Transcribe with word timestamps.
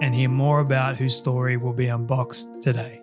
and 0.00 0.14
hear 0.14 0.28
more 0.28 0.60
about 0.60 0.96
whose 0.96 1.16
story 1.16 1.56
will 1.56 1.72
be 1.72 1.86
unboxed 1.86 2.48
today. 2.62 3.00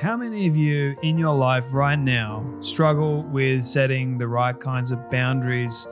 How 0.00 0.16
many 0.16 0.46
of 0.46 0.56
you 0.56 0.96
in 1.02 1.18
your 1.18 1.34
life 1.34 1.64
right 1.72 1.98
now 1.98 2.42
struggle 2.62 3.22
with 3.24 3.64
setting 3.64 4.16
the 4.16 4.26
right 4.26 4.58
kinds 4.58 4.90
of 4.90 5.10
boundaries 5.10 5.86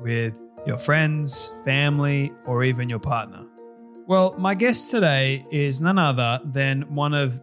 with 0.00 0.40
your 0.66 0.78
friends, 0.78 1.52
family, 1.66 2.32
or 2.46 2.64
even 2.64 2.88
your 2.88 2.98
partner? 3.00 3.49
Well, 4.10 4.34
my 4.36 4.56
guest 4.56 4.90
today 4.90 5.46
is 5.52 5.80
none 5.80 5.96
other 5.96 6.40
than 6.44 6.96
one 6.96 7.14
of 7.14 7.40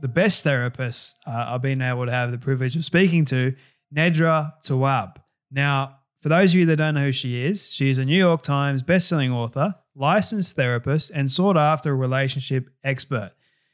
the 0.00 0.06
best 0.06 0.44
therapists 0.44 1.14
uh, 1.26 1.46
I've 1.48 1.62
been 1.62 1.82
able 1.82 2.06
to 2.06 2.12
have 2.12 2.30
the 2.30 2.38
privilege 2.38 2.76
of 2.76 2.84
speaking 2.84 3.24
to, 3.24 3.52
Nedra 3.92 4.52
Tawwab. 4.64 5.16
Now, 5.50 5.96
for 6.22 6.28
those 6.28 6.52
of 6.52 6.60
you 6.60 6.66
that 6.66 6.76
don't 6.76 6.94
know 6.94 7.06
who 7.06 7.10
she 7.10 7.44
is, 7.44 7.68
she 7.68 7.90
is 7.90 7.98
a 7.98 8.04
New 8.04 8.16
York 8.16 8.42
Times 8.42 8.84
bestselling 8.84 9.32
author, 9.32 9.74
licensed 9.96 10.54
therapist, 10.54 11.10
and 11.10 11.28
sought 11.28 11.56
after 11.56 11.96
relationship 11.96 12.70
expert. 12.84 13.32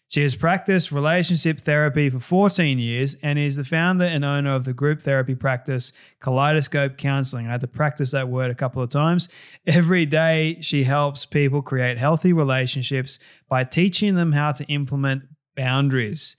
She 0.08 0.22
has 0.22 0.36
practiced 0.36 0.92
relationship 0.92 1.60
therapy 1.60 2.08
for 2.10 2.20
14 2.20 2.78
years 2.78 3.16
and 3.22 3.38
is 3.38 3.56
the 3.56 3.64
founder 3.64 4.04
and 4.04 4.24
owner 4.24 4.54
of 4.54 4.64
the 4.64 4.72
group 4.72 5.02
therapy 5.02 5.34
practice 5.34 5.92
Kaleidoscope 6.20 6.98
Counseling. 6.98 7.48
I 7.48 7.52
had 7.52 7.62
to 7.62 7.66
practice 7.66 8.12
that 8.12 8.28
word 8.28 8.50
a 8.50 8.54
couple 8.54 8.82
of 8.82 8.90
times. 8.90 9.28
Every 9.66 10.06
day, 10.06 10.58
she 10.60 10.84
helps 10.84 11.26
people 11.26 11.62
create 11.62 11.98
healthy 11.98 12.32
relationships 12.32 13.18
by 13.48 13.64
teaching 13.64 14.14
them 14.14 14.32
how 14.32 14.52
to 14.52 14.64
implement 14.66 15.24
boundaries. 15.56 16.36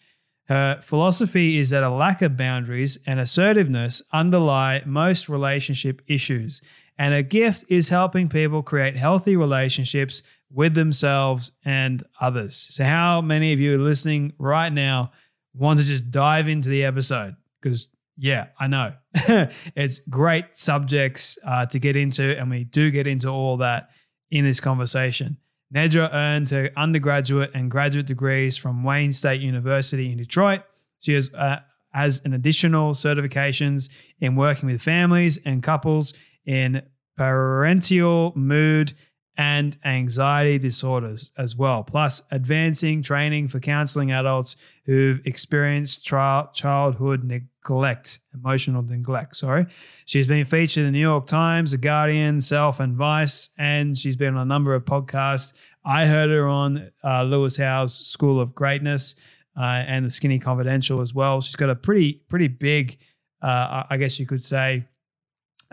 Her 0.47 0.79
philosophy 0.81 1.57
is 1.57 1.71
that 1.71 1.83
a 1.83 1.89
lack 1.89 2.21
of 2.21 2.37
boundaries 2.37 2.99
and 3.07 3.19
assertiveness 3.19 4.01
underlie 4.13 4.83
most 4.85 5.27
relationship 5.27 6.01
issues. 6.07 6.61
And 6.97 7.13
her 7.13 7.23
gift 7.23 7.65
is 7.67 7.89
helping 7.89 8.29
people 8.29 8.63
create 8.63 8.95
healthy 8.95 9.35
relationships 9.35 10.21
with 10.55 10.73
themselves 10.73 11.51
and 11.65 12.03
others. 12.19 12.67
So, 12.71 12.85
how 12.85 13.21
many 13.21 13.53
of 13.53 13.59
you 13.59 13.75
are 13.75 13.77
listening 13.77 14.33
right 14.39 14.71
now 14.71 15.11
want 15.53 15.79
to 15.79 15.85
just 15.85 16.09
dive 16.09 16.47
into 16.47 16.69
the 16.69 16.85
episode? 16.85 17.35
Because, 17.61 17.89
yeah, 18.17 18.47
I 18.57 18.67
know 18.67 18.93
it's 19.75 19.99
great 20.09 20.45
subjects 20.53 21.37
uh, 21.45 21.65
to 21.67 21.77
get 21.77 21.97
into, 21.97 22.39
and 22.39 22.49
we 22.49 22.63
do 22.63 22.89
get 22.89 23.05
into 23.05 23.27
all 23.27 23.57
that 23.57 23.89
in 24.31 24.45
this 24.45 24.61
conversation. 24.61 25.37
Nedra 25.75 26.09
earned 26.13 26.49
her 26.51 26.69
undergraduate 26.77 27.51
and 27.53 27.69
graduate 27.69 28.05
degrees 28.05 28.55
from 28.55 28.83
Wayne 28.83 29.11
State 29.11 29.41
University 29.41 30.11
in 30.11 30.17
Detroit. 30.17 30.61
She 31.01 31.13
has, 31.13 31.33
uh, 31.33 31.57
has 31.91 32.21
an 32.23 32.33
additional 32.33 32.93
certifications 32.93 33.89
in 34.21 34.37
working 34.37 34.69
with 34.69 34.81
families 34.81 35.37
and 35.43 35.61
couples 35.61 36.13
in 36.45 36.81
parental 37.17 38.31
mood 38.35 38.93
and 39.37 39.77
anxiety 39.83 40.57
disorders 40.57 41.31
as 41.37 41.55
well, 41.55 41.83
plus 41.83 42.21
advancing 42.31 43.03
training 43.03 43.47
for 43.47 43.59
counseling 43.59 44.11
adults 44.11 44.55
who've 44.85 45.19
experienced 45.25 46.05
trial, 46.05 46.49
childhood 46.53 47.23
neglect, 47.23 48.19
emotional 48.33 48.81
neglect. 48.81 49.35
Sorry. 49.35 49.65
She's 50.05 50.27
been 50.27 50.45
featured 50.45 50.81
in 50.81 50.85
the 50.85 50.91
New 50.91 50.99
York 50.99 51.27
Times, 51.27 51.71
The 51.71 51.77
Guardian, 51.77 52.39
Self, 52.39 52.79
and 52.79 52.95
Vice, 52.95 53.49
and 53.57 53.97
she's 53.97 54.15
been 54.15 54.35
on 54.35 54.41
a 54.41 54.45
number 54.45 54.73
of 54.73 54.85
podcasts. 54.85 55.53
I 55.83 56.05
heard 56.05 56.29
her 56.29 56.47
on 56.47 56.91
uh, 57.03 57.23
Lewis 57.23 57.57
Howes' 57.57 57.93
School 57.93 58.39
of 58.39 58.55
Greatness 58.55 59.15
uh, 59.57 59.83
and 59.87 60.05
The 60.05 60.09
Skinny 60.09 60.39
Confidential 60.39 61.01
as 61.01 61.13
well. 61.13 61.41
She's 61.41 61.55
got 61.55 61.69
a 61.69 61.75
pretty, 61.75 62.21
pretty 62.29 62.47
big, 62.47 62.97
uh, 63.41 63.83
I 63.89 63.97
guess 63.97 64.19
you 64.19 64.25
could 64.25 64.43
say, 64.43 64.85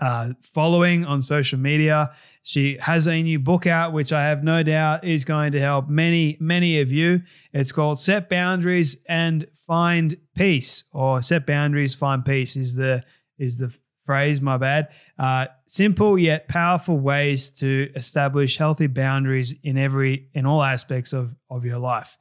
uh, 0.01 0.33
following 0.55 1.05
on 1.05 1.23
social 1.23 1.59
media. 1.59 2.13
She 2.43 2.77
has 2.79 3.07
a 3.07 3.23
new 3.23 3.39
book 3.39 3.67
out, 3.67 3.93
which 3.93 4.13
I 4.13 4.25
have 4.25 4.43
no 4.43 4.63
doubt 4.63 5.05
is 5.05 5.25
going 5.25 5.53
to 5.53 5.61
help 5.61 5.89
many, 5.89 6.37
many 6.41 6.81
of 6.81 6.91
you. 6.91 7.23
It's 7.53 7.71
called 7.71 8.01
Set 8.01 8.29
Boundaries 8.29 8.97
and 9.09 9.47
Find 9.67 10.17
Peace, 10.35 10.85
or 10.93 11.23
Set 11.23 11.47
Boundaries, 11.47 11.95
Find 11.95 12.25
Peace 12.25 12.57
is 12.57 12.75
the 12.75 13.05
is 13.39 13.59
the 13.59 13.73
phrase. 14.05 14.41
My 14.41 14.57
bad. 14.57 14.89
Uh, 15.19 15.47
simple 15.67 16.19
yet 16.19 16.49
powerful 16.49 16.99
ways 16.99 17.51
to 17.51 17.91
establish 17.95 18.57
healthy 18.57 18.89
boundaries 18.89 19.55
in 19.63 19.79
every 19.79 20.29
in 20.35 20.45
all 20.45 20.63
aspects 20.63 21.13
of 21.13 21.35
of 21.49 21.65
your 21.65 21.79
life. 21.79 22.19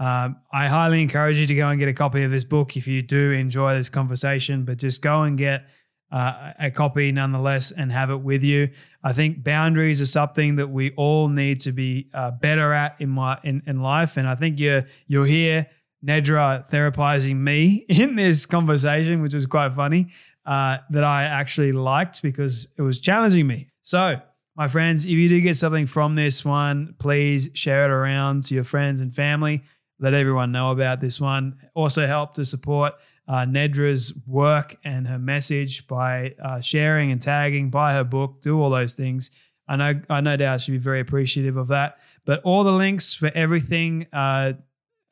Um, 0.00 0.38
I 0.52 0.66
highly 0.66 1.02
encourage 1.02 1.36
you 1.36 1.46
to 1.46 1.54
go 1.54 1.68
and 1.68 1.78
get 1.78 1.88
a 1.88 1.92
copy 1.92 2.22
of 2.24 2.30
this 2.30 2.44
book 2.44 2.76
if 2.76 2.88
you 2.88 3.02
do 3.02 3.32
enjoy 3.32 3.74
this 3.74 3.88
conversation. 3.88 4.64
But 4.64 4.78
just 4.78 5.00
go 5.00 5.22
and 5.22 5.38
get 5.38 5.66
uh, 6.12 6.52
a 6.58 6.70
copy 6.70 7.12
nonetheless 7.12 7.70
and 7.70 7.92
have 7.92 8.10
it 8.10 8.20
with 8.20 8.42
you. 8.42 8.70
I 9.02 9.12
think 9.12 9.42
boundaries 9.44 10.00
are 10.02 10.06
something 10.06 10.56
that 10.56 10.68
we 10.68 10.90
all 10.92 11.28
need 11.28 11.60
to 11.60 11.72
be 11.72 12.08
uh, 12.12 12.32
better 12.32 12.72
at 12.72 12.96
in 12.98 13.10
my 13.10 13.38
in, 13.44 13.62
in 13.66 13.80
life, 13.80 14.16
and 14.16 14.28
I 14.28 14.34
think 14.34 14.58
you're 14.58 14.84
you're 15.06 15.26
here, 15.26 15.66
Nedra, 16.04 16.68
therapizing 16.70 17.36
me 17.36 17.84
in 17.88 18.16
this 18.16 18.46
conversation, 18.46 19.22
which 19.22 19.34
was 19.34 19.46
quite 19.46 19.74
funny. 19.74 20.12
Uh, 20.46 20.78
that 20.88 21.04
I 21.04 21.24
actually 21.24 21.70
liked 21.70 22.22
because 22.22 22.66
it 22.78 22.82
was 22.82 22.98
challenging 22.98 23.46
me. 23.46 23.68
So, 23.82 24.16
my 24.56 24.68
friends, 24.68 25.04
if 25.04 25.10
you 25.10 25.28
do 25.28 25.40
get 25.40 25.56
something 25.56 25.86
from 25.86 26.14
this 26.14 26.44
one, 26.44 26.94
please 26.98 27.50
share 27.52 27.84
it 27.84 27.90
around 27.90 28.44
to 28.44 28.54
your 28.54 28.64
friends 28.64 29.00
and 29.00 29.14
family. 29.14 29.62
Let 30.00 30.14
everyone 30.14 30.50
know 30.50 30.70
about 30.70 31.00
this 31.00 31.20
one. 31.20 31.56
Also, 31.74 32.06
help 32.06 32.34
to 32.34 32.44
support 32.44 32.94
uh, 33.30 33.44
Nedra's 33.44 34.12
work 34.26 34.76
and 34.82 35.06
her 35.06 35.18
message 35.18 35.86
by 35.86 36.34
uh, 36.42 36.60
sharing 36.60 37.12
and 37.12 37.22
tagging, 37.22 37.70
buy 37.70 37.92
her 37.92 38.02
book, 38.02 38.42
do 38.42 38.60
all 38.60 38.70
those 38.70 38.94
things. 38.94 39.30
I 39.68 39.76
know, 39.76 40.00
I 40.10 40.20
no 40.20 40.36
doubt 40.36 40.62
she'd 40.62 40.72
be 40.72 40.78
very 40.78 40.98
appreciative 40.98 41.56
of 41.56 41.68
that. 41.68 41.98
But 42.24 42.42
all 42.42 42.64
the 42.64 42.72
links 42.72 43.14
for 43.14 43.30
everything 43.32 44.08
uh, 44.12 44.54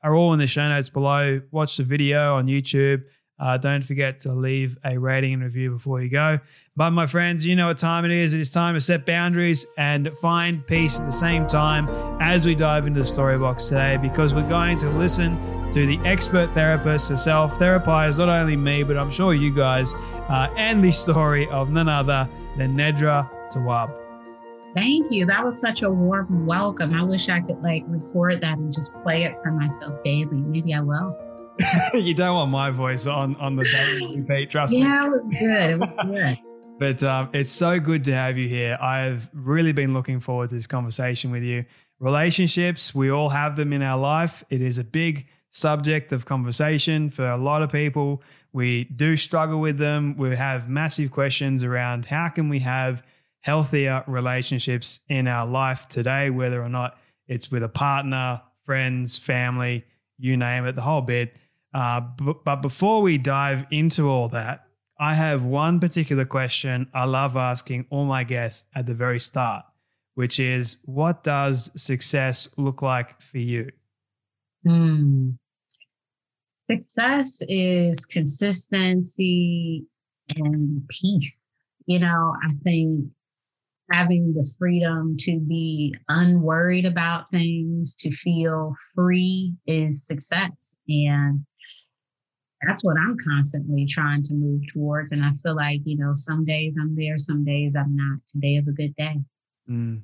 are 0.03 0.15
all 0.17 0.33
in 0.33 0.41
the 0.41 0.49
show 0.49 0.69
notes 0.69 0.89
below. 0.89 1.41
Watch 1.53 1.77
the 1.77 1.85
video 1.85 2.35
on 2.35 2.49
YouTube. 2.49 3.05
Uh, 3.39 3.57
don't 3.57 3.85
forget 3.85 4.19
to 4.21 4.33
leave 4.33 4.77
a 4.85 4.99
rating 4.99 5.35
and 5.35 5.45
review 5.45 5.71
before 5.71 6.01
you 6.01 6.11
go. 6.11 6.41
But 6.75 6.91
my 6.91 7.07
friends, 7.07 7.47
you 7.47 7.55
know 7.55 7.69
what 7.69 7.79
time 7.79 8.05
it 8.05 8.11
is. 8.11 8.35
It 8.35 8.41
is 8.41 8.51
time 8.51 8.75
to 8.75 8.81
set 8.81 9.07
boundaries 9.07 9.65
and 9.77 10.11
find 10.21 10.67
peace 10.67 10.99
at 10.99 11.07
the 11.07 11.13
same 11.13 11.47
time 11.47 11.89
as 12.21 12.45
we 12.45 12.57
dive 12.57 12.89
into 12.89 12.99
the 12.99 13.07
story 13.07 13.39
box 13.39 13.69
today 13.69 13.97
because 13.97 14.35
we're 14.35 14.49
going 14.49 14.77
to 14.79 14.91
listen 14.91 15.58
to 15.73 15.87
the 15.87 15.99
expert 16.07 16.53
therapist 16.55 17.11
herself, 17.11 17.53
therapize 17.55 18.19
not 18.19 18.29
only 18.29 18.57
me, 18.57 18.83
but 18.83 18.97
I'm 18.97 19.11
sure 19.11 19.35
you 19.35 19.55
guys, 19.55 19.95
uh, 19.95 20.53
and 20.57 20.83
the 20.83 20.91
story 20.91 21.49
of 21.49 21.71
none 21.71 21.89
other 21.89 22.29
than 22.57 22.77
Nedra 22.77 23.29
Tawwab. 23.53 23.93
Thank 24.75 25.11
you. 25.11 25.27
That 25.27 25.45
was 25.45 25.61
such 25.61 25.83
a 25.83 25.91
warm 25.91 26.47
welcome. 26.47 26.95
I 26.95 27.03
wish 27.03 27.29
I 27.29 27.41
could 27.41 27.61
like 27.63 27.85
record 27.87 28.41
that 28.41 28.59
and 28.59 28.73
just 28.73 28.95
play 29.03 29.25
it 29.25 29.35
for 29.43 29.51
myself 29.51 30.03
daily. 30.05 30.37
Maybe 30.37 30.73
I 30.73 30.81
will. 30.81 31.17
you 31.95 32.15
don't 32.15 32.35
want 32.35 32.51
my 32.51 32.71
voice 32.71 33.07
on 33.07 33.35
on 33.37 33.57
the 33.57 33.65
daily 33.65 34.21
repeat, 34.21 34.51
trust 34.51 34.73
yeah, 34.73 34.79
me. 34.79 34.87
Yeah, 34.87 35.05
it 35.05 35.11
was 35.11 35.39
good. 35.39 35.71
It 35.71 35.79
was 35.79 36.07
good. 36.07 36.39
but 36.79 37.03
um, 37.03 37.31
it's 37.33 37.51
so 37.51 37.81
good 37.81 38.05
to 38.05 38.15
have 38.15 38.39
you 38.39 38.49
here. 38.49 38.79
I've 38.81 39.29
really 39.33 39.73
been 39.73 39.93
looking 39.93 40.21
forward 40.21 40.51
to 40.51 40.55
this 40.55 40.67
conversation 40.67 41.31
with 41.31 41.43
you. 41.43 41.65
Relationships, 41.99 42.95
we 42.95 43.11
all 43.11 43.29
have 43.29 43.57
them 43.57 43.73
in 43.73 43.83
our 43.83 43.99
life. 43.99 44.45
It 44.51 44.63
is 44.63 44.79
a 44.79 44.85
big 44.85 45.27
subject 45.51 46.13
of 46.13 46.27
conversation 46.27 47.11
for 47.11 47.27
a 47.27 47.37
lot 47.37 47.63
of 47.63 47.73
people. 47.73 48.23
We 48.53 48.85
do 48.85 49.17
struggle 49.17 49.61
with 49.61 49.79
them. 49.79 50.17
We 50.17 50.35
have 50.37 50.69
massive 50.69 51.11
questions 51.11 51.65
around 51.65 52.05
how 52.05 52.29
can 52.29 52.49
we 52.49 52.59
have 52.61 53.03
healthier 53.41 54.05
relationships 54.07 55.01
in 55.09 55.29
our 55.29 55.47
life 55.47 55.89
today, 55.89 56.31
whether 56.31 56.63
or 56.63 56.69
not 56.69 56.99
it's 57.29 57.51
with 57.51 57.63
a 57.63 57.69
partner, 57.69 58.41
friends, 58.65 59.17
family, 59.17 59.85
you 60.19 60.37
name 60.37 60.67
it, 60.67 60.75
the 60.75 60.83
whole 60.83 61.01
bit. 61.01 61.35
Uh, 61.73 62.01
but 62.45 62.63
before 62.63 63.03
we 63.03 63.19
dive 63.19 63.67
into 63.71 64.09
all 64.09 64.29
that, 64.29 64.67
I 64.99 65.15
have 65.15 65.45
one 65.45 65.79
particular 65.79 66.25
question 66.25 66.89
I 66.93 67.05
love 67.05 67.37
asking 67.37 67.87
all 67.91 68.05
my 68.05 68.25
guests 68.25 68.65
at 68.75 68.87
the 68.87 68.95
very 68.95 69.21
start, 69.21 69.65
which 70.15 70.41
is 70.41 70.79
what 70.85 71.23
does 71.23 71.71
success 71.81 72.49
look 72.57 72.83
like 72.83 73.21
for 73.23 73.39
you? 73.39 73.71
Hmm. 74.69 75.31
Success 76.71 77.41
is 77.49 78.05
consistency 78.05 79.87
and 80.37 80.87
peace. 80.89 81.41
You 81.87 82.01
know, 82.01 82.35
I 82.45 82.53
think 82.63 83.07
having 83.91 84.35
the 84.35 84.47
freedom 84.59 85.17
to 85.21 85.39
be 85.39 85.95
unworried 86.11 86.85
about 86.85 87.31
things, 87.31 87.95
to 88.01 88.11
feel 88.13 88.75
free 88.95 89.55
is 89.67 90.05
success. 90.05 90.77
And 90.87 91.47
that's 92.67 92.85
what 92.85 92.99
I'm 92.99 93.17
constantly 93.27 93.87
trying 93.87 94.23
to 94.25 94.35
move 94.35 94.61
towards. 94.71 95.13
And 95.13 95.25
I 95.25 95.31
feel 95.43 95.57
like, 95.57 95.81
you 95.85 95.97
know, 95.97 96.11
some 96.13 96.45
days 96.45 96.77
I'm 96.79 96.95
there, 96.95 97.17
some 97.17 97.43
days 97.43 97.75
I'm 97.75 97.97
not. 97.97 98.19
Today 98.31 98.57
is 98.57 98.69
a 98.69 98.73
good 98.73 98.95
day. 98.97 99.17
Mm. 99.71 100.03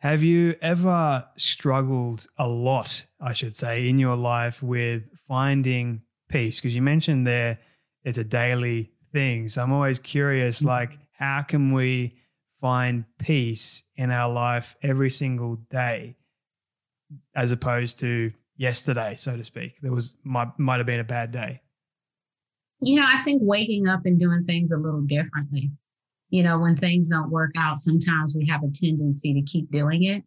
Have 0.00 0.22
you 0.22 0.56
ever 0.62 1.26
struggled 1.36 2.26
a 2.38 2.48
lot, 2.48 3.04
I 3.20 3.34
should 3.34 3.54
say, 3.54 3.86
in 3.86 3.98
your 3.98 4.16
life 4.16 4.62
with 4.62 5.02
finding 5.28 6.00
peace? 6.30 6.58
Because 6.58 6.74
you 6.74 6.80
mentioned 6.80 7.26
there 7.26 7.58
it's 8.02 8.16
a 8.16 8.24
daily 8.24 8.90
thing. 9.12 9.48
So 9.48 9.62
I'm 9.62 9.72
always 9.72 9.98
curious, 9.98 10.60
mm-hmm. 10.60 10.68
like, 10.68 10.98
how 11.12 11.42
can 11.42 11.72
we 11.72 12.16
find 12.62 13.04
peace 13.18 13.82
in 13.96 14.10
our 14.10 14.32
life 14.32 14.74
every 14.82 15.10
single 15.10 15.56
day 15.70 16.16
as 17.34 17.50
opposed 17.50 17.98
to 17.98 18.32
yesterday, 18.56 19.16
so 19.16 19.36
to 19.36 19.44
speak? 19.44 19.74
There 19.82 19.92
was 19.92 20.14
might 20.24 20.58
might 20.58 20.78
have 20.78 20.86
been 20.86 21.00
a 21.00 21.04
bad 21.04 21.30
day. 21.30 21.60
You 22.80 22.98
know, 22.98 23.06
I 23.06 23.22
think 23.22 23.42
waking 23.44 23.86
up 23.86 24.06
and 24.06 24.18
doing 24.18 24.46
things 24.46 24.72
a 24.72 24.78
little 24.78 25.02
differently 25.02 25.70
you 26.30 26.44
know, 26.44 26.58
when 26.58 26.76
things 26.76 27.08
don't 27.08 27.30
work 27.30 27.52
out, 27.58 27.76
sometimes 27.76 28.34
we 28.36 28.46
have 28.46 28.62
a 28.62 28.70
tendency 28.72 29.34
to 29.34 29.42
keep 29.42 29.70
doing 29.70 30.04
it 30.04 30.22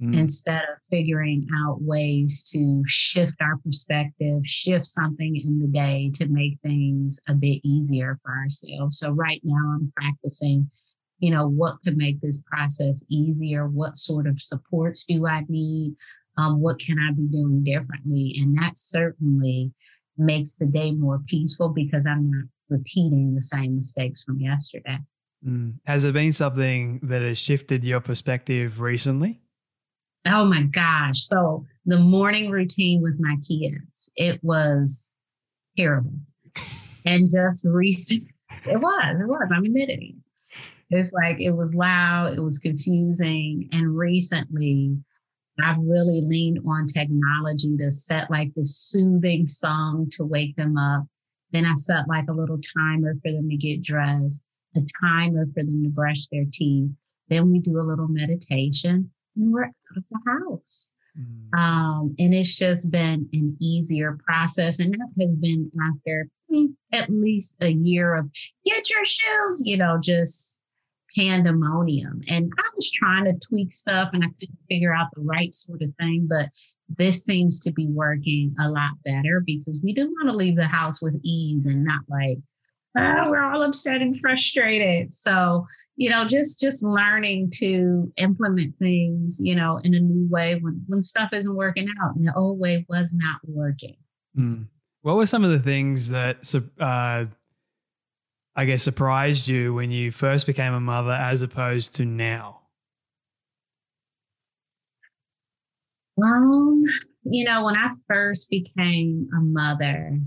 mm. 0.00 0.16
instead 0.16 0.62
of 0.62 0.78
figuring 0.90 1.46
out 1.56 1.82
ways 1.82 2.48
to 2.52 2.82
shift 2.86 3.36
our 3.40 3.58
perspective, 3.58 4.42
shift 4.44 4.86
something 4.86 5.36
in 5.36 5.58
the 5.58 5.66
day 5.66 6.10
to 6.14 6.26
make 6.26 6.58
things 6.62 7.20
a 7.28 7.34
bit 7.34 7.60
easier 7.64 8.18
for 8.22 8.32
ourselves. 8.32 8.98
So 8.98 9.10
right 9.10 9.40
now 9.42 9.74
I'm 9.74 9.92
practicing, 9.96 10.70
you 11.18 11.32
know, 11.32 11.48
what 11.48 11.76
could 11.84 11.96
make 11.96 12.20
this 12.20 12.42
process 12.46 13.04
easier? 13.08 13.68
What 13.68 13.98
sort 13.98 14.26
of 14.26 14.40
supports 14.40 15.04
do 15.04 15.26
I 15.26 15.44
need? 15.48 15.94
Um, 16.38 16.60
what 16.60 16.78
can 16.78 16.96
I 16.98 17.12
be 17.12 17.26
doing 17.26 17.64
differently? 17.64 18.36
And 18.40 18.56
that 18.56 18.76
certainly 18.76 19.72
makes 20.16 20.54
the 20.54 20.66
day 20.66 20.92
more 20.92 21.20
peaceful 21.26 21.70
because 21.70 22.06
I'm 22.06 22.30
not 22.30 22.44
repeating 22.68 23.34
the 23.34 23.42
same 23.42 23.74
mistakes 23.74 24.22
from 24.22 24.38
yesterday. 24.38 24.98
Mm. 25.46 25.78
Has 25.84 26.02
there 26.02 26.12
been 26.12 26.32
something 26.32 27.00
that 27.02 27.22
has 27.22 27.38
shifted 27.38 27.84
your 27.84 28.00
perspective 28.00 28.80
recently? 28.80 29.40
Oh 30.26 30.44
my 30.44 30.62
gosh. 30.64 31.20
So 31.20 31.66
the 31.86 31.98
morning 31.98 32.50
routine 32.50 33.00
with 33.02 33.18
my 33.18 33.36
kids, 33.36 34.10
it 34.16 34.40
was 34.42 35.16
terrible. 35.76 36.12
And 37.06 37.32
just 37.32 37.64
recent, 37.64 38.24
it 38.66 38.78
was, 38.78 39.22
it 39.22 39.26
was, 39.26 39.50
I'm 39.50 39.64
admitting 39.64 40.02
it. 40.02 40.94
It's 40.94 41.14
like 41.14 41.40
it 41.40 41.52
was 41.52 41.74
loud, 41.74 42.34
it 42.36 42.42
was 42.42 42.58
confusing. 42.58 43.66
And 43.72 43.96
recently, 43.96 44.98
I've 45.64 45.78
really 45.78 46.20
leaned 46.20 46.58
on 46.68 46.86
technology 46.86 47.74
to 47.78 47.90
set 47.90 48.30
like 48.30 48.52
this 48.54 48.76
soothing 48.76 49.46
song 49.46 50.10
to 50.12 50.26
wake 50.26 50.56
them 50.56 50.76
up. 50.76 51.04
Then 51.52 51.64
I 51.64 51.72
set 51.72 52.06
like 52.06 52.28
a 52.28 52.34
little 52.34 52.60
timer 52.76 53.14
for 53.22 53.32
them 53.32 53.48
to 53.48 53.56
get 53.56 53.80
dressed 53.80 54.44
a 54.76 54.80
timer 55.00 55.46
for 55.46 55.62
them 55.62 55.82
to 55.84 55.90
brush 55.90 56.26
their 56.28 56.44
teeth. 56.52 56.90
Then 57.28 57.50
we 57.50 57.60
do 57.60 57.78
a 57.78 57.82
little 57.82 58.08
meditation 58.08 59.10
and 59.36 59.52
we're 59.52 59.64
out 59.64 59.96
of 59.96 60.04
the 60.08 60.20
house. 60.26 60.94
Mm. 61.18 61.58
Um, 61.58 62.14
and 62.18 62.34
it's 62.34 62.56
just 62.56 62.90
been 62.90 63.28
an 63.32 63.56
easier 63.60 64.18
process. 64.24 64.78
And 64.78 64.92
that 64.94 65.08
has 65.20 65.36
been 65.36 65.70
after 65.88 66.28
at 66.92 67.10
least 67.10 67.56
a 67.60 67.72
year 67.72 68.14
of 68.14 68.28
get 68.64 68.90
your 68.90 69.04
shoes, 69.04 69.62
you 69.64 69.76
know, 69.76 69.98
just 70.00 70.60
pandemonium. 71.16 72.20
And 72.28 72.52
I 72.58 72.62
was 72.74 72.90
trying 72.90 73.24
to 73.24 73.38
tweak 73.46 73.72
stuff 73.72 74.10
and 74.12 74.24
I 74.24 74.28
couldn't 74.28 74.58
figure 74.68 74.94
out 74.94 75.08
the 75.14 75.22
right 75.22 75.52
sort 75.52 75.82
of 75.82 75.92
thing, 75.98 76.26
but 76.28 76.48
this 76.96 77.24
seems 77.24 77.60
to 77.60 77.72
be 77.72 77.86
working 77.86 78.54
a 78.60 78.68
lot 78.68 78.92
better 79.04 79.42
because 79.44 79.80
we 79.82 79.92
do 79.92 80.06
want 80.06 80.28
to 80.28 80.36
leave 80.36 80.56
the 80.56 80.66
house 80.66 81.00
with 81.00 81.20
ease 81.22 81.66
and 81.66 81.84
not 81.84 82.02
like 82.08 82.38
oh, 82.96 83.30
we're 83.30 83.42
all 83.42 83.62
upset 83.62 84.02
and 84.02 84.18
frustrated. 84.20 85.12
So, 85.12 85.66
you 85.96 86.10
know, 86.10 86.24
just 86.24 86.60
just 86.60 86.82
learning 86.82 87.50
to 87.56 88.12
implement 88.16 88.76
things, 88.78 89.38
you 89.40 89.54
know, 89.54 89.78
in 89.84 89.94
a 89.94 90.00
new 90.00 90.28
way 90.28 90.58
when 90.60 90.82
when 90.88 91.02
stuff 91.02 91.32
isn't 91.32 91.54
working 91.54 91.88
out 92.02 92.16
and 92.16 92.26
the 92.26 92.34
old 92.34 92.58
way 92.58 92.84
was 92.88 93.12
not 93.14 93.40
working. 93.44 93.96
Mm. 94.36 94.66
What 95.02 95.16
were 95.16 95.26
some 95.26 95.44
of 95.44 95.50
the 95.50 95.60
things 95.60 96.10
that 96.10 96.54
uh, 96.78 97.26
I 98.56 98.64
guess 98.64 98.82
surprised 98.82 99.48
you 99.48 99.74
when 99.74 99.90
you 99.90 100.10
first 100.10 100.46
became 100.46 100.74
a 100.74 100.80
mother 100.80 101.12
as 101.12 101.42
opposed 101.42 101.94
to 101.96 102.04
now? 102.04 102.60
Um, 106.22 106.84
you 107.24 107.44
know, 107.44 107.64
when 107.64 107.76
I 107.76 107.88
first 108.08 108.50
became 108.50 109.28
a 109.34 109.40
mother, 109.40 110.20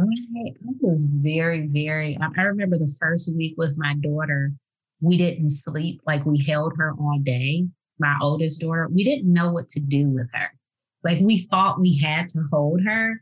I 0.00 0.72
was 0.80 1.12
very, 1.14 1.66
very, 1.66 2.18
I 2.20 2.42
remember 2.42 2.78
the 2.78 2.94
first 2.98 3.34
week 3.34 3.54
with 3.56 3.76
my 3.76 3.94
daughter, 3.94 4.52
we 5.00 5.16
didn't 5.16 5.50
sleep. 5.50 6.00
Like 6.06 6.24
we 6.24 6.42
held 6.44 6.72
her 6.76 6.92
all 6.98 7.18
day, 7.22 7.66
my 7.98 8.16
oldest 8.20 8.60
daughter. 8.60 8.88
We 8.88 9.04
didn't 9.04 9.32
know 9.32 9.52
what 9.52 9.68
to 9.70 9.80
do 9.80 10.08
with 10.08 10.28
her. 10.32 10.50
Like 11.02 11.20
we 11.20 11.38
thought 11.38 11.80
we 11.80 11.98
had 11.98 12.28
to 12.28 12.44
hold 12.50 12.80
her. 12.82 13.20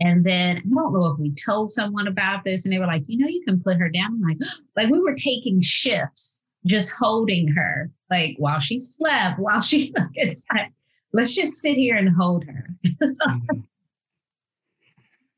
And 0.00 0.24
then 0.24 0.58
I 0.58 0.60
don't 0.60 0.92
know 0.92 1.06
if 1.06 1.18
we 1.18 1.32
told 1.32 1.70
someone 1.70 2.08
about 2.08 2.44
this 2.44 2.64
and 2.64 2.72
they 2.72 2.78
were 2.78 2.86
like, 2.86 3.04
you 3.06 3.18
know, 3.18 3.28
you 3.28 3.42
can 3.46 3.60
put 3.60 3.78
her 3.78 3.88
down. 3.88 4.06
I'm 4.06 4.20
like, 4.20 4.38
like 4.76 4.90
we 4.90 5.00
were 5.00 5.14
taking 5.14 5.62
shifts, 5.62 6.42
just 6.66 6.92
holding 6.92 7.48
her, 7.48 7.90
like 8.10 8.36
while 8.38 8.60
she 8.60 8.80
slept, 8.80 9.38
while 9.38 9.62
she, 9.62 9.92
it's 10.14 10.46
like, 10.52 10.72
let's 11.12 11.34
just 11.34 11.56
sit 11.56 11.76
here 11.76 11.96
and 11.96 12.14
hold 12.14 12.44
her. 12.44 12.68
mm-hmm. 12.86 13.60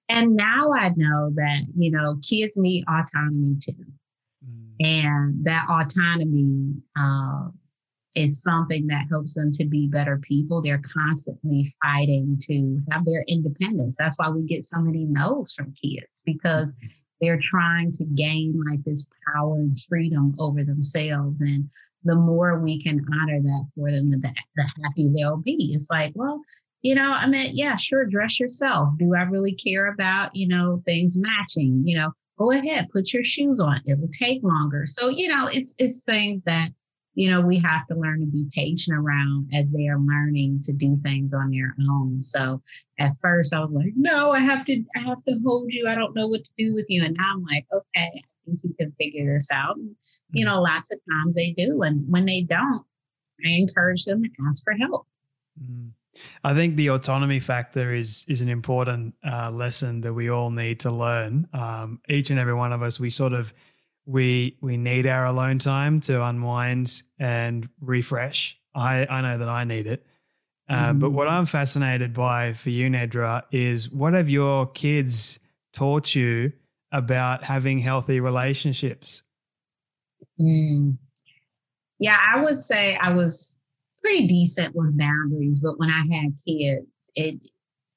And 0.09 0.37
now 0.37 0.73
I 0.73 0.91
know 0.97 1.31
that, 1.35 1.63
you 1.77 1.91
know, 1.91 2.19
kids 2.29 2.57
need 2.57 2.85
autonomy 2.89 3.57
too. 3.61 3.73
Mm. 4.45 4.75
And 4.81 5.45
that 5.45 5.67
autonomy 5.71 6.75
uh, 6.99 7.49
is 8.15 8.43
something 8.43 8.87
that 8.89 9.07
helps 9.09 9.35
them 9.35 9.53
to 9.53 9.65
be 9.65 9.89
better 9.89 10.19
people. 10.19 10.63
They're 10.63 10.83
constantly 10.95 11.75
fighting 11.83 12.39
to 12.43 12.81
have 12.91 13.05
their 13.05 13.25
independence. 13.29 13.97
That's 13.99 14.17
why 14.19 14.29
we 14.29 14.43
get 14.43 14.67
so 14.67 14.81
many 14.81 15.05
no's 15.05 15.53
from 15.53 15.73
kids 15.73 16.21
because 16.25 16.75
mm-hmm. 16.75 16.87
they're 17.21 17.41
trying 17.43 17.93
to 17.93 18.05
gain 18.05 18.61
like 18.71 18.85
this 18.85 19.11
power 19.35 19.57
and 19.57 19.79
freedom 19.89 20.35
over 20.39 20.63
themselves. 20.65 21.41
And 21.41 21.69
the 22.05 22.15
more 22.15 22.61
we 22.61 22.83
can 22.83 23.05
honor 23.21 23.41
that 23.41 23.67
for 23.75 23.91
them, 23.91 24.11
the, 24.11 24.35
the 24.57 24.63
happy 24.83 25.11
they'll 25.15 25.39
be. 25.39 25.73
It's 25.75 25.91
like, 25.91 26.13
well, 26.15 26.43
you 26.85 26.95
know, 26.95 27.13
I 27.13 27.27
mean, 27.27 27.49
yeah, 27.55 27.77
sure, 27.77 28.05
dress 28.05 28.39
yourself. 28.39 28.91
Do 28.99 29.15
I 29.15 29.23
really 29.23 29.55
care 29.55 29.91
about, 29.91 30.37
you 30.37 30.47
know, 30.47 30.83
things 30.85 31.17
matching? 31.17 31.83
You 31.83 31.97
know, 31.97 32.13
go 32.39 32.53
ahead, 32.53 32.91
put 32.93 33.11
your 33.15 33.25
shoes 33.25 33.59
on. 33.59 33.81
It 33.87 33.99
will 33.99 34.11
take 34.13 34.43
longer. 34.43 34.85
So, 34.85 35.09
you 35.09 35.29
know, 35.29 35.49
it's 35.51 35.75
it's 35.79 36.05
things 36.05 36.43
that, 36.43 36.69
you 37.15 37.31
know, 37.31 37.41
we 37.41 37.59
have 37.59 37.87
to 37.87 37.95
learn 37.95 38.21
to 38.21 38.27
be 38.27 38.45
patient 38.53 38.99
around 38.99 39.51
as 39.55 39.73
they 39.73 39.89
are 39.89 39.99
learning 39.99 40.61
to 40.65 40.75
do 40.75 41.01
things 41.03 41.33
on 41.33 41.51
their 41.51 41.75
own. 41.91 42.23
So 42.23 42.61
at 42.99 43.13
first 43.19 43.55
I 43.55 43.61
was 43.61 43.73
like, 43.73 43.95
no, 43.97 44.33
I 44.33 44.41
have 44.41 44.67
to 44.67 44.85
I 44.95 44.99
have 44.99 45.25
to 45.27 45.41
hold 45.43 45.73
you. 45.73 45.89
I 45.89 45.95
don't 45.95 46.15
know 46.15 46.29
what 46.29 46.45
to 46.45 46.51
do 46.59 46.75
with 46.75 46.85
you. 46.91 47.03
And 47.03 47.17
now 47.19 47.33
I'm 47.33 47.45
like, 47.45 47.65
okay, 47.73 48.13
I 48.15 48.21
think 48.45 48.61
you 48.63 48.75
can 48.79 48.93
figure 48.99 49.33
this 49.33 49.49
out. 49.51 49.79
And, 49.79 49.97
you 50.33 50.45
know, 50.45 50.61
lots 50.61 50.93
of 50.93 50.99
times 51.11 51.35
they 51.35 51.55
do. 51.57 51.81
And 51.81 52.05
when 52.13 52.27
they 52.27 52.43
don't, 52.43 52.85
I 53.43 53.53
encourage 53.53 54.05
them 54.05 54.23
to 54.23 54.31
ask 54.47 54.63
for 54.63 54.75
help. 54.75 55.07
Mm. 55.59 55.93
I 56.43 56.55
think 56.55 56.77
the 56.77 56.91
autonomy 56.91 57.41
factor 57.41 57.93
is 57.93 58.25
is 58.29 58.41
an 58.41 58.49
important 58.49 59.15
uh, 59.25 59.51
lesson 59.51 60.01
that 60.03 60.13
we 60.13 60.31
all 60.31 60.51
need 60.51 60.81
to 60.81 60.91
learn. 60.91 61.49
Um, 61.53 62.01
each 62.09 62.31
and 62.31 62.39
every 62.39 62.55
one 62.55 62.73
of 62.73 62.83
us, 62.83 63.01
we 63.01 63.11
sort 63.11 63.33
of 63.33 63.53
we 64.07 64.57
we 64.61 64.77
need 64.77 65.07
our 65.07 65.27
alone 65.27 65.59
time 65.59 66.01
to 66.03 66.23
unwind 66.23 67.03
and 67.19 67.69
refresh. 67.81 68.59
I 68.75 69.07
I 69.07 69.21
know 69.21 69.39
that 69.39 69.49
I 69.49 69.65
need 69.65 69.87
it. 69.87 70.07
Uh, 70.69 70.93
mm. 70.93 71.01
But 71.01 71.11
what 71.11 71.29
I'm 71.29 71.47
fascinated 71.47 72.15
by 72.15 72.55
for 72.55 72.71
you, 72.71 72.89
Nedra, 72.89 73.43
is 73.53 73.91
what 73.91 74.15
have 74.15 74.31
your 74.31 74.67
kids 74.69 75.39
taught 75.75 76.15
you 76.15 76.53
about 76.93 77.43
having 77.43 77.79
healthy 77.79 78.21
relationships? 78.21 79.23
Mm. 80.41 80.97
Yeah, 81.99 82.19
I 82.35 82.41
would 82.43 82.57
say 82.57 82.97
I 82.97 83.13
was 83.13 83.61
pretty 84.05 84.27
decent 84.27 84.75
with 84.77 84.99
boundaries, 84.99 85.61
but 85.61 85.79
when 85.79 85.89
I 85.89 86.05
had 86.15 86.35
kids, 86.47 87.11
it 87.15 87.41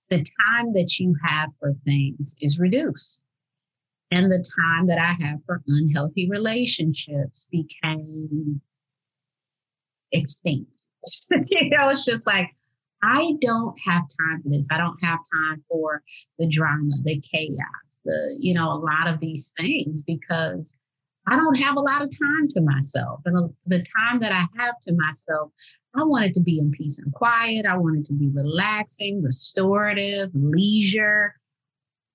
the 0.10 0.18
time 0.18 0.72
that 0.72 0.98
you 1.00 1.14
have 1.22 1.50
for 1.60 1.74
things 1.86 2.38
is 2.40 2.58
reduced. 2.60 3.22
And 4.10 4.32
the 4.32 4.46
time 4.58 4.86
that 4.86 4.98
I 4.98 5.14
have 5.22 5.40
for 5.46 5.62
unhealthy 5.68 6.30
relationships 6.30 7.50
became 7.52 8.62
extinct. 10.14 10.72
you 11.30 11.70
know, 11.70 11.90
it's 11.90 12.06
just 12.06 12.26
like, 12.26 12.48
I 13.04 13.34
don't 13.42 13.78
have 13.86 14.04
time 14.04 14.42
for 14.42 14.50
this. 14.50 14.70
I 14.72 14.78
don't 14.78 14.98
have 15.04 15.20
time 15.50 15.62
for 15.70 16.02
the 16.40 16.50
drama, 16.50 16.90
the 17.04 17.20
chaos, 17.20 18.02
the, 18.06 18.38
you 18.40 18.54
know, 18.54 18.72
a 18.72 18.80
lot 18.80 19.08
of 19.08 19.20
these 19.20 19.54
things 19.58 20.04
because 20.04 20.80
I 21.28 21.36
don't 21.36 21.56
have 21.56 21.76
a 21.76 21.82
lot 21.82 22.02
of 22.02 22.10
time 22.10 22.48
to 22.50 22.62
myself. 22.62 23.20
And 23.26 23.54
the 23.66 23.86
time 24.00 24.20
that 24.22 24.32
I 24.32 24.46
have 24.58 24.80
to 24.88 24.94
myself, 24.94 25.52
I 25.98 26.04
wanted 26.04 26.36
to 26.36 26.42
be 26.42 26.60
in 26.60 26.72
peace 26.72 27.00
and 27.00 27.12
quiet. 27.12 27.66
I 27.66 27.76
wanted 27.76 28.06
to 28.06 28.14
be 28.14 28.30
relaxing, 28.30 29.24
restorative, 29.24 30.30
leisure. 30.34 31.34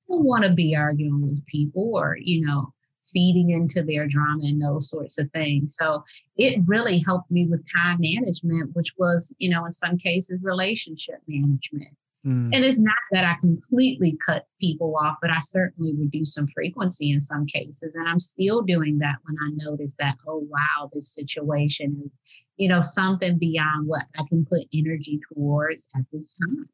I 0.08 0.14
don't 0.14 0.24
want 0.24 0.44
to 0.44 0.52
be 0.52 0.76
arguing 0.76 1.20
with 1.22 1.44
people 1.46 1.92
or, 1.94 2.16
you 2.20 2.46
know, 2.46 2.72
feeding 3.12 3.50
into 3.50 3.82
their 3.82 4.06
drama 4.06 4.44
and 4.44 4.62
those 4.62 4.88
sorts 4.88 5.18
of 5.18 5.30
things. 5.32 5.76
So 5.76 6.04
it 6.36 6.60
really 6.64 7.02
helped 7.04 7.30
me 7.30 7.46
with 7.46 7.66
time 7.74 7.98
management, 8.00 8.70
which 8.74 8.94
was, 8.98 9.34
you 9.38 9.50
know, 9.50 9.64
in 9.64 9.72
some 9.72 9.98
cases, 9.98 10.38
relationship 10.42 11.18
management. 11.26 11.96
Mm. 12.26 12.50
And 12.54 12.64
it's 12.64 12.78
not 12.78 12.94
that 13.10 13.24
I 13.24 13.34
completely 13.40 14.16
cut 14.24 14.46
people 14.60 14.96
off, 15.02 15.16
but 15.20 15.30
I 15.30 15.40
certainly 15.40 15.92
reduce 15.98 16.34
some 16.34 16.46
frequency 16.54 17.10
in 17.10 17.18
some 17.18 17.46
cases. 17.46 17.96
And 17.96 18.08
I'm 18.08 18.20
still 18.20 18.62
doing 18.62 18.98
that 18.98 19.16
when 19.24 19.36
I 19.44 19.64
notice 19.68 19.96
that, 19.98 20.16
oh, 20.28 20.46
wow, 20.48 20.88
this 20.92 21.12
situation 21.12 22.00
is, 22.06 22.20
you 22.56 22.68
know, 22.68 22.80
something 22.80 23.38
beyond 23.38 23.88
what 23.88 24.04
I 24.16 24.22
can 24.28 24.44
put 24.44 24.66
energy 24.72 25.20
towards 25.32 25.88
at 25.96 26.04
this 26.12 26.38
time. 26.38 26.68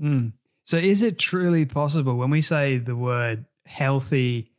Mm. 0.00 0.32
So 0.64 0.76
is 0.76 1.02
it 1.02 1.18
truly 1.18 1.64
possible 1.64 2.16
when 2.16 2.30
we 2.30 2.42
say 2.42 2.76
the 2.76 2.96
word 2.96 3.46
healthy 3.66 4.52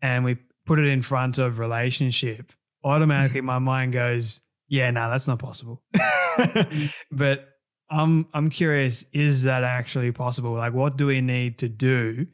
and 0.00 0.24
we 0.24 0.36
put 0.64 0.78
it 0.78 0.86
in 0.86 1.02
front 1.02 1.38
of 1.38 1.58
relationship, 1.58 2.52
automatically 2.84 3.40
my 3.40 3.58
mind 3.58 3.92
goes, 3.92 4.40
yeah, 4.68 4.90
no, 4.92 5.10
that's 5.10 5.26
not 5.26 5.40
possible. 5.40 5.82
but 7.10 7.51
I'm 7.92 8.26
I'm 8.34 8.50
curious, 8.50 9.04
is 9.12 9.42
that 9.42 9.64
actually 9.64 10.12
possible? 10.12 10.52
Like 10.52 10.72
what 10.72 10.96
do 10.96 11.06
we 11.06 11.20
need 11.20 11.58
to 11.58 11.68
do 11.68 12.26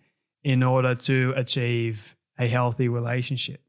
in 0.44 0.62
order 0.62 0.94
to 0.94 1.32
achieve 1.36 2.16
a 2.38 2.46
healthy 2.46 2.88
relationship? 2.88 3.60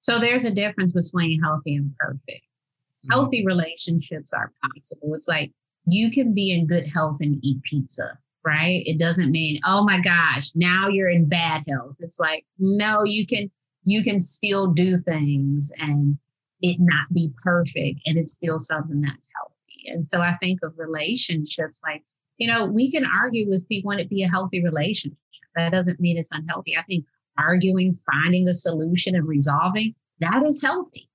So 0.00 0.18
there's 0.18 0.44
a 0.44 0.54
difference 0.54 0.92
between 0.92 1.40
healthy 1.40 1.76
and 1.76 1.94
perfect. 1.98 2.28
Mm-hmm. 2.28 3.12
Healthy 3.12 3.46
relationships 3.46 4.32
are 4.32 4.52
possible. 4.62 5.14
It's 5.14 5.28
like 5.28 5.52
you 5.86 6.10
can 6.10 6.34
be 6.34 6.52
in 6.52 6.66
good 6.66 6.86
health 6.86 7.18
and 7.20 7.38
eat 7.42 7.62
pizza 7.62 8.18
right? 8.44 8.82
It 8.84 8.98
doesn't 8.98 9.30
mean, 9.30 9.60
oh 9.64 9.84
my 9.84 10.00
gosh, 10.00 10.50
now 10.54 10.88
you're 10.88 11.08
in 11.08 11.28
bad 11.28 11.64
health. 11.68 11.96
It's 12.00 12.20
like, 12.20 12.44
no, 12.58 13.04
you 13.04 13.26
can 13.26 13.50
you 13.84 14.02
can 14.02 14.20
still 14.20 14.68
do 14.68 14.96
things 14.96 15.70
and 15.78 16.18
it 16.62 16.76
not 16.80 17.12
be 17.12 17.32
perfect 17.42 18.00
and 18.06 18.16
it's 18.16 18.32
still 18.32 18.58
something 18.58 19.00
that's 19.00 19.28
healthy. 19.34 19.53
And 19.86 20.06
so 20.06 20.20
I 20.20 20.36
think 20.40 20.60
of 20.62 20.74
relationships 20.76 21.80
like, 21.84 22.02
you 22.38 22.48
know, 22.48 22.66
we 22.66 22.90
can 22.90 23.04
argue 23.04 23.48
with 23.48 23.68
people 23.68 23.90
and 23.90 24.00
it 24.00 24.08
be 24.10 24.22
a 24.22 24.28
healthy 24.28 24.62
relationship. 24.62 25.18
That 25.54 25.72
doesn't 25.72 26.00
mean 26.00 26.16
it's 26.16 26.32
unhealthy. 26.32 26.76
I 26.76 26.82
think 26.82 27.04
arguing, 27.38 27.94
finding 27.94 28.48
a 28.48 28.54
solution 28.54 29.14
and 29.14 29.26
resolving, 29.26 29.94
that 30.20 30.42
is 30.44 30.60
healthy. 30.62 31.08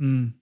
Mm. 0.00 0.32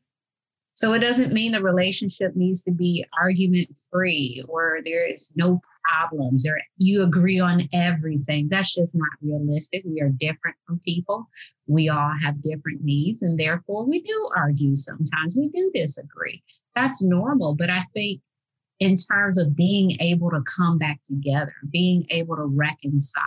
So 0.76 0.93
it 0.93 0.99
doesn't 0.99 1.33
mean 1.33 1.53
the 1.53 1.62
relationship 1.62 2.35
needs 2.35 2.62
to 2.64 2.73
be 2.73 3.05
argument 3.21 3.79
free 3.91 4.45
or 4.49 4.79
there 4.85 5.09
is 5.09 5.33
no 5.37 5.61
problems 5.85 6.47
or 6.49 6.59
you 6.79 7.03
agree 7.03 7.38
on 7.38 7.69
everything. 7.73 8.49
That's 8.50 8.75
just 8.75 8.97
not 8.97 9.09
realistic. 9.23 9.85
We 9.85 10.00
are 10.00 10.09
different 10.09 10.57
from 10.67 10.81
people. 10.85 11.29
We 11.69 11.88
all 11.91 12.12
have 12.23 12.43
different 12.43 12.83
needs 12.83 13.23
and 13.23 13.38
therefore 13.38 13.87
we 13.87 14.03
do 14.03 14.29
argue 14.37 14.75
sometimes. 14.75 15.37
We 15.37 15.49
do 15.49 15.71
disagree. 15.73 16.43
That's 16.75 17.02
normal. 17.02 17.54
But 17.54 17.71
I 17.71 17.85
think 17.95 18.21
in 18.81 18.97
terms 18.97 19.38
of 19.38 19.57
being 19.57 19.93
able 20.00 20.31
to 20.31 20.43
come 20.43 20.78
back 20.78 21.00
together, 21.02 21.54
being 21.71 22.07
able 22.11 22.37
to 22.37 22.45
reconcile, 22.45 23.25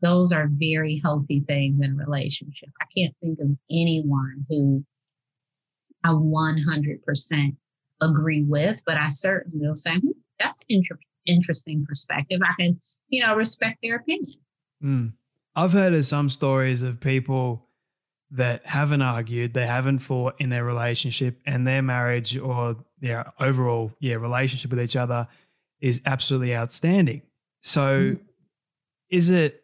those 0.00 0.32
are 0.32 0.48
very 0.50 1.00
healthy 1.02 1.40
things 1.40 1.80
in 1.80 1.92
a 1.92 1.94
relationship. 1.94 2.68
I 2.80 2.86
can't 2.96 3.14
think 3.22 3.38
of 3.40 3.56
anyone 3.70 4.44
who 4.48 4.84
I 6.04 6.10
100% 6.10 7.56
agree 8.02 8.42
with, 8.42 8.82
but 8.84 8.98
I 8.98 9.08
certainly 9.08 9.66
will 9.66 9.76
say, 9.76 9.96
hmm, 9.96 10.10
that's 10.38 10.56
an 10.56 10.64
inter- 10.68 10.98
interesting 11.26 11.86
perspective. 11.88 12.40
I 12.44 12.52
can, 12.60 12.80
you 13.08 13.24
know, 13.24 13.34
respect 13.34 13.78
their 13.82 13.96
opinion. 13.96 14.40
Mm. 14.82 15.12
I've 15.56 15.72
heard 15.72 15.94
of 15.94 16.04
some 16.04 16.28
stories 16.28 16.82
of 16.82 17.00
people 17.00 17.68
that 18.30 18.66
haven't 18.66 19.02
argued, 19.02 19.54
they 19.54 19.66
haven't 19.66 20.00
fought 20.00 20.34
in 20.38 20.48
their 20.48 20.64
relationship, 20.64 21.40
and 21.46 21.66
their 21.66 21.82
marriage 21.82 22.36
or 22.36 22.76
their 23.00 23.32
overall 23.40 23.92
yeah 24.00 24.14
relationship 24.14 24.70
with 24.70 24.80
each 24.80 24.96
other 24.96 25.28
is 25.80 26.00
absolutely 26.06 26.56
outstanding. 26.56 27.22
So, 27.62 27.82
mm. 27.82 28.20
is 29.10 29.30
it? 29.30 29.62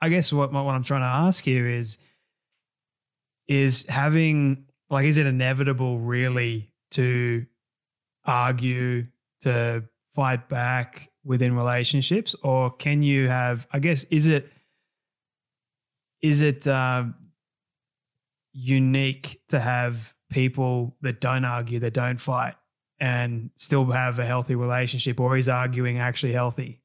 I 0.00 0.08
guess 0.08 0.32
what 0.32 0.52
what 0.52 0.74
I'm 0.74 0.82
trying 0.82 1.02
to 1.02 1.06
ask 1.06 1.44
here 1.44 1.66
is 1.66 1.98
is 3.48 3.84
having 3.86 4.66
like, 4.92 5.06
is 5.06 5.16
it 5.16 5.26
inevitable 5.26 5.98
really 5.98 6.70
to 6.92 7.46
argue, 8.26 9.06
to 9.40 9.82
fight 10.14 10.48
back 10.48 11.10
within 11.24 11.56
relationships? 11.56 12.34
Or 12.42 12.70
can 12.70 13.02
you 13.02 13.28
have, 13.28 13.66
I 13.72 13.78
guess, 13.78 14.04
is 14.04 14.26
it, 14.26 14.52
is 16.20 16.42
it 16.42 16.66
uh, 16.66 17.04
unique 18.52 19.40
to 19.48 19.60
have 19.60 20.14
people 20.30 20.96
that 21.02 21.20
don't 21.20 21.44
argue, 21.44 21.78
that 21.80 21.94
don't 21.94 22.20
fight, 22.20 22.54
and 23.00 23.50
still 23.56 23.84
have 23.90 24.18
a 24.18 24.26
healthy 24.26 24.54
relationship, 24.54 25.20
or 25.20 25.36
is 25.36 25.48
arguing 25.48 25.98
actually 25.98 26.32
healthy? 26.32 26.80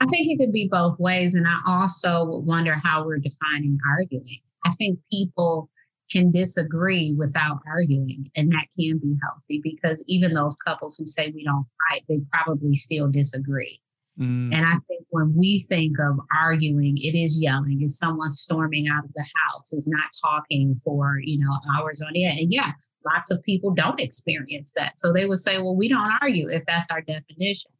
I 0.00 0.06
think 0.06 0.28
it 0.28 0.38
could 0.38 0.52
be 0.52 0.68
both 0.70 0.98
ways. 0.98 1.34
And 1.34 1.46
I 1.46 1.58
also 1.66 2.42
wonder 2.44 2.80
how 2.82 3.04
we're 3.04 3.18
defining 3.18 3.78
arguing. 3.86 4.40
I 4.64 4.70
think 4.72 4.98
people 5.10 5.68
can 6.10 6.32
disagree 6.32 7.14
without 7.16 7.58
arguing 7.66 8.28
and 8.36 8.50
that 8.50 8.66
can 8.78 8.98
be 8.98 9.14
healthy 9.22 9.60
because 9.62 10.02
even 10.08 10.34
those 10.34 10.56
couples 10.66 10.96
who 10.96 11.06
say 11.06 11.32
we 11.34 11.44
don't 11.44 11.66
fight 11.88 12.02
they 12.08 12.20
probably 12.32 12.74
still 12.74 13.08
disagree 13.08 13.80
mm. 14.20 14.54
and 14.54 14.66
i 14.66 14.74
think 14.86 15.04
when 15.10 15.34
we 15.36 15.64
think 15.68 15.96
of 15.98 16.18
arguing 16.40 16.96
it 16.96 17.16
is 17.16 17.40
yelling 17.40 17.78
it's 17.82 17.98
someone 17.98 18.28
storming 18.28 18.88
out 18.88 19.04
of 19.04 19.10
the 19.14 19.26
house 19.34 19.72
it's 19.72 19.88
not 19.88 20.04
talking 20.22 20.80
for 20.84 21.18
you 21.22 21.38
know 21.38 21.52
hours 21.74 22.02
on 22.02 22.12
end 22.14 22.38
and 22.38 22.52
yeah 22.52 22.72
lots 23.12 23.30
of 23.30 23.42
people 23.42 23.72
don't 23.72 24.00
experience 24.00 24.72
that 24.76 24.98
so 24.98 25.12
they 25.12 25.26
would 25.26 25.38
say 25.38 25.58
well 25.58 25.76
we 25.76 25.88
don't 25.88 26.12
argue 26.20 26.48
if 26.48 26.64
that's 26.66 26.90
our 26.90 27.00
definition 27.00 27.70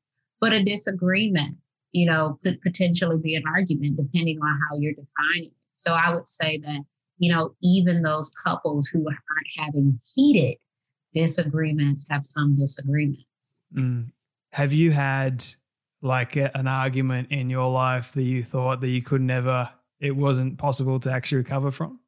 but 0.40 0.52
a 0.52 0.62
disagreement 0.62 1.56
you 1.92 2.06
know 2.06 2.38
could 2.44 2.60
potentially 2.62 3.18
be 3.22 3.34
an 3.34 3.42
argument 3.54 3.96
depending 3.96 4.38
on 4.40 4.60
how 4.68 4.78
you're 4.78 4.92
defining 4.92 5.48
it 5.48 5.54
so 5.72 5.92
i 5.94 6.12
would 6.12 6.26
say 6.26 6.58
that 6.58 6.80
you 7.20 7.32
know, 7.32 7.54
even 7.62 8.02
those 8.02 8.30
couples 8.30 8.88
who 8.88 9.06
aren't 9.06 9.66
having 9.66 9.98
heated 10.14 10.56
disagreements 11.14 12.06
have 12.08 12.24
some 12.24 12.56
disagreements. 12.56 13.60
Mm. 13.76 14.10
Have 14.52 14.72
you 14.72 14.90
had 14.90 15.44
like 16.02 16.36
an 16.36 16.66
argument 16.66 17.30
in 17.30 17.50
your 17.50 17.70
life 17.70 18.12
that 18.12 18.22
you 18.22 18.42
thought 18.42 18.80
that 18.80 18.88
you 18.88 19.02
could 19.02 19.20
never, 19.20 19.68
it 20.00 20.12
wasn't 20.12 20.58
possible 20.58 20.98
to 21.00 21.12
actually 21.12 21.38
recover 21.38 21.70
from? 21.70 22.00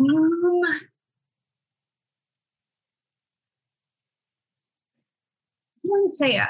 Um, 0.00 0.62
I 0.64 0.80
wouldn't 5.84 6.12
say 6.12 6.36
a, 6.36 6.48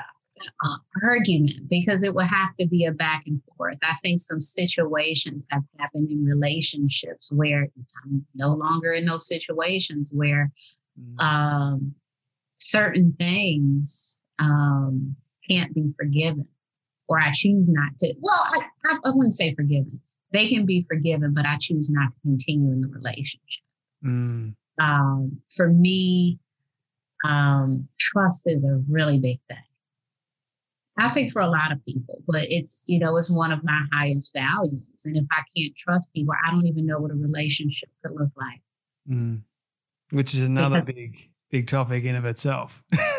argument 1.02 1.68
because 1.68 2.02
it 2.02 2.14
would 2.14 2.26
have 2.26 2.56
to 2.58 2.66
be 2.66 2.84
a 2.86 2.92
back 2.92 3.24
and 3.26 3.40
forth. 3.56 3.78
I 3.82 3.94
think 4.02 4.20
some 4.20 4.40
situations 4.40 5.46
have 5.50 5.62
happened 5.78 6.10
in 6.10 6.24
relationships 6.24 7.32
where 7.32 7.68
I'm 8.04 8.26
no 8.34 8.48
longer 8.54 8.92
in 8.92 9.06
those 9.06 9.28
situations 9.28 10.10
where 10.12 10.50
mm. 11.00 11.22
um, 11.22 11.94
certain 12.58 13.14
things 13.18 14.22
um, 14.38 15.16
can't 15.48 15.74
be 15.74 15.92
forgiven 15.96 16.48
or 17.08 17.20
I 17.20 17.30
choose 17.32 17.70
not 17.70 17.98
to. 18.00 18.14
Well, 18.20 18.34
I, 18.34 18.60
I, 18.86 18.96
I, 19.04 19.10
wouldn't 19.10 19.34
say 19.34 19.54
forgiven. 19.54 20.00
They 20.32 20.48
can 20.48 20.66
be 20.66 20.82
forgiven, 20.88 21.34
but 21.34 21.46
I 21.46 21.56
choose 21.60 21.88
not 21.90 22.12
to 22.12 22.20
continue 22.22 22.72
in 22.72 22.80
the 22.80 22.88
relationship. 22.88 23.62
Mm. 24.04 24.54
Um, 24.80 25.40
for 25.54 25.68
me, 25.68 26.38
um, 27.24 27.88
trust 27.98 28.44
is 28.46 28.62
a 28.64 28.82
really 28.88 29.18
big 29.18 29.38
thing. 29.48 29.58
I 30.96 31.10
think 31.10 31.32
for 31.32 31.42
a 31.42 31.48
lot 31.48 31.72
of 31.72 31.84
people, 31.84 32.22
but 32.26 32.44
it's, 32.50 32.84
you 32.86 33.00
know, 33.00 33.16
it's 33.16 33.30
one 33.30 33.50
of 33.50 33.64
my 33.64 33.80
highest 33.92 34.32
values. 34.32 35.02
And 35.04 35.16
if 35.16 35.24
I 35.32 35.42
can't 35.56 35.74
trust 35.76 36.12
people, 36.12 36.34
I 36.46 36.52
don't 36.52 36.66
even 36.66 36.86
know 36.86 37.00
what 37.00 37.10
a 37.10 37.14
relationship 37.14 37.88
could 38.02 38.14
look 38.14 38.30
like. 38.36 38.60
Mm. 39.10 39.42
Which 40.10 40.34
is 40.34 40.42
another 40.42 40.82
because, 40.82 40.94
big, 40.94 41.16
big 41.50 41.66
topic 41.66 42.04
in 42.04 42.14
of 42.14 42.24
itself. 42.26 42.80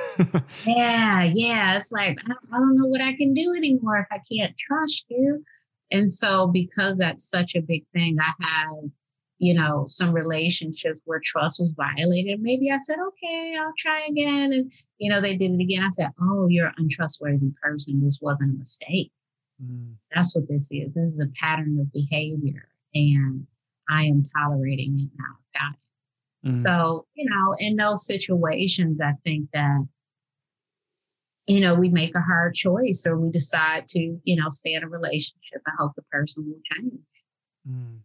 yeah, 0.66 1.24
yeah. 1.24 1.76
It's 1.76 1.92
like, 1.92 2.18
I, 2.28 2.32
I 2.56 2.58
don't 2.60 2.78
know 2.78 2.88
what 2.88 3.02
I 3.02 3.14
can 3.16 3.34
do 3.34 3.54
anymore 3.56 3.98
if 3.98 4.08
I 4.12 4.22
can't 4.32 4.56
trust 4.58 5.06
you. 5.10 5.44
And 5.92 6.12
so, 6.12 6.48
because 6.48 6.98
that's 6.98 7.30
such 7.30 7.56
a 7.56 7.62
big 7.62 7.86
thing, 7.94 8.18
I 8.20 8.32
have 8.44 8.92
you 9.40 9.54
know, 9.54 9.84
some 9.86 10.14
relationships 10.14 11.02
where 11.06 11.22
trust 11.24 11.60
was 11.60 11.72
violated. 11.76 12.40
Maybe 12.42 12.72
I 12.72 12.78
said, 12.78 12.98
okay, 13.08 13.56
I'll 13.60 13.74
try 13.78 14.06
again. 14.10 14.54
And, 14.54 14.74
you 14.98 15.10
know, 15.10 15.20
they 15.20 15.36
did 15.36 15.52
it 15.52 15.62
again. 15.62 15.84
I 15.84 15.90
said, 15.90 16.10
oh, 16.22 16.48
you're 16.48 16.68
an 16.68 16.76
untrustworthy 16.78 17.52
person. 17.62 18.02
This 18.02 18.20
wasn't 18.22 18.56
a 18.56 18.58
mistake. 18.58 19.12
Mm. 19.62 19.96
That's 20.14 20.36
what 20.36 20.48
this 20.48 20.70
is. 20.72 20.94
This 20.94 21.14
is 21.14 21.20
a 21.20 21.28
pattern 21.40 21.78
of 21.80 21.92
behavior. 21.92 22.70
And 22.94 23.46
I 23.90 24.06
am 24.06 24.24
tolerating 24.24 24.96
it 25.00 25.10
now. 25.18 25.60
Got 25.60 25.76
it. 25.76 26.56
Mm. 26.56 26.64
So, 26.64 27.06
you 27.16 27.30
know, 27.30 27.56
in 27.60 27.76
those 27.76 28.06
situations, 28.06 29.02
I 29.02 29.14
think 29.26 29.50
that, 29.54 29.86
you 31.48 31.60
know, 31.60 31.76
we 31.76 31.90
make 31.90 32.16
a 32.16 32.22
hard 32.22 32.56
choice 32.56 33.06
or 33.06 33.18
we 33.18 33.30
decide 33.30 33.88
to, 33.90 34.00
you 34.24 34.36
know, 34.36 34.50
stay 34.50 34.74
in 34.74 34.84
a 34.84 34.88
relationship 34.88 35.62
and 35.66 35.76
hope 35.78 35.94
the 35.96 36.02
person 36.12 36.46
will 36.48 36.60
change. 36.74 37.02
Mm. 37.70 38.00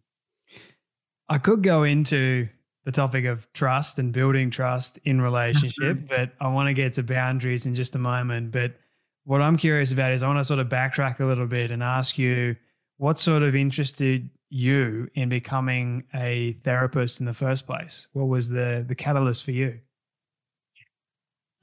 I 1.29 1.37
could 1.37 1.63
go 1.63 1.83
into 1.83 2.47
the 2.83 2.91
topic 2.91 3.25
of 3.25 3.51
trust 3.53 3.99
and 3.99 4.11
building 4.11 4.49
trust 4.49 4.99
in 5.05 5.21
relationship, 5.21 5.97
mm-hmm. 5.97 6.05
but 6.07 6.33
I 6.39 6.51
want 6.51 6.67
to 6.67 6.73
get 6.73 6.93
to 6.93 7.03
boundaries 7.03 7.65
in 7.65 7.75
just 7.75 7.95
a 7.95 7.99
moment. 7.99 8.51
But 8.51 8.75
what 9.23 9.41
I'm 9.41 9.57
curious 9.57 9.91
about 9.91 10.11
is 10.11 10.23
I 10.23 10.27
want 10.27 10.39
to 10.39 10.45
sort 10.45 10.59
of 10.59 10.67
backtrack 10.67 11.19
a 11.19 11.25
little 11.25 11.47
bit 11.47 11.71
and 11.71 11.83
ask 11.83 12.17
you 12.17 12.55
what 12.97 13.19
sort 13.19 13.43
of 13.43 13.55
interested 13.55 14.29
you 14.49 15.09
in 15.15 15.29
becoming 15.29 16.03
a 16.13 16.53
therapist 16.63 17.19
in 17.19 17.25
the 17.25 17.33
first 17.33 17.65
place? 17.65 18.07
What 18.13 18.27
was 18.27 18.49
the 18.49 18.85
the 18.87 18.95
catalyst 18.95 19.43
for 19.43 19.51
you? 19.51 19.79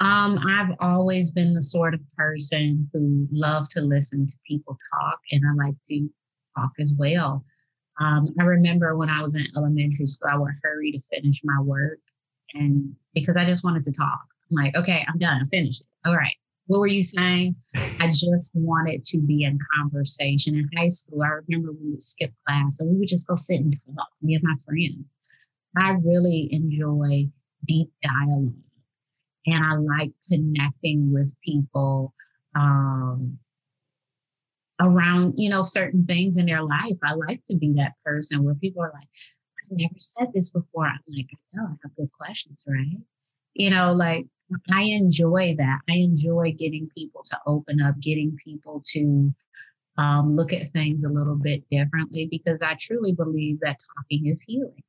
Um, 0.00 0.38
I've 0.46 0.76
always 0.80 1.32
been 1.32 1.54
the 1.54 1.62
sort 1.62 1.92
of 1.92 2.00
person 2.16 2.88
who 2.92 3.26
loved 3.32 3.72
to 3.72 3.80
listen 3.80 4.26
to 4.26 4.32
people 4.46 4.78
talk, 4.94 5.18
and 5.32 5.42
I 5.44 5.66
like 5.66 5.74
to 5.88 6.08
talk 6.56 6.70
as 6.80 6.94
well. 6.96 7.44
Um, 8.00 8.28
I 8.38 8.44
remember 8.44 8.96
when 8.96 9.10
I 9.10 9.22
was 9.22 9.34
in 9.34 9.46
elementary 9.56 10.06
school, 10.06 10.30
I 10.32 10.38
would 10.38 10.52
hurry 10.62 10.92
to 10.92 11.00
finish 11.00 11.40
my 11.42 11.60
work, 11.60 11.98
and 12.54 12.94
because 13.14 13.36
I 13.36 13.44
just 13.44 13.64
wanted 13.64 13.84
to 13.84 13.92
talk. 13.92 14.20
I'm 14.50 14.64
like, 14.64 14.76
okay, 14.76 15.04
I'm 15.08 15.18
done. 15.18 15.42
I 15.42 15.44
finished 15.46 15.82
it. 15.82 16.08
All 16.08 16.16
right. 16.16 16.36
What 16.68 16.80
were 16.80 16.86
you 16.86 17.02
saying? 17.02 17.56
I 17.74 18.06
just 18.08 18.50
wanted 18.54 19.04
to 19.06 19.18
be 19.18 19.44
in 19.44 19.58
conversation. 19.76 20.54
In 20.54 20.68
high 20.76 20.88
school, 20.88 21.22
I 21.22 21.40
remember 21.46 21.72
we 21.72 21.90
would 21.90 22.02
skip 22.02 22.32
class 22.46 22.80
and 22.80 22.90
we 22.90 22.98
would 22.98 23.08
just 23.08 23.26
go 23.26 23.34
sit 23.34 23.60
and 23.60 23.76
talk, 23.96 24.08
me 24.22 24.34
and 24.34 24.44
my 24.44 24.54
friends. 24.64 25.04
I 25.76 25.96
really 26.04 26.48
enjoy 26.52 27.30
deep 27.66 27.90
dialogue 28.02 28.54
and 29.52 29.64
I 29.64 29.74
like 29.76 30.12
connecting 30.28 31.12
with 31.12 31.34
people 31.44 32.14
um, 32.54 33.38
around, 34.80 35.34
you 35.36 35.50
know, 35.50 35.62
certain 35.62 36.04
things 36.06 36.36
in 36.36 36.46
their 36.46 36.62
life. 36.62 36.96
I 37.04 37.14
like 37.14 37.42
to 37.46 37.56
be 37.56 37.72
that 37.74 37.94
person 38.04 38.44
where 38.44 38.54
people 38.54 38.82
are 38.82 38.92
like, 38.94 39.08
I've 39.64 39.78
never 39.78 39.94
said 39.98 40.28
this 40.32 40.48
before. 40.48 40.86
I'm 40.86 41.00
like, 41.08 41.26
I 41.32 41.56
know 41.56 41.66
I 41.66 41.74
have 41.82 41.96
good 41.96 42.10
questions, 42.12 42.64
right? 42.66 42.98
You 43.54 43.70
know, 43.70 43.92
like 43.92 44.26
I 44.72 44.82
enjoy 44.82 45.54
that. 45.58 45.80
I 45.88 45.96
enjoy 45.96 46.54
getting 46.56 46.88
people 46.96 47.22
to 47.24 47.38
open 47.46 47.80
up, 47.82 47.98
getting 48.00 48.36
people 48.42 48.82
to 48.92 49.34
um, 49.98 50.36
look 50.36 50.52
at 50.52 50.72
things 50.72 51.04
a 51.04 51.10
little 51.10 51.34
bit 51.34 51.64
differently 51.70 52.28
because 52.30 52.62
I 52.62 52.76
truly 52.78 53.12
believe 53.12 53.58
that 53.60 53.78
talking 53.96 54.26
is 54.26 54.40
healing. 54.42 54.82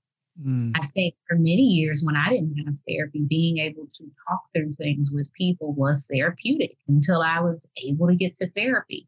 Mm. 0.45 0.71
I 0.75 0.86
think 0.88 1.15
for 1.28 1.36
many 1.36 1.63
years 1.63 2.02
when 2.04 2.15
I 2.15 2.30
didn't 2.30 2.56
have 2.65 2.75
therapy, 2.88 3.25
being 3.28 3.58
able 3.58 3.88
to 3.93 4.04
talk 4.28 4.41
through 4.54 4.71
things 4.71 5.12
with 5.12 5.32
people 5.34 5.73
was 5.73 6.08
therapeutic 6.12 6.78
until 6.88 7.21
I 7.21 7.41
was 7.41 7.69
able 7.84 8.08
to 8.08 8.15
get 8.15 8.36
to 8.36 8.49
therapy. 8.52 9.08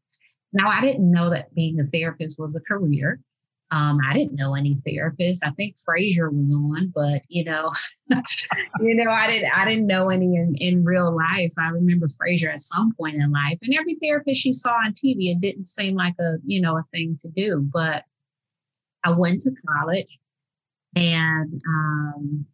Now, 0.53 0.69
I 0.69 0.81
didn't 0.81 1.09
know 1.09 1.29
that 1.29 1.53
being 1.55 1.79
a 1.79 1.85
therapist 1.85 2.37
was 2.37 2.55
a 2.55 2.61
career. 2.61 3.19
Um, 3.71 3.99
I 4.05 4.13
didn't 4.13 4.35
know 4.35 4.53
any 4.53 4.75
therapists. 4.85 5.39
I 5.45 5.51
think 5.51 5.77
Frasier 5.77 6.29
was 6.29 6.51
on, 6.51 6.91
but 6.93 7.21
you 7.29 7.45
know, 7.45 7.71
you 8.81 8.95
know, 8.95 9.09
I 9.09 9.27
didn't 9.27 9.51
I 9.55 9.63
didn't 9.63 9.87
know 9.87 10.09
any 10.09 10.35
in, 10.35 10.55
in 10.57 10.83
real 10.83 11.15
life. 11.15 11.53
I 11.57 11.69
remember 11.69 12.07
Frasier 12.07 12.51
at 12.51 12.59
some 12.59 12.93
point 12.95 13.15
in 13.15 13.31
life, 13.31 13.57
and 13.61 13.73
every 13.79 13.95
therapist 14.01 14.43
you 14.43 14.53
saw 14.53 14.71
on 14.71 14.91
TV, 14.91 15.31
it 15.31 15.39
didn't 15.39 15.67
seem 15.67 15.95
like 15.95 16.15
a 16.19 16.35
you 16.43 16.59
know 16.59 16.77
a 16.77 16.83
thing 16.91 17.15
to 17.21 17.29
do. 17.29 17.65
But 17.71 18.03
I 19.05 19.11
went 19.11 19.39
to 19.43 19.51
college, 19.65 20.19
and 20.95 21.61
um, 21.67 22.45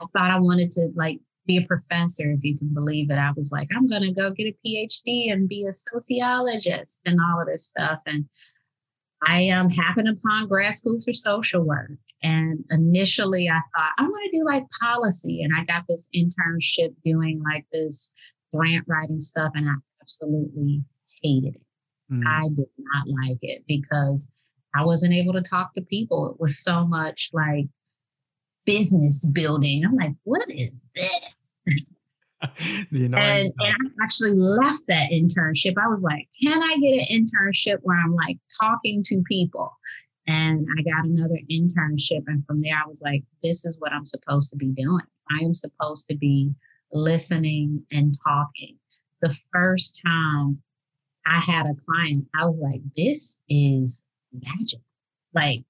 I 0.00 0.06
thought 0.06 0.30
I 0.30 0.38
wanted 0.38 0.70
to 0.72 0.88
like 0.94 1.20
be 1.46 1.58
a 1.58 1.66
professor, 1.66 2.30
if 2.30 2.42
you 2.42 2.58
can 2.58 2.74
believe 2.74 3.10
it. 3.10 3.16
I 3.16 3.32
was 3.36 3.52
like, 3.52 3.68
I'm 3.74 3.86
going 3.86 4.02
to 4.02 4.12
go 4.12 4.30
get 4.30 4.48
a 4.48 4.56
PhD 4.66 5.32
and 5.32 5.48
be 5.48 5.64
a 5.66 5.72
sociologist 5.72 7.02
and 7.06 7.18
all 7.20 7.40
of 7.40 7.46
this 7.46 7.66
stuff. 7.66 8.02
And 8.06 8.24
I 9.26 9.48
um, 9.50 9.70
happened 9.70 10.08
upon 10.08 10.48
grad 10.48 10.74
school 10.74 11.00
for 11.04 11.12
social 11.12 11.62
work. 11.62 11.92
And 12.22 12.64
initially, 12.70 13.48
I 13.48 13.60
thought, 13.76 13.92
I 13.98 14.02
want 14.02 14.30
to 14.30 14.38
do 14.38 14.44
like 14.44 14.64
policy. 14.80 15.42
And 15.42 15.52
I 15.56 15.64
got 15.64 15.84
this 15.88 16.08
internship 16.14 16.94
doing 17.04 17.36
like 17.42 17.66
this 17.72 18.14
grant 18.52 18.84
writing 18.88 19.20
stuff, 19.20 19.52
and 19.54 19.68
I 19.68 19.74
absolutely 20.02 20.82
hated 21.22 21.56
it. 21.56 21.62
Mm. 22.12 22.22
I 22.26 22.48
did 22.54 22.66
not 22.78 23.06
like 23.08 23.38
it 23.42 23.64
because 23.66 24.30
I 24.74 24.84
wasn't 24.84 25.14
able 25.14 25.32
to 25.34 25.42
talk 25.42 25.74
to 25.74 25.82
people. 25.82 26.30
It 26.30 26.40
was 26.40 26.62
so 26.62 26.86
much 26.86 27.30
like 27.32 27.66
business 28.66 29.24
building. 29.26 29.84
I'm 29.84 29.96
like, 29.96 30.12
what 30.24 30.48
is 30.50 30.78
this? 30.94 31.34
and, 32.92 33.14
and 33.14 33.54
I 33.60 34.04
actually 34.04 34.34
left 34.34 34.86
that 34.88 35.10
internship. 35.10 35.74
I 35.82 35.88
was 35.88 36.02
like, 36.02 36.28
can 36.42 36.62
I 36.62 36.76
get 36.76 37.10
an 37.10 37.24
internship 37.24 37.78
where 37.82 37.96
I'm 37.96 38.14
like 38.14 38.38
talking 38.60 39.02
to 39.04 39.22
people? 39.26 39.72
And 40.26 40.66
I 40.76 40.82
got 40.82 41.04
another 41.04 41.38
internship. 41.50 42.24
And 42.26 42.44
from 42.46 42.60
there, 42.60 42.76
I 42.76 42.86
was 42.86 43.00
like, 43.02 43.22
this 43.42 43.64
is 43.64 43.80
what 43.80 43.92
I'm 43.92 44.06
supposed 44.06 44.50
to 44.50 44.56
be 44.56 44.72
doing. 44.72 45.06
I 45.30 45.42
am 45.42 45.54
supposed 45.54 46.08
to 46.08 46.16
be 46.16 46.52
listening 46.92 47.84
and 47.92 48.16
talking. 48.26 48.76
The 49.22 49.36
first 49.52 50.00
time 50.04 50.60
I 51.26 51.40
had 51.40 51.66
a 51.66 51.74
client, 51.74 52.26
I 52.38 52.44
was 52.44 52.60
like, 52.60 52.80
this 52.96 53.42
is 53.48 54.04
magic. 54.32 54.80
Like, 55.32 55.64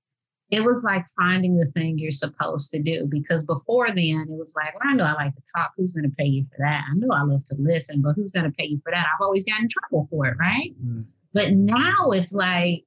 it 0.51 0.65
was 0.65 0.85
like 0.85 1.05
finding 1.17 1.57
the 1.57 1.67
thing 1.67 1.99
you're 1.99 2.11
supposed 2.13 2.71
to 2.71 2.81
do 2.81 3.07
because 3.11 3.43
before 3.45 3.89
then 3.89 4.27
it 4.31 4.39
was 4.39 4.55
like, 4.55 4.75
well, 4.75 4.89
I 4.89 4.95
know 4.95 5.05
I 5.05 5.15
like 5.15 5.35
to 5.35 5.43
talk. 5.57 5.73
Who's 5.77 5.93
going 5.93 6.09
to 6.09 6.17
pay 6.17 6.27
you 6.27 6.47
for 6.51 6.59
that? 6.61 6.85
I 6.89 6.95
know 6.95 7.09
I 7.13 7.23
love 7.23 7.45
to 7.47 7.57
listen, 7.59 8.01
but 8.01 8.15
who's 8.15 8.31
going 8.31 8.45
to 8.45 8.57
pay 8.57 8.67
you 8.67 8.81
for 8.85 8.93
that? 8.93 9.07
I've 9.07 9.23
always 9.23 9.45
gotten 9.45 9.65
in 9.65 9.69
trouble 9.69 10.07
for 10.09 10.27
it, 10.27 10.37
right? 10.39 10.73
Mm-hmm. 10.81 11.03
But 11.35 11.53
now 11.53 12.11
it's 12.11 12.33
like, 12.33 12.85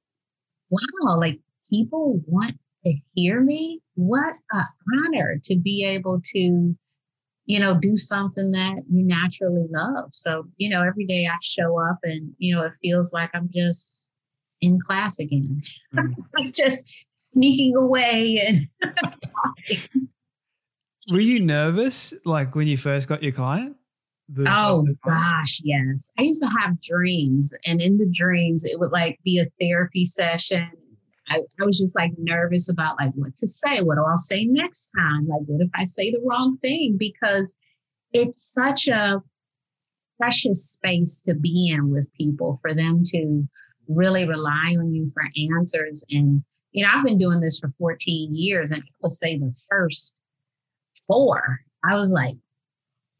wow, 0.70 1.18
like 1.18 1.38
people 1.68 2.22
want 2.26 2.58
to 2.86 2.94
hear 3.14 3.40
me. 3.40 3.80
What 3.94 4.34
an 4.52 4.64
honor 5.04 5.38
to 5.44 5.56
be 5.56 5.84
able 5.84 6.22
to, 6.32 6.74
you 7.44 7.60
know, 7.60 7.78
do 7.78 7.94
something 7.94 8.52
that 8.52 8.82
you 8.90 9.04
naturally 9.04 9.66
love. 9.70 10.08
So, 10.12 10.44
you 10.56 10.70
know, 10.70 10.82
every 10.82 11.04
day 11.04 11.26
I 11.26 11.36
show 11.42 11.78
up 11.78 11.98
and, 12.04 12.32
you 12.38 12.54
know, 12.54 12.62
it 12.62 12.72
feels 12.80 13.12
like 13.12 13.30
I'm 13.34 13.50
just 13.52 14.10
in 14.60 14.80
class 14.80 15.18
again. 15.18 15.60
Mm-hmm. 15.94 16.22
I'm 16.38 16.52
just 16.52 16.90
sneaking 17.32 17.76
away 17.76 18.68
and 18.82 18.94
talking. 19.00 20.08
Were 21.12 21.20
you 21.20 21.40
nervous 21.40 22.14
like 22.24 22.54
when 22.54 22.66
you 22.66 22.76
first 22.76 23.08
got 23.08 23.22
your 23.22 23.32
client? 23.32 23.76
The, 24.32 24.44
oh 24.48 24.86
gosh, 25.04 25.60
yes. 25.64 26.12
I 26.18 26.22
used 26.22 26.42
to 26.42 26.48
have 26.48 26.80
dreams, 26.80 27.52
and 27.66 27.80
in 27.80 27.98
the 27.98 28.08
dreams, 28.12 28.64
it 28.64 28.78
would 28.78 28.92
like 28.92 29.18
be 29.24 29.40
a 29.40 29.46
therapy 29.60 30.04
session. 30.04 30.70
I, 31.28 31.40
I 31.60 31.64
was 31.64 31.78
just 31.78 31.96
like 31.96 32.12
nervous 32.16 32.70
about 32.70 32.96
like 33.00 33.12
what 33.14 33.34
to 33.34 33.48
say. 33.48 33.82
What 33.82 33.96
do 33.96 34.04
I 34.04 34.14
say 34.16 34.44
next 34.44 34.92
time? 34.96 35.26
Like, 35.26 35.42
what 35.46 35.64
if 35.64 35.70
I 35.74 35.84
say 35.84 36.12
the 36.12 36.22
wrong 36.24 36.58
thing? 36.62 36.96
Because 36.96 37.56
it's 38.12 38.52
such 38.52 38.86
a 38.86 39.20
precious 40.20 40.72
space 40.72 41.22
to 41.22 41.34
be 41.34 41.72
in 41.74 41.90
with 41.90 42.12
people 42.14 42.58
for 42.60 42.74
them 42.74 43.02
to 43.06 43.48
really 43.88 44.28
rely 44.28 44.76
on 44.78 44.92
you 44.94 45.08
for 45.12 45.22
answers. 45.56 46.04
And, 46.10 46.44
you 46.72 46.84
know, 46.84 46.90
I've 46.92 47.04
been 47.04 47.18
doing 47.18 47.40
this 47.40 47.58
for 47.58 47.72
14 47.78 48.34
years, 48.34 48.70
and 48.70 48.82
I 48.82 48.86
would 49.02 49.12
say 49.12 49.38
the 49.38 49.54
first 49.68 50.20
four, 51.06 51.60
I 51.84 51.94
was 51.94 52.12
like, 52.12 52.36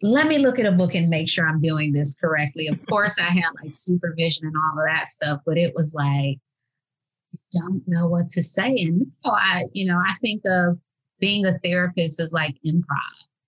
let 0.02 0.26
me 0.26 0.38
look 0.38 0.58
at 0.58 0.66
a 0.66 0.72
book 0.72 0.94
and 0.94 1.08
make 1.08 1.28
sure 1.28 1.46
I'm 1.46 1.60
doing 1.60 1.92
this 1.92 2.16
correctly. 2.18 2.68
Of 2.68 2.78
course, 2.86 3.18
I 3.18 3.24
had 3.24 3.50
like 3.62 3.74
supervision 3.74 4.46
and 4.46 4.54
all 4.56 4.78
of 4.78 4.86
that 4.86 5.06
stuff, 5.06 5.40
but 5.44 5.58
it 5.58 5.74
was 5.74 5.94
like, 5.94 6.38
I 7.34 7.38
don't 7.52 7.82
know 7.86 8.06
what 8.06 8.28
to 8.30 8.42
say. 8.42 8.68
And 8.78 9.06
know, 9.24 9.32
I, 9.32 9.64
you 9.72 9.86
know, 9.86 9.98
I 9.98 10.14
think 10.20 10.42
of 10.46 10.78
being 11.18 11.44
a 11.44 11.58
therapist 11.58 12.20
is 12.20 12.32
like 12.32 12.56
improv 12.66 12.84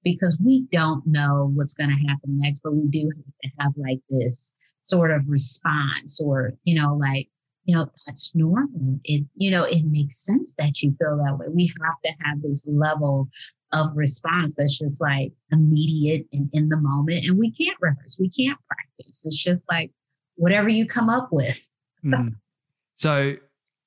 because 0.04 0.38
we 0.44 0.66
don't 0.72 1.06
know 1.06 1.50
what's 1.54 1.74
going 1.74 1.90
to 1.90 2.08
happen 2.08 2.38
next, 2.38 2.60
but 2.62 2.74
we 2.74 2.86
do 2.88 3.10
have 3.16 3.34
to 3.42 3.50
have 3.60 3.72
like 3.76 4.00
this 4.10 4.54
sort 4.82 5.10
of 5.10 5.22
response 5.28 6.20
or, 6.20 6.52
you 6.64 6.80
know, 6.80 6.94
like, 6.94 7.28
you 7.64 7.76
know, 7.76 7.86
that's 8.06 8.34
normal. 8.34 9.00
It, 9.04 9.24
you 9.36 9.50
know, 9.50 9.64
it 9.64 9.84
makes 9.84 10.24
sense 10.24 10.52
that 10.58 10.82
you 10.82 10.94
feel 10.98 11.16
that 11.18 11.38
way. 11.38 11.46
We 11.52 11.72
have 11.82 12.00
to 12.04 12.24
have 12.24 12.42
this 12.42 12.68
level 12.68 13.28
of 13.72 13.90
response 13.94 14.56
that's 14.56 14.78
just 14.78 15.00
like 15.00 15.32
immediate 15.50 16.26
and 16.32 16.50
in 16.52 16.68
the 16.68 16.76
moment. 16.76 17.26
And 17.26 17.38
we 17.38 17.50
can't 17.50 17.76
rehearse, 17.80 18.18
we 18.18 18.28
can't 18.28 18.58
practice. 18.66 19.24
It's 19.24 19.42
just 19.42 19.62
like 19.70 19.90
whatever 20.36 20.68
you 20.68 20.86
come 20.86 21.08
up 21.08 21.28
with. 21.30 21.68
mm. 22.04 22.34
So, 22.96 23.36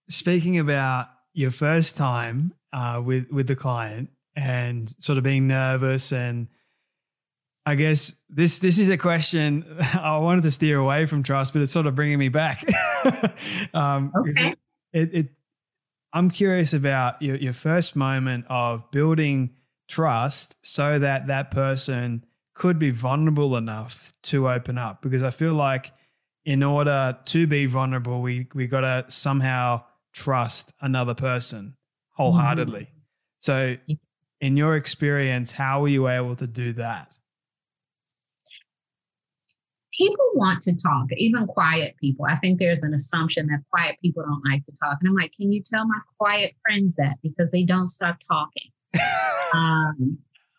speaking 0.09 0.59
about 0.59 1.07
your 1.33 1.51
first 1.51 1.97
time 1.97 2.53
uh, 2.73 3.01
with 3.03 3.29
with 3.29 3.47
the 3.47 3.55
client, 3.55 4.09
and 4.35 4.93
sort 4.99 5.17
of 5.17 5.23
being 5.23 5.47
nervous 5.47 6.11
and 6.11 6.47
I 7.65 7.75
guess 7.75 8.13
this 8.29 8.59
this 8.59 8.77
is 8.77 8.89
a 8.89 8.97
question 8.97 9.65
I 9.93 10.17
wanted 10.17 10.43
to 10.43 10.51
steer 10.51 10.77
away 10.77 11.05
from 11.05 11.23
trust, 11.23 11.53
but 11.53 11.61
it's 11.61 11.71
sort 11.71 11.87
of 11.87 11.95
bringing 11.95 12.19
me 12.19 12.29
back. 12.29 12.63
um, 13.73 14.11
okay. 14.17 14.55
It, 14.93 15.13
it, 15.13 15.27
I'm 16.13 16.31
curious 16.31 16.73
about 16.73 17.21
your, 17.21 17.35
your 17.35 17.53
first 17.53 17.95
moment 17.95 18.45
of 18.47 18.89
building 18.91 19.55
trust 19.89 20.55
so 20.63 20.97
that 20.99 21.27
that 21.27 21.51
person 21.51 22.25
could 22.53 22.79
be 22.79 22.89
vulnerable 22.89 23.57
enough 23.57 24.13
to 24.23 24.49
open 24.49 24.77
up. 24.77 25.01
Because 25.01 25.23
I 25.23 25.31
feel 25.31 25.53
like 25.53 25.91
in 26.45 26.63
order 26.63 27.17
to 27.25 27.47
be 27.47 27.65
vulnerable, 27.65 28.21
we 28.21 28.47
we 28.53 28.67
got 28.67 28.81
to 28.81 29.05
somehow 29.09 29.83
trust 30.13 30.71
another 30.81 31.13
person 31.13 31.75
wholeheartedly. 32.11 32.81
Mm-hmm. 32.81 32.99
So 33.39 33.75
in 34.39 34.55
your 34.55 34.75
experience, 34.75 35.51
how 35.51 35.81
were 35.81 35.87
you 35.87 36.07
able 36.07 36.35
to 36.37 36.47
do 36.47 36.73
that? 36.73 37.11
People 39.97 40.25
want 40.33 40.61
to 40.63 40.75
talk, 40.75 41.07
even 41.15 41.47
quiet 41.47 41.95
people. 42.01 42.25
I 42.27 42.35
think 42.37 42.59
there's 42.59 42.83
an 42.83 42.93
assumption 42.93 43.47
that 43.47 43.63
quiet 43.71 43.97
people 44.01 44.23
don't 44.23 44.43
like 44.45 44.63
to 44.65 44.71
talk. 44.73 44.97
And 44.99 45.09
I'm 45.09 45.15
like, 45.15 45.31
can 45.33 45.51
you 45.51 45.61
tell 45.61 45.87
my 45.87 45.99
quiet 46.17 46.53
friends 46.65 46.95
that? 46.97 47.17
Because 47.23 47.51
they 47.51 47.63
don't 47.63 47.87
stop 47.87 48.17
talking. 48.29 48.71
um, 49.53 50.17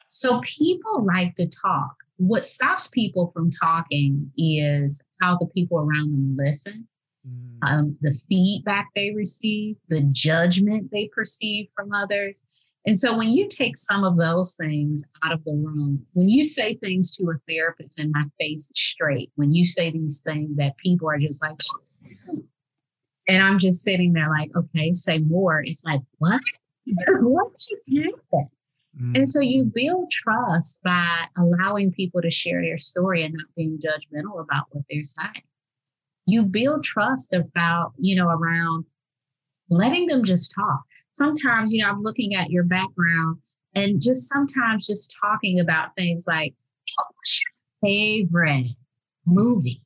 so 0.09 0.41
people 0.43 1.05
like 1.05 1.35
to 1.37 1.49
talk. 1.49 1.95
What 2.19 2.45
stops 2.45 2.89
people 2.89 3.31
from 3.35 3.51
talking 3.51 4.31
is 4.39 5.03
how 5.21 5.37
the 5.37 5.47
people 5.47 5.79
around 5.79 6.13
them 6.13 6.35
listen, 6.39 6.89
mm. 7.29 7.59
um, 7.63 7.97
the 8.01 8.19
feedback 8.29 8.89
they 8.95 9.11
receive, 9.11 9.77
the 9.89 10.03
judgment 10.13 10.91
they 10.91 11.11
perceive 11.15 11.69
from 11.77 11.93
others. 11.93 12.47
And 12.87 12.97
so 12.97 13.17
when 13.17 13.31
you 13.31 13.49
take 13.49 13.77
some 13.77 14.05
of 14.05 14.17
those 14.17 14.55
things 14.55 15.05
out 15.25 15.33
of 15.33 15.43
the 15.45 15.53
room, 15.53 16.07
when 16.13 16.29
you 16.29 16.45
say 16.45 16.77
things 16.77 17.17
to 17.17 17.25
a 17.25 17.53
therapist 17.53 17.99
and 17.99 18.13
my 18.13 18.23
face 18.41 18.71
is 18.71 18.73
straight, 18.77 19.33
when 19.35 19.53
you 19.53 19.67
say 19.67 19.91
these 19.91 20.21
things 20.21 20.57
that 20.57 20.77
people 20.77 21.09
are 21.11 21.19
just 21.19 21.43
like, 21.43 21.57
and 23.29 23.43
I'm 23.43 23.59
just 23.59 23.83
sitting 23.83 24.13
there 24.13 24.31
like, 24.31 24.51
okay, 24.55 24.93
say 24.93 25.19
more. 25.19 25.63
It's 25.65 25.85
like, 25.85 26.01
what? 26.19 26.41
what 27.21 27.53
just 27.55 27.75
happened? 27.89 28.51
Mm. 29.01 29.17
And 29.17 29.29
so 29.29 29.41
you 29.41 29.65
build 29.65 30.13
trust 30.13 30.81
by 30.85 31.25
allowing 31.37 31.91
people 31.91 32.23
to 32.23 32.31
share 32.31 32.63
their 32.63 32.79
story 32.79 33.25
and 33.25 33.35
not 33.35 33.47
being 33.57 33.81
judgmental 33.81 34.41
about 34.41 34.67
what 34.71 34.85
they're 34.89 35.03
saying. 35.03 35.43
You 36.27 36.45
build 36.45 36.85
trust 36.85 37.35
about, 37.35 37.95
you 37.99 38.15
know, 38.15 38.29
around 38.29 38.85
letting 39.71 40.07
them 40.07 40.25
just 40.25 40.55
talk 40.55 40.85
sometimes, 41.17 41.73
you 41.73 41.83
know, 41.83 41.91
I'm 41.91 42.03
looking 42.03 42.35
at 42.35 42.51
your 42.51 42.65
background 42.65 43.39
and 43.75 44.01
just 44.01 44.29
sometimes 44.29 44.87
just 44.87 45.15
talking 45.21 45.61
about 45.61 45.95
things 45.97 46.27
like, 46.27 46.55
what's 46.97 47.41
your 47.43 47.89
favorite 47.91 48.69
movie? 49.27 49.83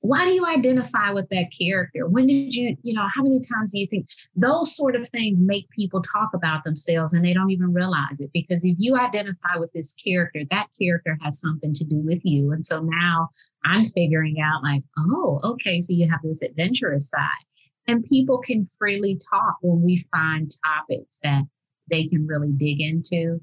Why 0.00 0.24
do 0.24 0.30
you 0.30 0.46
identify 0.46 1.10
with 1.10 1.28
that 1.30 1.46
character? 1.58 2.06
When 2.06 2.28
did 2.28 2.54
you, 2.54 2.76
you 2.82 2.94
know, 2.94 3.08
how 3.12 3.24
many 3.24 3.40
times 3.40 3.72
do 3.72 3.80
you 3.80 3.88
think 3.88 4.08
those 4.36 4.76
sort 4.76 4.94
of 4.94 5.08
things 5.08 5.42
make 5.42 5.68
people 5.70 6.00
talk 6.00 6.30
about 6.32 6.62
themselves 6.62 7.12
and 7.12 7.24
they 7.24 7.32
don't 7.32 7.50
even 7.50 7.72
realize 7.72 8.20
it? 8.20 8.30
Because 8.32 8.64
if 8.64 8.76
you 8.78 8.96
identify 8.96 9.56
with 9.56 9.72
this 9.72 9.94
character, 9.94 10.42
that 10.50 10.68
character 10.80 11.18
has 11.22 11.40
something 11.40 11.74
to 11.74 11.82
do 11.82 11.96
with 11.96 12.20
you. 12.24 12.52
And 12.52 12.64
so 12.64 12.82
now 12.82 13.28
I'm 13.64 13.84
figuring 13.84 14.36
out, 14.40 14.62
like, 14.62 14.84
oh, 14.96 15.40
okay, 15.42 15.80
so 15.80 15.92
you 15.92 16.08
have 16.08 16.20
this 16.22 16.42
adventurous 16.42 17.10
side 17.10 17.44
and 17.88 18.04
people 18.04 18.38
can 18.38 18.66
freely 18.78 19.20
talk 19.30 19.56
when 19.62 19.82
we 19.82 20.04
find 20.12 20.54
topics 20.64 21.20
that 21.22 21.44
they 21.90 22.06
can 22.06 22.26
really 22.26 22.52
dig 22.52 22.80
into. 22.80 23.40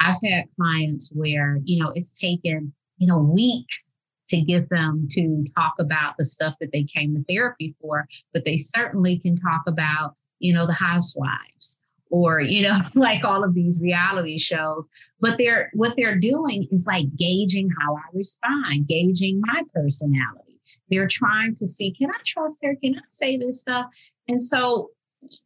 I've 0.00 0.18
had 0.22 0.44
clients 0.58 1.10
where, 1.14 1.60
you 1.64 1.82
know, 1.82 1.92
it's 1.94 2.18
taken, 2.18 2.72
you 2.98 3.06
know, 3.06 3.18
weeks 3.18 3.94
to 4.28 4.40
get 4.40 4.68
them 4.70 5.06
to 5.12 5.44
talk 5.56 5.74
about 5.78 6.14
the 6.18 6.24
stuff 6.24 6.56
that 6.60 6.72
they 6.72 6.82
came 6.82 7.14
to 7.14 7.24
therapy 7.28 7.74
for, 7.80 8.06
but 8.32 8.44
they 8.44 8.56
certainly 8.56 9.18
can 9.18 9.36
talk 9.36 9.62
about, 9.68 10.14
you 10.40 10.52
know, 10.52 10.66
the 10.66 10.72
housewives 10.72 11.84
or, 12.10 12.40
you 12.40 12.62
know, 12.66 12.76
like 12.94 13.24
all 13.24 13.44
of 13.44 13.54
these 13.54 13.80
reality 13.80 14.38
shows. 14.38 14.88
But 15.20 15.38
they're 15.38 15.70
what 15.74 15.94
they're 15.96 16.18
doing 16.18 16.66
is 16.70 16.86
like 16.86 17.06
gauging 17.16 17.68
how 17.80 17.94
I 17.94 18.02
respond, 18.12 18.88
gauging 18.88 19.40
my 19.46 19.62
personality 19.72 20.53
they're 20.88 21.08
trying 21.08 21.54
to 21.56 21.66
see, 21.66 21.92
can 21.92 22.10
I 22.10 22.18
trust 22.24 22.60
her? 22.64 22.76
Can 22.82 22.94
I 22.96 23.02
say 23.08 23.36
this 23.36 23.60
stuff? 23.60 23.86
And 24.28 24.40
so 24.40 24.90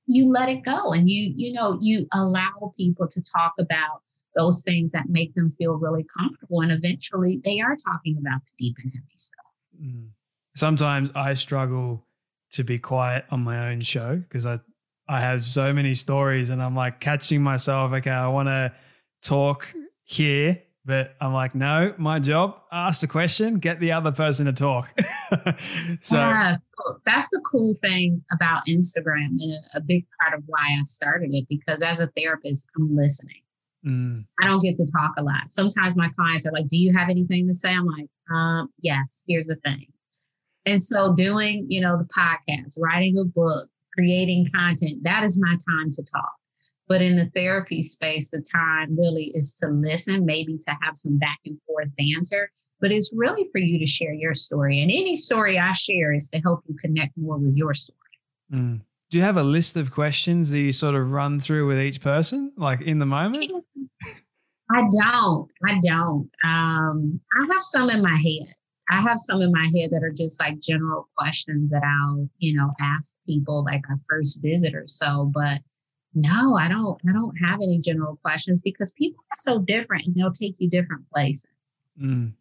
you 0.06 0.30
let 0.30 0.48
it 0.48 0.64
go 0.64 0.92
and 0.92 1.08
you, 1.08 1.32
you 1.36 1.52
know, 1.52 1.78
you 1.80 2.06
allow 2.12 2.72
people 2.76 3.06
to 3.08 3.22
talk 3.22 3.52
about 3.58 4.02
those 4.36 4.62
things 4.62 4.90
that 4.92 5.08
make 5.08 5.34
them 5.34 5.52
feel 5.52 5.74
really 5.74 6.06
comfortable. 6.16 6.60
And 6.60 6.72
eventually 6.72 7.40
they 7.44 7.60
are 7.60 7.76
talking 7.76 8.18
about 8.18 8.40
the 8.46 8.52
deep 8.58 8.76
and 8.82 8.92
heavy 8.92 9.06
stuff. 9.14 9.44
Mm. 9.80 10.08
Sometimes 10.56 11.10
I 11.14 11.34
struggle 11.34 12.04
to 12.52 12.64
be 12.64 12.78
quiet 12.78 13.24
on 13.30 13.44
my 13.44 13.70
own 13.70 13.80
show 13.80 14.16
because 14.16 14.46
I 14.46 14.58
I 15.08 15.20
have 15.20 15.46
so 15.46 15.72
many 15.72 15.94
stories 15.94 16.50
and 16.50 16.62
I'm 16.62 16.76
like 16.76 17.00
catching 17.00 17.42
myself, 17.42 17.92
okay, 17.92 18.10
I 18.10 18.28
want 18.28 18.48
to 18.48 18.74
talk 19.22 19.66
here 20.02 20.60
but 20.88 21.14
I'm 21.20 21.34
like, 21.34 21.54
no, 21.54 21.92
my 21.98 22.18
job, 22.18 22.62
ask 22.72 23.02
the 23.02 23.06
question, 23.06 23.58
get 23.58 23.78
the 23.78 23.92
other 23.92 24.10
person 24.10 24.46
to 24.46 24.54
talk. 24.54 24.88
so 26.00 26.16
yeah, 26.16 26.56
that's 27.04 27.28
the 27.28 27.42
cool 27.44 27.74
thing 27.82 28.24
about 28.32 28.64
Instagram 28.66 29.36
and 29.38 29.52
a, 29.74 29.82
big 29.82 30.06
part 30.18 30.32
of 30.32 30.44
why 30.46 30.58
I 30.58 30.82
started 30.84 31.28
it 31.34 31.46
because 31.50 31.82
as 31.82 32.00
a 32.00 32.06
therapist, 32.16 32.68
I'm 32.74 32.96
listening. 32.96 33.42
Mm. 33.86 34.24
I 34.42 34.46
don't 34.46 34.62
get 34.62 34.76
to 34.76 34.86
talk 34.86 35.12
a 35.18 35.22
lot. 35.22 35.50
Sometimes 35.50 35.94
my 35.94 36.08
clients 36.18 36.46
are 36.46 36.52
like, 36.52 36.68
Do 36.68 36.78
you 36.78 36.96
have 36.96 37.10
anything 37.10 37.46
to 37.48 37.54
say? 37.54 37.68
I'm 37.68 37.86
like, 37.86 38.08
um, 38.32 38.70
yes, 38.80 39.24
here's 39.28 39.46
the 39.46 39.56
thing. 39.56 39.88
And 40.64 40.80
so 40.80 41.14
doing, 41.14 41.66
you 41.68 41.82
know, 41.82 41.98
the 41.98 42.08
podcast, 42.16 42.78
writing 42.80 43.18
a 43.18 43.24
book, 43.24 43.68
creating 43.92 44.48
content, 44.54 45.02
that 45.02 45.22
is 45.22 45.38
my 45.38 45.54
time 45.68 45.92
to 45.92 46.02
talk. 46.02 46.37
But 46.88 47.02
in 47.02 47.16
the 47.16 47.30
therapy 47.34 47.82
space, 47.82 48.30
the 48.30 48.42
time 48.52 48.98
really 48.98 49.30
is 49.34 49.54
to 49.62 49.68
listen, 49.68 50.24
maybe 50.24 50.56
to 50.58 50.76
have 50.82 50.96
some 50.96 51.18
back 51.18 51.38
and 51.44 51.58
forth 51.66 51.88
banter, 51.98 52.50
but 52.80 52.92
it's 52.92 53.12
really 53.14 53.48
for 53.52 53.58
you 53.58 53.78
to 53.78 53.86
share 53.86 54.14
your 54.14 54.34
story. 54.34 54.80
And 54.80 54.90
any 54.90 55.16
story 55.16 55.58
I 55.58 55.72
share 55.72 56.12
is 56.14 56.28
to 56.30 56.40
help 56.40 56.62
you 56.66 56.76
connect 56.80 57.16
more 57.16 57.38
with 57.38 57.54
your 57.54 57.74
story. 57.74 57.98
Mm. 58.52 58.80
Do 59.10 59.16
you 59.16 59.22
have 59.22 59.36
a 59.36 59.42
list 59.42 59.76
of 59.76 59.90
questions 59.90 60.50
that 60.50 60.58
you 60.58 60.72
sort 60.72 60.94
of 60.94 61.10
run 61.10 61.40
through 61.40 61.66
with 61.66 61.80
each 61.80 62.00
person, 62.00 62.52
like 62.56 62.82
in 62.82 62.98
the 62.98 63.06
moment? 63.06 63.50
I 64.70 64.82
don't. 64.82 65.50
I 65.66 65.80
don't. 65.80 66.30
Um, 66.44 67.20
I 67.40 67.46
have 67.52 67.62
some 67.62 67.88
in 67.88 68.02
my 68.02 68.16
head. 68.16 68.52
I 68.90 69.00
have 69.00 69.18
some 69.18 69.40
in 69.42 69.50
my 69.52 69.64
head 69.74 69.90
that 69.92 70.02
are 70.02 70.12
just 70.12 70.40
like 70.40 70.60
general 70.60 71.08
questions 71.16 71.70
that 71.70 71.82
I'll, 71.82 72.28
you 72.38 72.54
know, 72.56 72.70
ask 72.80 73.14
people 73.26 73.64
like 73.64 73.82
our 73.88 73.98
first 74.08 74.40
visitors. 74.42 74.94
So, 74.98 75.30
but 75.34 75.60
no, 76.20 76.56
I 76.56 76.68
don't. 76.68 77.00
I 77.08 77.12
don't 77.12 77.36
have 77.36 77.60
any 77.60 77.78
general 77.78 78.16
questions 78.22 78.60
because 78.60 78.90
people 78.92 79.22
are 79.30 79.36
so 79.36 79.58
different 79.58 80.06
and 80.06 80.14
they'll 80.14 80.32
take 80.32 80.56
you 80.58 80.68
different 80.68 81.08
places. 81.10 81.48
Mm. 82.00 82.32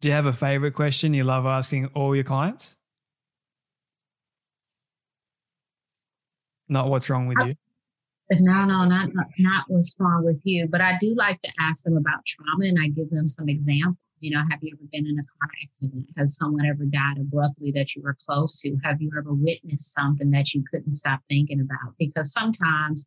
Do 0.00 0.08
you 0.08 0.14
have 0.14 0.26
a 0.26 0.32
favorite 0.32 0.74
question 0.74 1.14
you 1.14 1.24
love 1.24 1.46
asking 1.46 1.86
all 1.94 2.14
your 2.14 2.24
clients? 2.24 2.76
Not 6.68 6.88
what's 6.88 7.08
wrong 7.10 7.26
with 7.26 7.38
you. 7.46 7.54
No, 8.40 8.64
no, 8.64 8.84
not, 8.84 9.14
not 9.14 9.26
not 9.38 9.64
what's 9.68 9.94
wrong 9.98 10.24
with 10.24 10.40
you. 10.44 10.66
But 10.66 10.80
I 10.80 10.96
do 10.98 11.14
like 11.14 11.40
to 11.42 11.52
ask 11.60 11.84
them 11.84 11.96
about 11.96 12.24
trauma, 12.26 12.66
and 12.66 12.78
I 12.82 12.88
give 12.88 13.10
them 13.10 13.28
some 13.28 13.48
examples. 13.48 13.96
you 14.20 14.30
know, 14.30 14.42
have 14.50 14.60
you 14.62 14.74
ever 14.74 14.88
been 14.90 15.06
in 15.06 15.18
a 15.18 15.22
car 15.22 15.50
accident? 15.62 16.06
Has 16.16 16.36
someone 16.36 16.64
ever 16.64 16.84
died 16.84 17.18
abruptly 17.18 17.70
that 17.72 17.94
you 17.94 18.02
were 18.02 18.16
close 18.26 18.60
to? 18.60 18.76
Have 18.82 19.02
you 19.02 19.10
ever 19.16 19.34
witnessed 19.34 19.92
something 19.92 20.30
that 20.30 20.54
you 20.54 20.64
couldn't 20.70 20.94
stop 20.94 21.20
thinking 21.28 21.60
about? 21.60 21.94
Because 21.98 22.32
sometimes 22.32 23.06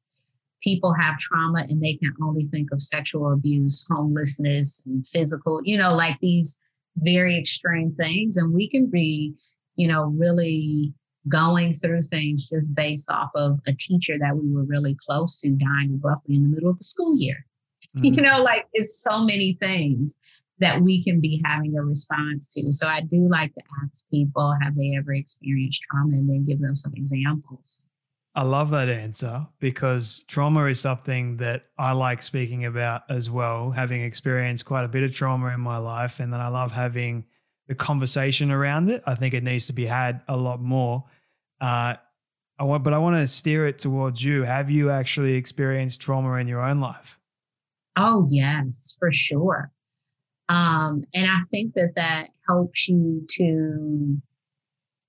people 0.62 0.94
have 0.94 1.18
trauma 1.20 1.66
and 1.70 1.82
they 1.82 1.96
can 1.96 2.14
only 2.22 2.46
think 2.46 2.70
of 2.72 2.82
sexual 2.82 3.34
abuse, 3.34 3.86
homelessness, 3.90 4.86
and 4.86 5.06
physical, 5.14 5.62
you 5.64 5.78
know, 5.78 5.96
like 5.96 6.18
these 6.22 6.60
very 6.98 7.38
extreme 7.38 7.94
things. 7.94 8.38
And 8.38 8.54
we 8.54 8.70
can 8.70 8.88
be, 8.88 9.36
you 9.76 9.88
know, 9.88 10.06
really 10.18 10.94
going 11.28 11.74
through 11.76 12.02
things 12.02 12.48
just 12.48 12.74
based 12.74 13.12
off 13.12 13.30
of 13.36 13.60
a 13.68 13.74
teacher 13.74 14.18
that 14.20 14.36
we 14.36 14.52
were 14.52 14.64
really 14.64 14.96
close 15.06 15.42
to 15.42 15.50
dying 15.50 15.92
abruptly 15.94 16.36
in 16.36 16.44
the 16.44 16.50
middle 16.50 16.70
of 16.70 16.80
the 16.80 16.86
school 16.86 17.18
year. 17.18 17.46
Mm-hmm. 17.98 18.06
You 18.16 18.22
know, 18.22 18.42
like 18.42 18.68
it's 18.74 19.02
so 19.02 19.24
many 19.24 19.58
things 19.60 20.18
that 20.60 20.82
we 20.82 21.04
can 21.04 21.20
be 21.20 21.42
having 21.46 21.78
a 21.78 21.84
response 21.84 22.54
to. 22.54 22.74
So 22.74 22.88
I 22.88 23.02
do 23.02 23.28
like 23.30 23.54
to 23.54 23.62
ask 23.84 24.10
people, 24.10 24.56
have 24.62 24.76
they 24.76 24.96
ever 24.98 25.14
experienced 25.14 25.84
trauma 25.84 26.16
and 26.16 26.28
then 26.28 26.46
give 26.46 26.60
them 26.60 26.76
some 26.76 26.94
examples. 26.96 27.86
I 28.38 28.44
love 28.44 28.70
that 28.70 28.88
answer 28.88 29.48
because 29.60 30.24
trauma 30.28 30.66
is 30.66 30.80
something 30.80 31.38
that 31.38 31.64
I 31.80 31.94
like 31.94 32.22
speaking 32.22 32.66
about 32.66 33.02
as 33.10 33.32
well, 33.32 33.72
having 33.72 34.04
experienced 34.04 34.64
quite 34.64 34.84
a 34.84 34.88
bit 34.88 35.02
of 35.02 35.12
trauma 35.12 35.48
in 35.48 35.60
my 35.60 35.78
life. 35.78 36.20
And 36.20 36.32
then 36.32 36.40
I 36.40 36.48
love 36.48 36.72
having 36.72 37.26
the 37.68 37.74
conversation 37.74 38.52
around 38.52 38.92
it. 38.92 39.02
I 39.08 39.16
think 39.16 39.34
it 39.34 39.44
needs 39.44 39.66
to 39.68 39.74
be 39.74 39.88
had 39.88 40.22
a 40.28 40.38
lot 40.38 40.62
more. 40.62 41.04
Uh, 41.60 41.96
I 42.60 42.64
want, 42.64 42.84
but 42.84 42.94
I 42.94 43.00
want 43.00 43.16
to 43.16 43.28
steer 43.28 43.66
it 43.66 43.80
towards 43.80 44.24
you. 44.24 44.44
Have 44.44 44.70
you 44.70 44.92
actually 44.92 45.34
experienced 45.34 46.00
trauma 46.00 46.36
in 46.36 46.48
your 46.48 46.62
own 46.62 46.80
life? 46.80 47.18
Oh, 47.96 48.28
yes, 48.30 48.96
for 49.00 49.12
sure. 49.12 49.72
Um, 50.48 51.04
and 51.16 51.28
I 51.28 51.40
think 51.50 51.74
that 51.74 51.94
that 51.96 52.28
helps 52.48 52.88
you 52.88 53.26
to 53.32 54.22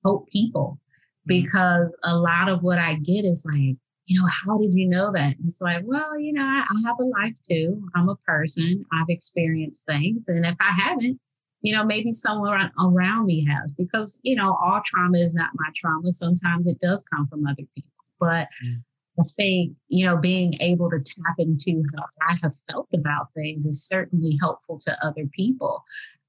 help 0.03 0.29
people. 0.29 0.81
Because 1.29 1.89
a 2.05 2.17
lot 2.17 2.49
of 2.49 2.63
what 2.63 2.79
I 2.79 2.95
get 2.95 3.25
is 3.25 3.47
like, 3.47 3.77
you 4.07 4.21
know, 4.21 4.29
how 4.45 4.59
did 4.59 4.75
you 4.75 4.89
know 4.89 5.13
that? 5.13 5.37
And 5.37 5.47
it's 5.47 5.61
like, 5.61 5.83
well, 5.85 6.19
you 6.19 6.33
know, 6.33 6.43
I, 6.43 6.65
I 6.69 6.89
have 6.89 6.97
a 6.99 7.05
life 7.05 7.37
too. 7.49 7.87
I'm 7.95 8.09
a 8.09 8.17
person. 8.17 8.85
I've 8.93 9.09
experienced 9.11 9.85
things. 9.87 10.29
And 10.29 10.47
if 10.47 10.57
I 10.61 10.73
haven't, 10.73 11.21
you 11.61 11.75
know, 11.75 11.85
maybe 11.85 12.13
someone 12.13 12.71
around 12.81 13.27
me 13.27 13.47
has 13.47 13.73
because, 13.73 14.19
you 14.23 14.35
know, 14.35 14.57
all 14.63 14.81
trauma 14.87 15.19
is 15.19 15.35
not 15.35 15.51
my 15.55 15.69
trauma. 15.77 16.13
Sometimes 16.13 16.67
it 16.67 16.79
does 16.81 17.05
come 17.15 17.29
from 17.29 17.47
other 17.47 17.65
people. 17.75 17.91
But 18.19 18.49
mm. 18.65 18.83
I 19.21 19.25
think, 19.37 19.77
you 19.89 20.07
know, 20.07 20.17
being 20.17 20.55
able 20.61 20.89
to 20.91 20.99
tap 20.99 21.35
into 21.39 21.83
how 21.97 22.05
I 22.29 22.39
have 22.43 22.55
felt 22.71 22.89
about 22.95 23.29
things 23.35 23.67
is 23.67 23.87
certainly 23.87 24.39
helpful 24.41 24.79
to 24.79 25.07
other 25.07 25.27
people. 25.35 25.85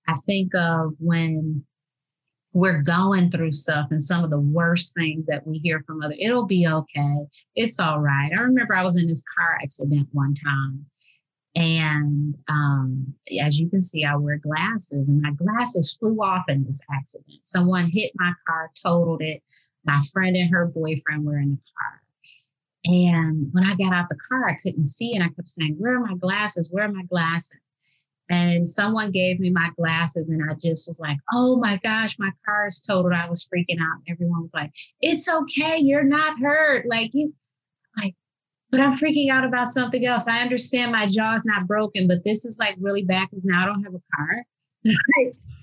I 0.07 0.15
think 0.25 0.53
of 0.55 0.95
when 0.99 1.63
we're 2.53 2.81
going 2.81 3.29
through 3.29 3.51
stuff 3.51 3.87
and 3.91 4.01
some 4.01 4.23
of 4.23 4.31
the 4.31 4.39
worst 4.39 4.95
things 4.95 5.25
that 5.27 5.45
we 5.45 5.59
hear 5.59 5.83
from 5.85 6.01
other, 6.01 6.15
it'll 6.19 6.45
be 6.45 6.67
okay. 6.67 7.15
It's 7.55 7.79
all 7.79 7.99
right. 7.99 8.31
I 8.35 8.41
remember 8.41 8.75
I 8.75 8.83
was 8.83 8.97
in 8.97 9.07
this 9.07 9.23
car 9.37 9.59
accident 9.61 10.07
one 10.11 10.33
time. 10.33 10.85
And 11.55 12.35
um, 12.47 13.13
as 13.41 13.59
you 13.59 13.69
can 13.69 13.81
see, 13.81 14.05
I 14.05 14.15
wear 14.15 14.37
glasses, 14.37 15.09
and 15.09 15.21
my 15.21 15.31
glasses 15.31 15.97
flew 15.99 16.15
off 16.17 16.45
in 16.47 16.63
this 16.63 16.79
accident. 16.93 17.39
Someone 17.43 17.89
hit 17.91 18.11
my 18.15 18.31
car, 18.47 18.69
totaled 18.83 19.21
it. 19.21 19.41
My 19.83 19.99
friend 20.13 20.35
and 20.35 20.51
her 20.51 20.67
boyfriend 20.67 21.25
were 21.25 21.39
in 21.39 21.51
the 21.51 21.57
car 21.57 22.01
and 22.85 23.49
when 23.51 23.65
I 23.65 23.75
got 23.75 23.93
out 23.93 24.09
the 24.09 24.17
car, 24.27 24.49
I 24.49 24.55
couldn't 24.55 24.87
see, 24.87 25.13
and 25.13 25.23
I 25.23 25.27
kept 25.27 25.49
saying, 25.49 25.75
Where 25.77 25.97
are 25.97 26.05
my 26.05 26.15
glasses? 26.15 26.69
Where 26.71 26.85
are 26.85 26.91
my 26.91 27.03
glasses? 27.03 27.59
And 28.29 28.69
someone 28.69 29.11
gave 29.11 29.39
me 29.39 29.49
my 29.49 29.69
glasses, 29.75 30.29
and 30.29 30.41
I 30.49 30.53
just 30.53 30.87
was 30.87 30.99
like, 30.99 31.17
Oh 31.33 31.57
my 31.57 31.79
gosh, 31.83 32.17
my 32.19 32.31
car 32.45 32.67
is 32.67 32.79
totaled. 32.79 33.13
I 33.13 33.27
was 33.27 33.47
freaking 33.47 33.81
out. 33.81 33.97
And 34.05 34.15
everyone 34.15 34.41
was 34.41 34.53
like, 34.53 34.71
It's 35.01 35.27
okay. 35.27 35.77
You're 35.77 36.03
not 36.03 36.39
hurt. 36.39 36.85
Like, 36.87 37.11
you, 37.13 37.33
like, 37.97 38.15
but 38.71 38.81
I'm 38.81 38.93
freaking 38.93 39.31
out 39.31 39.45
about 39.45 39.67
something 39.67 40.05
else. 40.05 40.27
I 40.27 40.41
understand 40.41 40.91
my 40.91 41.07
jaw's 41.07 41.45
not 41.45 41.67
broken, 41.67 42.07
but 42.07 42.23
this 42.23 42.45
is 42.45 42.57
like 42.59 42.75
really 42.79 43.03
bad 43.03 43.27
because 43.29 43.45
now 43.45 43.63
I 43.63 43.65
don't 43.65 43.83
have 43.83 43.95
a 43.95 44.15
car. 44.15 44.45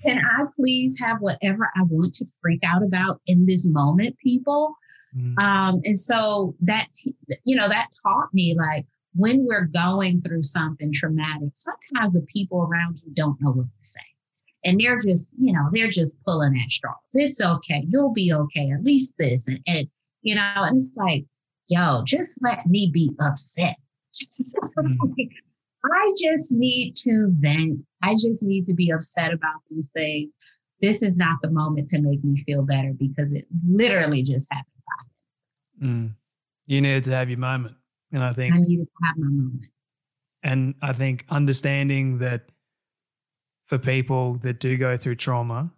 Can 0.03 0.19
I 0.19 0.43
please 0.55 0.99
have 0.99 1.17
whatever 1.21 1.69
I 1.75 1.83
want 1.83 2.13
to 2.15 2.25
freak 2.41 2.61
out 2.63 2.83
about 2.83 3.21
in 3.27 3.45
this 3.45 3.65
moment, 3.67 4.15
people? 4.23 4.75
Mm-hmm. 5.15 5.39
Um, 5.39 5.81
and 5.85 5.97
so 5.97 6.55
that, 6.61 6.87
you 7.43 7.55
know, 7.55 7.67
that 7.67 7.87
taught 8.03 8.27
me 8.33 8.55
like 8.57 8.85
when 9.15 9.45
we're 9.45 9.65
going 9.65 10.21
through 10.21 10.43
something 10.43 10.93
traumatic, 10.93 11.51
sometimes 11.53 12.13
the 12.13 12.25
people 12.31 12.61
around 12.61 13.01
you 13.03 13.11
don't 13.15 13.39
know 13.41 13.51
what 13.51 13.73
to 13.73 13.83
say. 13.83 13.99
And 14.65 14.79
they're 14.79 14.99
just, 14.99 15.35
you 15.39 15.53
know, 15.53 15.69
they're 15.71 15.89
just 15.89 16.13
pulling 16.25 16.59
at 16.59 16.69
straws. 16.69 16.95
It's 17.13 17.41
okay. 17.41 17.85
You'll 17.89 18.13
be 18.13 18.33
okay. 18.33 18.71
At 18.71 18.83
least 18.83 19.13
this. 19.17 19.47
And, 19.47 19.59
and 19.65 19.87
you 20.21 20.35
know, 20.35 20.53
and 20.55 20.75
it's 20.75 20.97
like, 20.97 21.25
yo, 21.67 22.03
just 22.05 22.39
let 22.43 22.65
me 22.65 22.89
be 22.93 23.11
upset. 23.21 23.77
Mm-hmm. 24.77 25.11
I 25.93 26.13
just 26.21 26.51
need 26.51 26.95
to 26.97 27.29
vent. 27.39 27.83
I 28.03 28.13
just 28.13 28.43
need 28.43 28.65
to 28.65 28.73
be 28.73 28.91
upset 28.91 29.31
about 29.31 29.61
these 29.69 29.91
things. 29.91 30.35
This 30.81 31.01
is 31.01 31.15
not 31.15 31.37
the 31.41 31.49
moment 31.49 31.89
to 31.89 32.01
make 32.01 32.23
me 32.23 32.43
feel 32.43 32.63
better 32.63 32.93
because 32.97 33.33
it 33.33 33.45
literally 33.67 34.21
just 34.23 34.51
happened. 34.51 34.73
Mm. 35.81 36.13
You 36.65 36.81
needed 36.81 37.05
to 37.05 37.11
have 37.11 37.29
your 37.29 37.39
moment. 37.39 37.76
And 38.11 38.23
I 38.23 38.33
think 38.33 38.53
I 38.53 38.57
needed 38.59 38.85
to 38.85 39.05
have 39.05 39.17
my 39.17 39.27
moment. 39.27 39.67
And 40.43 40.75
I 40.81 40.93
think 40.93 41.25
understanding 41.29 42.19
that 42.19 42.49
for 43.67 43.77
people 43.77 44.35
that 44.43 44.59
do 44.59 44.77
go 44.77 44.95
through 44.95 45.15
trauma, 45.15 45.71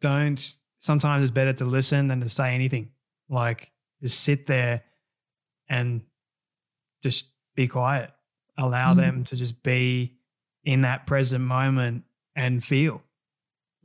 don't 0.00 0.54
sometimes 0.78 1.22
it's 1.22 1.30
better 1.30 1.52
to 1.52 1.64
listen 1.64 2.08
than 2.08 2.20
to 2.20 2.28
say 2.28 2.54
anything. 2.54 2.90
Like 3.28 3.70
just 4.02 4.20
sit 4.20 4.46
there 4.46 4.82
and 5.68 6.02
just 7.02 7.26
be 7.54 7.68
quiet. 7.68 8.10
Allow 8.56 8.90
mm-hmm. 8.90 9.00
them 9.00 9.24
to 9.26 9.36
just 9.36 9.62
be 9.62 10.18
in 10.64 10.80
that 10.82 11.06
present 11.06 11.44
moment 11.44 12.04
and 12.34 12.62
feel. 12.62 13.02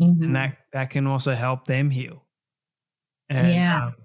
Mm-hmm. 0.02 0.24
And 0.24 0.36
that 0.36 0.58
that 0.72 0.90
can 0.90 1.06
also 1.06 1.34
help 1.34 1.68
them 1.68 1.90
heal. 1.90 2.24
And, 3.30 3.48
yeah. 3.48 3.88
Um, 3.88 3.96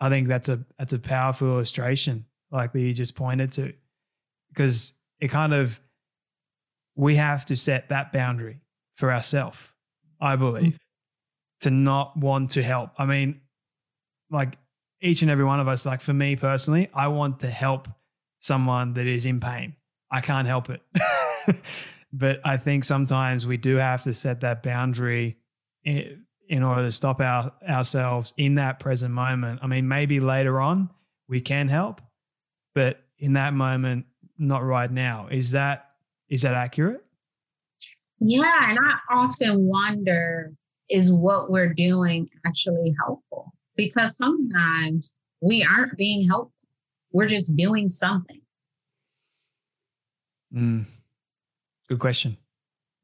I 0.00 0.08
think 0.08 0.28
that's 0.28 0.48
a 0.48 0.64
that's 0.78 0.94
a 0.94 0.98
powerful 0.98 1.48
illustration, 1.48 2.24
like 2.50 2.74
you 2.74 2.92
just 2.92 3.14
pointed 3.14 3.52
to, 3.52 3.72
because 4.48 4.92
it 5.20 5.28
kind 5.28 5.54
of 5.54 5.80
we 6.96 7.16
have 7.16 7.44
to 7.46 7.56
set 7.56 7.88
that 7.88 8.12
boundary 8.12 8.60
for 8.96 9.12
ourselves. 9.12 9.58
I 10.20 10.36
believe 10.36 10.62
mm-hmm. 10.64 10.76
to 11.62 11.70
not 11.70 12.16
want 12.16 12.50
to 12.52 12.62
help. 12.62 12.90
I 12.98 13.06
mean, 13.06 13.40
like 14.30 14.58
each 15.00 15.22
and 15.22 15.30
every 15.30 15.44
one 15.44 15.60
of 15.60 15.68
us, 15.68 15.86
like 15.86 16.00
for 16.00 16.12
me 16.12 16.36
personally, 16.36 16.90
I 16.92 17.08
want 17.08 17.40
to 17.40 17.48
help 17.48 17.88
someone 18.40 18.94
that 18.94 19.06
is 19.06 19.26
in 19.26 19.40
pain. 19.40 19.74
I 20.10 20.20
can't 20.20 20.46
help 20.46 20.68
it. 20.70 20.82
but 22.12 22.40
I 22.44 22.56
think 22.56 22.84
sometimes 22.84 23.46
we 23.46 23.56
do 23.56 23.76
have 23.76 24.02
to 24.02 24.14
set 24.14 24.40
that 24.40 24.62
boundary 24.62 25.38
eh, 25.86 26.04
in 26.48 26.62
order 26.62 26.82
to 26.82 26.92
stop 26.92 27.20
our, 27.20 27.52
ourselves 27.68 28.34
in 28.36 28.56
that 28.56 28.80
present 28.80 29.14
moment. 29.14 29.60
I 29.62 29.66
mean, 29.66 29.86
maybe 29.88 30.20
later 30.20 30.60
on 30.60 30.90
we 31.28 31.40
can 31.40 31.68
help, 31.68 32.00
but 32.74 33.02
in 33.18 33.34
that 33.34 33.54
moment, 33.54 34.06
not 34.38 34.64
right 34.64 34.90
now. 34.90 35.28
Is 35.30 35.50
that 35.52 35.90
is 36.28 36.42
that 36.42 36.54
accurate? 36.54 37.04
Yeah, 38.20 38.70
and 38.70 38.78
I 38.78 38.98
often 39.10 39.66
wonder 39.66 40.52
is 40.90 41.12
what 41.12 41.50
we're 41.50 41.72
doing 41.72 42.28
actually 42.44 42.94
helpful? 42.98 43.52
Because 43.76 44.16
sometimes 44.16 45.18
we 45.40 45.64
aren't 45.64 45.96
being 45.96 46.28
helpful. 46.28 46.52
We're 47.12 47.28
just 47.28 47.56
doing 47.56 47.88
something. 47.88 48.40
Mm. 50.54 50.86
Good 51.88 52.00
question. 52.00 52.36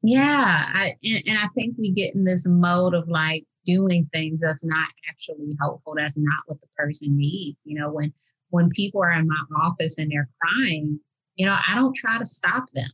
Yeah, 0.03 0.65
I, 0.73 0.95
and, 1.03 1.23
and 1.27 1.37
I 1.39 1.47
think 1.55 1.75
we 1.77 1.91
get 1.91 2.13
in 2.13 2.23
this 2.23 2.45
mode 2.47 2.93
of 2.93 3.07
like 3.07 3.45
doing 3.65 4.07
things 4.13 4.41
that's 4.41 4.63
not 4.63 4.87
actually 5.09 5.55
helpful. 5.59 5.95
That's 5.97 6.17
not 6.17 6.43
what 6.45 6.61
the 6.61 6.67
person 6.77 7.17
needs. 7.17 7.63
You 7.65 7.79
know, 7.79 7.91
when 7.91 8.13
when 8.49 8.69
people 8.69 9.01
are 9.01 9.11
in 9.11 9.27
my 9.27 9.57
office 9.63 9.97
and 9.97 10.11
they're 10.11 10.29
crying, 10.41 10.99
you 11.35 11.45
know, 11.45 11.57
I 11.67 11.75
don't 11.75 11.95
try 11.95 12.17
to 12.17 12.25
stop 12.25 12.69
them. 12.73 12.89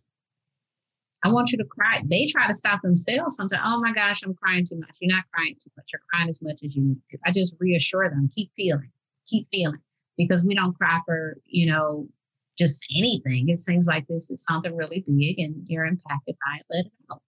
I 1.23 1.29
want 1.29 1.51
you 1.51 1.57
to 1.57 1.65
cry. 1.65 2.01
They 2.05 2.27
try 2.27 2.47
to 2.47 2.53
stop 2.53 2.81
themselves 2.81 3.37
sometimes. 3.37 3.61
Oh 3.65 3.79
my 3.79 3.93
gosh, 3.93 4.23
I'm 4.23 4.33
crying 4.33 4.65
too 4.65 4.77
much. 4.77 4.97
You're 4.99 5.15
not 5.15 5.23
crying 5.33 5.55
too 5.61 5.69
much. 5.77 5.91
You're 5.93 6.01
crying 6.11 6.27
as 6.27 6.41
much 6.41 6.63
as 6.65 6.75
you 6.75 6.83
need 6.83 6.97
to. 7.11 7.17
I 7.25 7.31
just 7.31 7.55
reassure 7.59 8.09
them, 8.09 8.29
keep 8.33 8.51
feeling, 8.57 8.91
keep 9.25 9.47
feeling. 9.49 9.79
Because 10.17 10.43
we 10.43 10.53
don't 10.53 10.77
cry 10.77 10.99
for, 11.05 11.37
you 11.45 11.71
know, 11.71 12.07
just 12.57 12.85
anything. 12.95 13.49
It 13.49 13.57
seems 13.59 13.87
like 13.87 14.05
this 14.07 14.29
is 14.29 14.43
something 14.43 14.75
really 14.75 15.03
big 15.07 15.39
and 15.39 15.63
you're 15.67 15.85
impacted 15.85 16.35
by 16.45 16.59
it. 16.59 16.65
Let 16.69 16.85
it 16.85 16.91
out. 17.11 17.21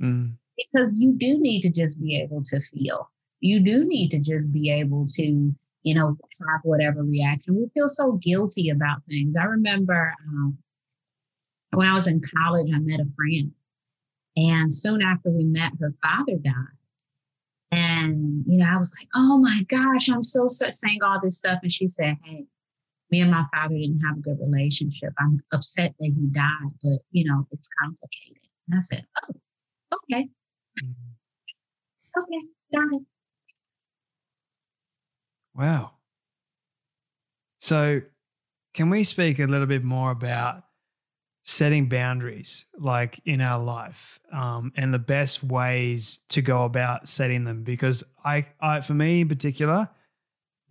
Mm. 0.00 0.34
Because 0.56 0.96
you 0.96 1.12
do 1.12 1.38
need 1.38 1.60
to 1.62 1.70
just 1.70 2.00
be 2.00 2.18
able 2.20 2.42
to 2.44 2.60
feel. 2.72 3.10
You 3.40 3.60
do 3.60 3.84
need 3.84 4.10
to 4.10 4.18
just 4.20 4.52
be 4.52 4.70
able 4.70 5.06
to, 5.16 5.54
you 5.84 5.94
know, 5.94 6.16
have 6.40 6.60
whatever 6.64 7.04
reaction. 7.04 7.56
We 7.56 7.68
feel 7.74 7.88
so 7.88 8.12
guilty 8.12 8.70
about 8.70 9.04
things. 9.08 9.36
I 9.36 9.44
remember 9.44 10.14
um, 10.26 10.58
when 11.72 11.86
I 11.86 11.94
was 11.94 12.06
in 12.06 12.20
college, 12.36 12.70
I 12.74 12.78
met 12.78 13.00
a 13.00 13.06
friend 13.14 13.52
And 14.36 14.72
soon 14.72 15.02
after 15.02 15.30
we 15.30 15.44
met, 15.44 15.72
her 15.80 15.94
father 16.02 16.36
died. 16.42 16.54
And, 17.70 18.44
you 18.46 18.58
know, 18.58 18.66
I 18.72 18.78
was 18.78 18.92
like, 18.98 19.08
oh 19.14 19.38
my 19.38 19.62
gosh, 19.68 20.08
I'm 20.08 20.24
so, 20.24 20.46
so 20.46 20.70
saying 20.70 21.00
all 21.02 21.20
this 21.22 21.38
stuff. 21.38 21.58
And 21.62 21.72
she 21.72 21.88
said, 21.88 22.16
hey, 22.24 22.44
me 23.10 23.20
and 23.20 23.30
my 23.30 23.44
father 23.54 23.74
didn't 23.74 24.00
have 24.00 24.16
a 24.16 24.20
good 24.20 24.38
relationship. 24.40 25.12
I'm 25.18 25.40
upset 25.52 25.94
that 25.98 26.06
he 26.06 26.26
died, 26.32 26.72
but, 26.82 27.00
you 27.10 27.24
know, 27.24 27.46
it's 27.50 27.68
complicated. 27.80 28.48
And 28.68 28.78
I 28.78 28.80
said, 28.80 29.04
oh, 29.24 29.34
okay. 29.96 30.28
Mm-hmm. 30.84 32.20
Okay, 32.20 32.42
got 32.72 32.96
it. 32.96 33.02
Wow. 35.54 35.92
So, 37.60 38.02
can 38.74 38.90
we 38.90 39.04
speak 39.04 39.38
a 39.38 39.46
little 39.46 39.66
bit 39.66 39.84
more 39.84 40.10
about 40.10 40.64
setting 41.44 41.88
boundaries 41.88 42.64
like 42.78 43.20
in 43.26 43.42
our 43.42 43.62
life 43.62 44.18
um, 44.32 44.72
and 44.76 44.92
the 44.92 44.98
best 44.98 45.44
ways 45.44 46.20
to 46.30 46.40
go 46.40 46.64
about 46.64 47.06
setting 47.06 47.44
them 47.44 47.62
because 47.62 48.02
I, 48.24 48.46
I 48.60 48.80
for 48.80 48.94
me 48.94 49.20
in 49.20 49.28
particular 49.28 49.88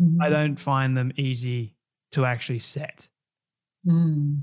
mm-hmm. 0.02 0.20
i 0.20 0.30
don't 0.30 0.60
find 0.60 0.98
them 0.98 1.12
easy 1.16 1.76
to 2.14 2.26
actually 2.26 2.58
set 2.58 3.08
mm. 3.88 4.42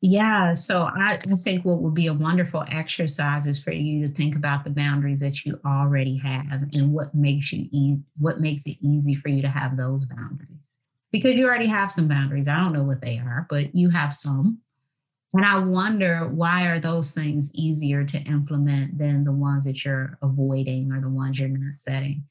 Yeah 0.00 0.54
so 0.54 0.82
I, 0.82 1.20
I 1.30 1.36
think 1.36 1.64
what 1.64 1.80
would 1.80 1.94
be 1.94 2.06
a 2.06 2.14
wonderful 2.14 2.64
exercise 2.70 3.46
is 3.46 3.62
for 3.62 3.72
you 3.72 4.06
to 4.06 4.12
think 4.12 4.34
about 4.34 4.64
the 4.64 4.70
boundaries 4.70 5.20
that 5.20 5.44
you 5.44 5.60
already 5.66 6.16
have 6.18 6.64
and 6.72 6.92
what 6.92 7.14
makes 7.14 7.52
you 7.52 7.68
e- 7.70 7.98
what 8.18 8.40
makes 8.40 8.66
it 8.66 8.78
easy 8.80 9.14
for 9.14 9.28
you 9.28 9.42
to 9.42 9.48
have 9.48 9.76
those 9.76 10.06
boundaries 10.06 10.72
because 11.12 11.34
you 11.34 11.46
already 11.46 11.66
have 11.66 11.92
some 11.92 12.08
boundaries 12.08 12.48
i 12.48 12.56
don't 12.56 12.72
know 12.72 12.84
what 12.84 13.00
they 13.02 13.18
are 13.18 13.46
but 13.50 13.74
you 13.74 13.90
have 13.90 14.14
some 14.14 14.58
and 15.32 15.44
I 15.44 15.58
wonder 15.58 16.28
why 16.28 16.66
are 16.66 16.80
those 16.80 17.12
things 17.12 17.52
easier 17.54 18.04
to 18.04 18.18
implement 18.22 18.98
than 18.98 19.22
the 19.24 19.32
ones 19.32 19.64
that 19.64 19.84
you're 19.84 20.18
avoiding 20.22 20.92
or 20.92 21.00
the 21.00 21.08
ones 21.08 21.38
you're 21.38 21.48
not 21.48 21.76
setting? 21.76 22.24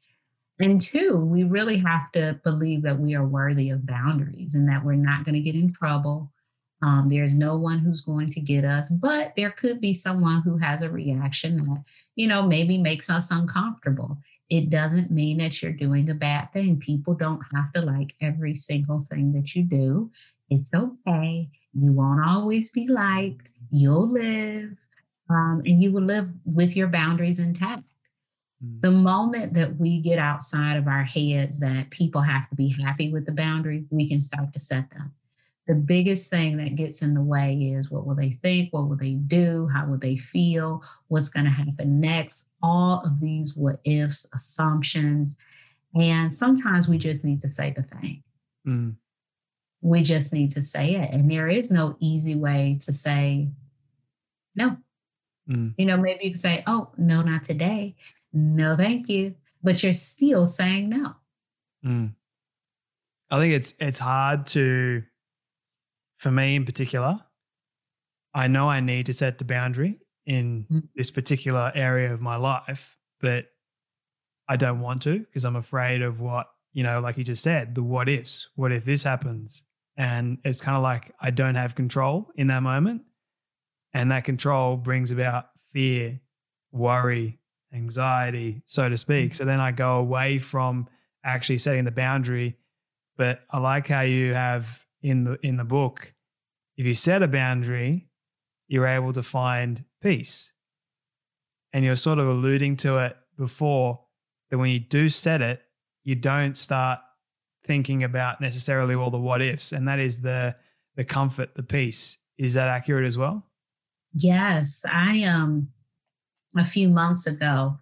And 0.59 0.81
two, 0.81 1.15
we 1.15 1.43
really 1.45 1.77
have 1.77 2.11
to 2.11 2.39
believe 2.43 2.81
that 2.81 2.99
we 2.99 3.15
are 3.15 3.25
worthy 3.25 3.69
of 3.69 3.85
boundaries 3.85 4.53
and 4.53 4.67
that 4.67 4.83
we're 4.83 4.95
not 4.95 5.23
going 5.23 5.35
to 5.35 5.39
get 5.39 5.55
in 5.55 5.71
trouble. 5.71 6.33
Um, 6.81 7.09
there's 7.09 7.33
no 7.33 7.57
one 7.57 7.79
who's 7.79 8.01
going 8.01 8.29
to 8.29 8.39
get 8.39 8.63
us, 8.63 8.89
but 8.89 9.33
there 9.35 9.51
could 9.51 9.81
be 9.81 9.93
someone 9.93 10.41
who 10.41 10.57
has 10.57 10.81
a 10.81 10.89
reaction 10.89 11.57
that, 11.57 11.83
you 12.15 12.27
know, 12.27 12.41
maybe 12.41 12.77
makes 12.77 13.09
us 13.09 13.31
uncomfortable. 13.31 14.17
It 14.49 14.69
doesn't 14.69 15.11
mean 15.11 15.37
that 15.39 15.61
you're 15.61 15.73
doing 15.73 16.09
a 16.09 16.15
bad 16.15 16.51
thing. 16.53 16.79
People 16.79 17.13
don't 17.13 17.41
have 17.53 17.73
to 17.73 17.81
like 17.81 18.15
every 18.21 18.53
single 18.53 19.01
thing 19.01 19.33
that 19.33 19.55
you 19.55 19.63
do. 19.63 20.09
It's 20.49 20.71
okay. 20.73 21.49
You 21.73 21.91
won't 21.91 22.25
always 22.25 22.71
be 22.71 22.87
liked. 22.87 23.47
You'll 23.71 24.09
live, 24.09 24.75
um, 25.29 25.61
and 25.65 25.83
you 25.83 25.91
will 25.91 26.03
live 26.03 26.29
with 26.45 26.75
your 26.75 26.87
boundaries 26.87 27.39
intact. 27.39 27.83
Mm. 28.65 28.81
The 28.81 28.91
moment 28.91 29.53
that 29.53 29.75
we 29.77 29.99
get 29.99 30.17
outside 30.17 30.77
of 30.77 30.87
our 30.87 31.03
heads 31.03 31.59
that 31.59 31.91
people 31.91 32.21
have 32.21 32.49
to 32.49 32.55
be 32.55 32.69
happy 32.69 33.11
with 33.11 33.25
the 33.25 33.33
boundary, 33.33 33.85
we 33.91 34.09
can 34.09 34.21
start 34.21 34.53
to 34.53 34.59
set 34.59 34.89
them. 34.91 35.13
The 35.69 35.75
biggest 35.75 36.31
thing 36.31 36.57
that 36.57 36.75
gets 36.75 37.03
in 37.03 37.13
the 37.13 37.21
way 37.21 37.53
is 37.53 37.91
what 37.91 38.07
will 38.07 38.15
they 38.15 38.31
think? 38.31 38.73
What 38.73 38.89
will 38.89 38.97
they 38.97 39.13
do? 39.13 39.67
How 39.71 39.85
will 39.85 39.99
they 39.99 40.17
feel? 40.17 40.83
What's 41.09 41.29
going 41.29 41.45
to 41.45 41.51
happen 41.51 42.01
next? 42.01 42.49
All 42.63 43.03
of 43.05 43.19
these 43.19 43.55
what 43.55 43.79
ifs, 43.83 44.27
assumptions. 44.33 45.37
And 45.93 46.33
sometimes 46.33 46.87
we 46.87 46.97
just 46.97 47.23
need 47.23 47.39
to 47.41 47.47
say 47.47 47.71
the 47.77 47.83
thing. 47.83 48.23
Mm. 48.67 48.95
We 49.81 50.01
just 50.01 50.33
need 50.33 50.49
to 50.51 50.61
say 50.63 50.95
it. 50.95 51.11
And 51.11 51.29
there 51.29 51.47
is 51.47 51.69
no 51.69 51.95
easy 51.99 52.33
way 52.33 52.79
to 52.81 52.91
say 52.91 53.49
no. 54.55 54.75
Mm. 55.47 55.75
You 55.77 55.85
know, 55.85 55.97
maybe 55.97 56.23
you 56.23 56.31
can 56.31 56.39
say, 56.39 56.63
oh, 56.65 56.89
no, 56.97 57.21
not 57.21 57.43
today. 57.43 57.95
No, 58.33 58.75
thank 58.75 59.07
you. 59.07 59.35
But 59.61 59.83
you're 59.83 59.93
still 59.93 60.47
saying 60.47 60.89
no. 60.89 61.13
Mm. 61.85 62.15
I 63.29 63.39
think 63.39 63.53
it's 63.53 63.75
it's 63.79 63.99
hard 63.99 64.47
to, 64.47 65.03
for 66.19 66.31
me 66.31 66.55
in 66.55 66.65
particular, 66.65 67.19
I 68.35 68.47
know 68.47 68.69
I 68.69 68.81
need 68.81 69.07
to 69.07 69.13
set 69.13 69.39
the 69.39 69.45
boundary 69.45 69.99
in 70.25 70.67
mm. 70.71 70.83
this 70.95 71.09
particular 71.09 71.71
area 71.73 72.13
of 72.13 72.21
my 72.21 72.35
life, 72.35 72.95
but 73.19 73.45
I 74.47 74.57
don't 74.57 74.81
want 74.81 75.01
to 75.03 75.19
because 75.19 75.45
I'm 75.45 75.55
afraid 75.55 76.01
of 76.01 76.19
what, 76.19 76.47
you 76.73 76.83
know, 76.83 76.99
like 76.99 77.17
you 77.17 77.23
just 77.23 77.41
said, 77.41 77.73
the 77.73 77.81
what 77.81 78.09
ifs. 78.09 78.49
What 78.55 78.71
if 78.71 78.85
this 78.85 79.01
happens? 79.01 79.63
And 79.97 80.37
it's 80.43 80.61
kind 80.61 80.77
of 80.77 80.83
like 80.83 81.13
I 81.19 81.31
don't 81.31 81.55
have 81.55 81.73
control 81.73 82.29
in 82.35 82.47
that 82.47 82.63
moment. 82.63 83.01
And 83.93 84.11
that 84.11 84.23
control 84.23 84.77
brings 84.77 85.11
about 85.11 85.49
fear, 85.73 86.19
worry, 86.71 87.39
anxiety, 87.73 88.61
so 88.65 88.89
to 88.89 88.97
speak. 88.97 89.33
So 89.33 89.45
then 89.45 89.59
I 89.59 89.71
go 89.71 89.97
away 89.97 90.37
from 90.37 90.87
actually 91.23 91.57
setting 91.57 91.85
the 91.85 91.91
boundary. 91.91 92.57
But 93.17 93.41
I 93.49 93.59
like 93.59 93.87
how 93.87 94.01
you 94.01 94.33
have 94.33 94.85
in 95.01 95.23
the 95.23 95.37
in 95.45 95.57
the 95.57 95.63
book, 95.63 96.13
if 96.77 96.85
you 96.85 96.93
set 96.93 97.23
a 97.23 97.27
boundary, 97.27 98.09
you're 98.67 98.87
able 98.87 99.13
to 99.13 99.23
find 99.23 99.83
peace. 100.01 100.51
And 101.73 101.85
you're 101.85 101.95
sort 101.95 102.19
of 102.19 102.27
alluding 102.27 102.77
to 102.77 102.97
it 102.97 103.15
before 103.37 103.99
that 104.49 104.57
when 104.57 104.71
you 104.71 104.79
do 104.79 105.07
set 105.09 105.41
it, 105.41 105.61
you 106.03 106.15
don't 106.15 106.57
start 106.57 106.99
thinking 107.65 108.03
about 108.03 108.41
necessarily 108.41 108.95
all 108.95 109.11
the 109.11 109.19
what 109.19 109.41
ifs, 109.41 109.71
and 109.71 109.87
that 109.87 109.99
is 109.99 110.21
the 110.21 110.55
the 110.95 111.03
comfort, 111.03 111.53
the 111.55 111.63
peace. 111.63 112.17
Is 112.37 112.53
that 112.53 112.67
accurate 112.67 113.05
as 113.05 113.17
well? 113.17 113.45
Yes, 114.13 114.83
I 114.91 115.23
um 115.23 115.69
a 116.57 116.65
few 116.65 116.89
months 116.89 117.27
ago, 117.27 117.77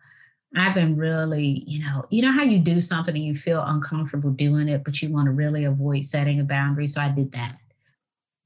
I've 0.61 0.75
been 0.75 0.95
really, 0.95 1.63
you 1.67 1.83
know, 1.83 2.05
you 2.09 2.21
know 2.21 2.31
how 2.31 2.43
you 2.43 2.59
do 2.59 2.81
something 2.81 3.15
and 3.15 3.23
you 3.23 3.35
feel 3.35 3.61
uncomfortable 3.65 4.31
doing 4.31 4.69
it, 4.69 4.83
but 4.83 5.01
you 5.01 5.09
want 5.09 5.25
to 5.25 5.31
really 5.31 5.65
avoid 5.65 6.03
setting 6.03 6.39
a 6.39 6.43
boundary. 6.43 6.87
So 6.87 7.01
I 7.01 7.09
did 7.09 7.31
that. 7.33 7.55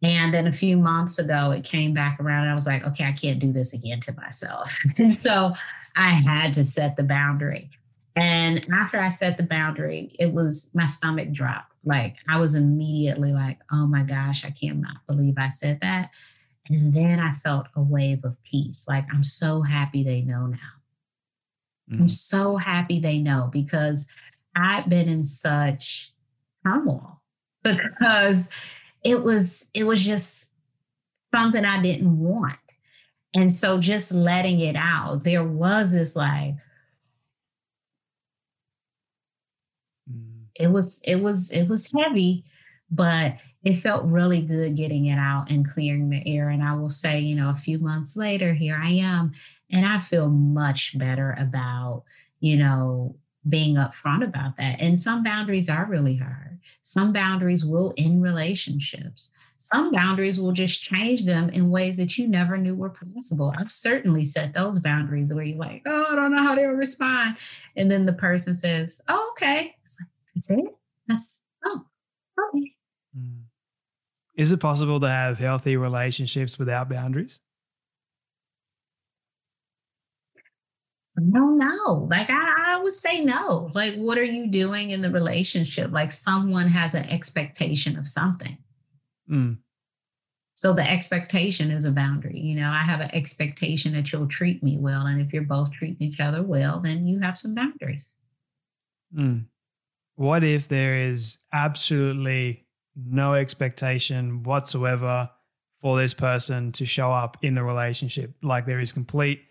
And 0.03 0.33
then 0.33 0.47
a 0.47 0.51
few 0.51 0.77
months 0.77 1.19
ago, 1.19 1.51
it 1.51 1.63
came 1.63 1.93
back 1.93 2.19
around. 2.19 2.47
I 2.47 2.53
was 2.53 2.65
like, 2.65 2.83
okay, 2.83 3.05
I 3.05 3.11
can't 3.11 3.39
do 3.39 3.51
this 3.51 3.73
again 3.73 3.99
to 4.01 4.13
myself. 4.13 4.75
and 4.97 5.15
so 5.15 5.53
I 5.95 6.09
had 6.11 6.53
to 6.55 6.63
set 6.63 6.95
the 6.95 7.03
boundary. 7.03 7.69
And 8.15 8.65
after 8.73 8.99
I 8.99 9.09
set 9.09 9.37
the 9.37 9.43
boundary, 9.43 10.15
it 10.19 10.33
was 10.33 10.71
my 10.73 10.85
stomach 10.85 11.31
dropped. 11.31 11.71
Like 11.85 12.17
I 12.27 12.37
was 12.37 12.55
immediately 12.55 13.31
like, 13.31 13.59
oh 13.71 13.85
my 13.87 14.03
gosh, 14.03 14.43
I 14.43 14.51
cannot 14.51 14.97
believe 15.07 15.35
I 15.37 15.47
said 15.47 15.79
that. 15.81 16.09
And 16.69 16.93
then 16.93 17.19
I 17.19 17.33
felt 17.33 17.67
a 17.75 17.81
wave 17.81 18.23
of 18.23 18.41
peace. 18.43 18.85
Like 18.87 19.05
I'm 19.13 19.23
so 19.23 19.61
happy 19.61 20.03
they 20.03 20.21
know 20.21 20.47
now. 20.47 20.80
Mm-hmm. 21.89 22.03
I'm 22.03 22.09
so 22.09 22.57
happy 22.57 22.99
they 22.99 23.19
know 23.19 23.49
because 23.51 24.07
I've 24.55 24.89
been 24.89 25.07
in 25.07 25.23
such 25.23 26.11
turmoil 26.65 27.21
because 27.63 28.49
it 29.03 29.23
was 29.23 29.67
it 29.73 29.85
was 29.85 30.03
just 30.03 30.51
something 31.33 31.63
I 31.65 31.81
didn't 31.81 32.19
want. 32.19 32.57
And 33.33 33.51
so 33.51 33.79
just 33.79 34.11
letting 34.11 34.59
it 34.59 34.75
out, 34.75 35.23
there 35.23 35.45
was 35.45 35.93
this 35.93 36.17
like, 36.17 36.55
it 40.55 40.67
was 40.67 41.01
it 41.05 41.15
was 41.15 41.49
it 41.51 41.67
was 41.67 41.91
heavy 41.97 42.43
but 42.91 43.35
it 43.63 43.75
felt 43.75 44.05
really 44.05 44.41
good 44.41 44.75
getting 44.75 45.05
it 45.05 45.17
out 45.17 45.49
and 45.49 45.69
clearing 45.69 46.09
the 46.09 46.21
air 46.25 46.49
and 46.49 46.63
i 46.63 46.73
will 46.73 46.89
say 46.89 47.19
you 47.19 47.35
know 47.35 47.49
a 47.49 47.55
few 47.55 47.79
months 47.79 48.17
later 48.17 48.53
here 48.53 48.79
i 48.81 48.89
am 48.89 49.31
and 49.71 49.85
i 49.85 49.97
feel 49.99 50.29
much 50.29 50.97
better 50.97 51.35
about 51.39 52.03
you 52.39 52.57
know 52.57 53.15
being 53.49 53.75
upfront 53.75 54.23
about 54.23 54.55
that 54.57 54.79
and 54.81 54.99
some 54.99 55.23
boundaries 55.23 55.69
are 55.69 55.85
really 55.85 56.15
hard 56.15 56.59
some 56.83 57.11
boundaries 57.11 57.65
will 57.65 57.93
end 57.97 58.21
relationships 58.21 59.31
some 59.63 59.91
boundaries 59.91 60.41
will 60.41 60.53
just 60.53 60.81
change 60.81 61.23
them 61.23 61.49
in 61.49 61.69
ways 61.69 61.95
that 61.97 62.17
you 62.17 62.27
never 62.27 62.57
knew 62.57 62.73
were 62.73 62.89
possible. 62.89 63.53
I've 63.55 63.69
certainly 63.69 64.25
set 64.25 64.53
those 64.53 64.79
boundaries 64.79 65.35
where 65.35 65.43
you're 65.43 65.59
like, 65.59 65.83
oh, 65.85 66.07
I 66.09 66.15
don't 66.15 66.31
know 66.31 66.41
how 66.41 66.55
they'll 66.55 66.69
respond. 66.69 67.37
And 67.77 67.89
then 67.89 68.07
the 68.07 68.13
person 68.13 68.55
says, 68.55 68.99
oh, 69.07 69.33
okay. 69.33 69.75
It's 69.83 69.99
like, 70.01 70.09
that's 70.33 70.49
it. 70.49 70.75
That's 71.07 71.35
oh, 71.63 71.85
okay. 72.55 72.73
Mm. 73.17 73.43
Is 74.35 74.51
it 74.51 74.59
possible 74.59 74.99
to 74.99 75.09
have 75.09 75.37
healthy 75.37 75.77
relationships 75.77 76.57
without 76.57 76.89
boundaries? 76.89 77.39
No, 81.17 81.49
no. 81.49 82.07
Like 82.09 82.29
I, 82.29 82.75
I 82.75 82.81
would 82.81 82.93
say 82.93 83.19
no. 83.19 83.69
Like, 83.75 83.95
what 83.95 84.17
are 84.17 84.23
you 84.23 84.47
doing 84.47 84.91
in 84.91 85.01
the 85.01 85.11
relationship? 85.11 85.91
Like 85.91 86.11
someone 86.11 86.67
has 86.67 86.95
an 86.95 87.05
expectation 87.09 87.97
of 87.97 88.07
something. 88.07 88.57
Mm. 89.29 89.57
So 90.55 90.73
the 90.73 90.89
expectation 90.89 91.69
is 91.69 91.85
a 91.85 91.91
boundary. 91.91 92.39
You 92.39 92.59
know, 92.59 92.69
I 92.69 92.83
have 92.83 93.01
an 93.01 93.13
expectation 93.13 93.93
that 93.93 94.11
you'll 94.11 94.27
treat 94.27 94.63
me 94.63 94.77
well. 94.79 95.07
And 95.07 95.19
if 95.19 95.33
you're 95.33 95.43
both 95.43 95.71
treating 95.73 96.07
each 96.07 96.19
other 96.19 96.43
well, 96.43 96.79
then 96.79 97.05
you 97.05 97.19
have 97.19 97.37
some 97.37 97.55
boundaries. 97.55 98.15
Mm 99.15 99.45
what 100.21 100.43
if 100.43 100.67
there 100.67 100.95
is 100.95 101.39
absolutely 101.51 102.60
no 102.95 103.33
expectation 103.33 104.43
whatsoever 104.43 105.29
for 105.81 105.97
this 105.97 106.13
person 106.13 106.71
to 106.73 106.85
show 106.85 107.11
up 107.11 107.37
in 107.41 107.55
the 107.55 107.63
relationship. 107.63 108.33
Like 108.43 108.65
there 108.65 108.79
is 108.79 108.91
complete 108.91 109.41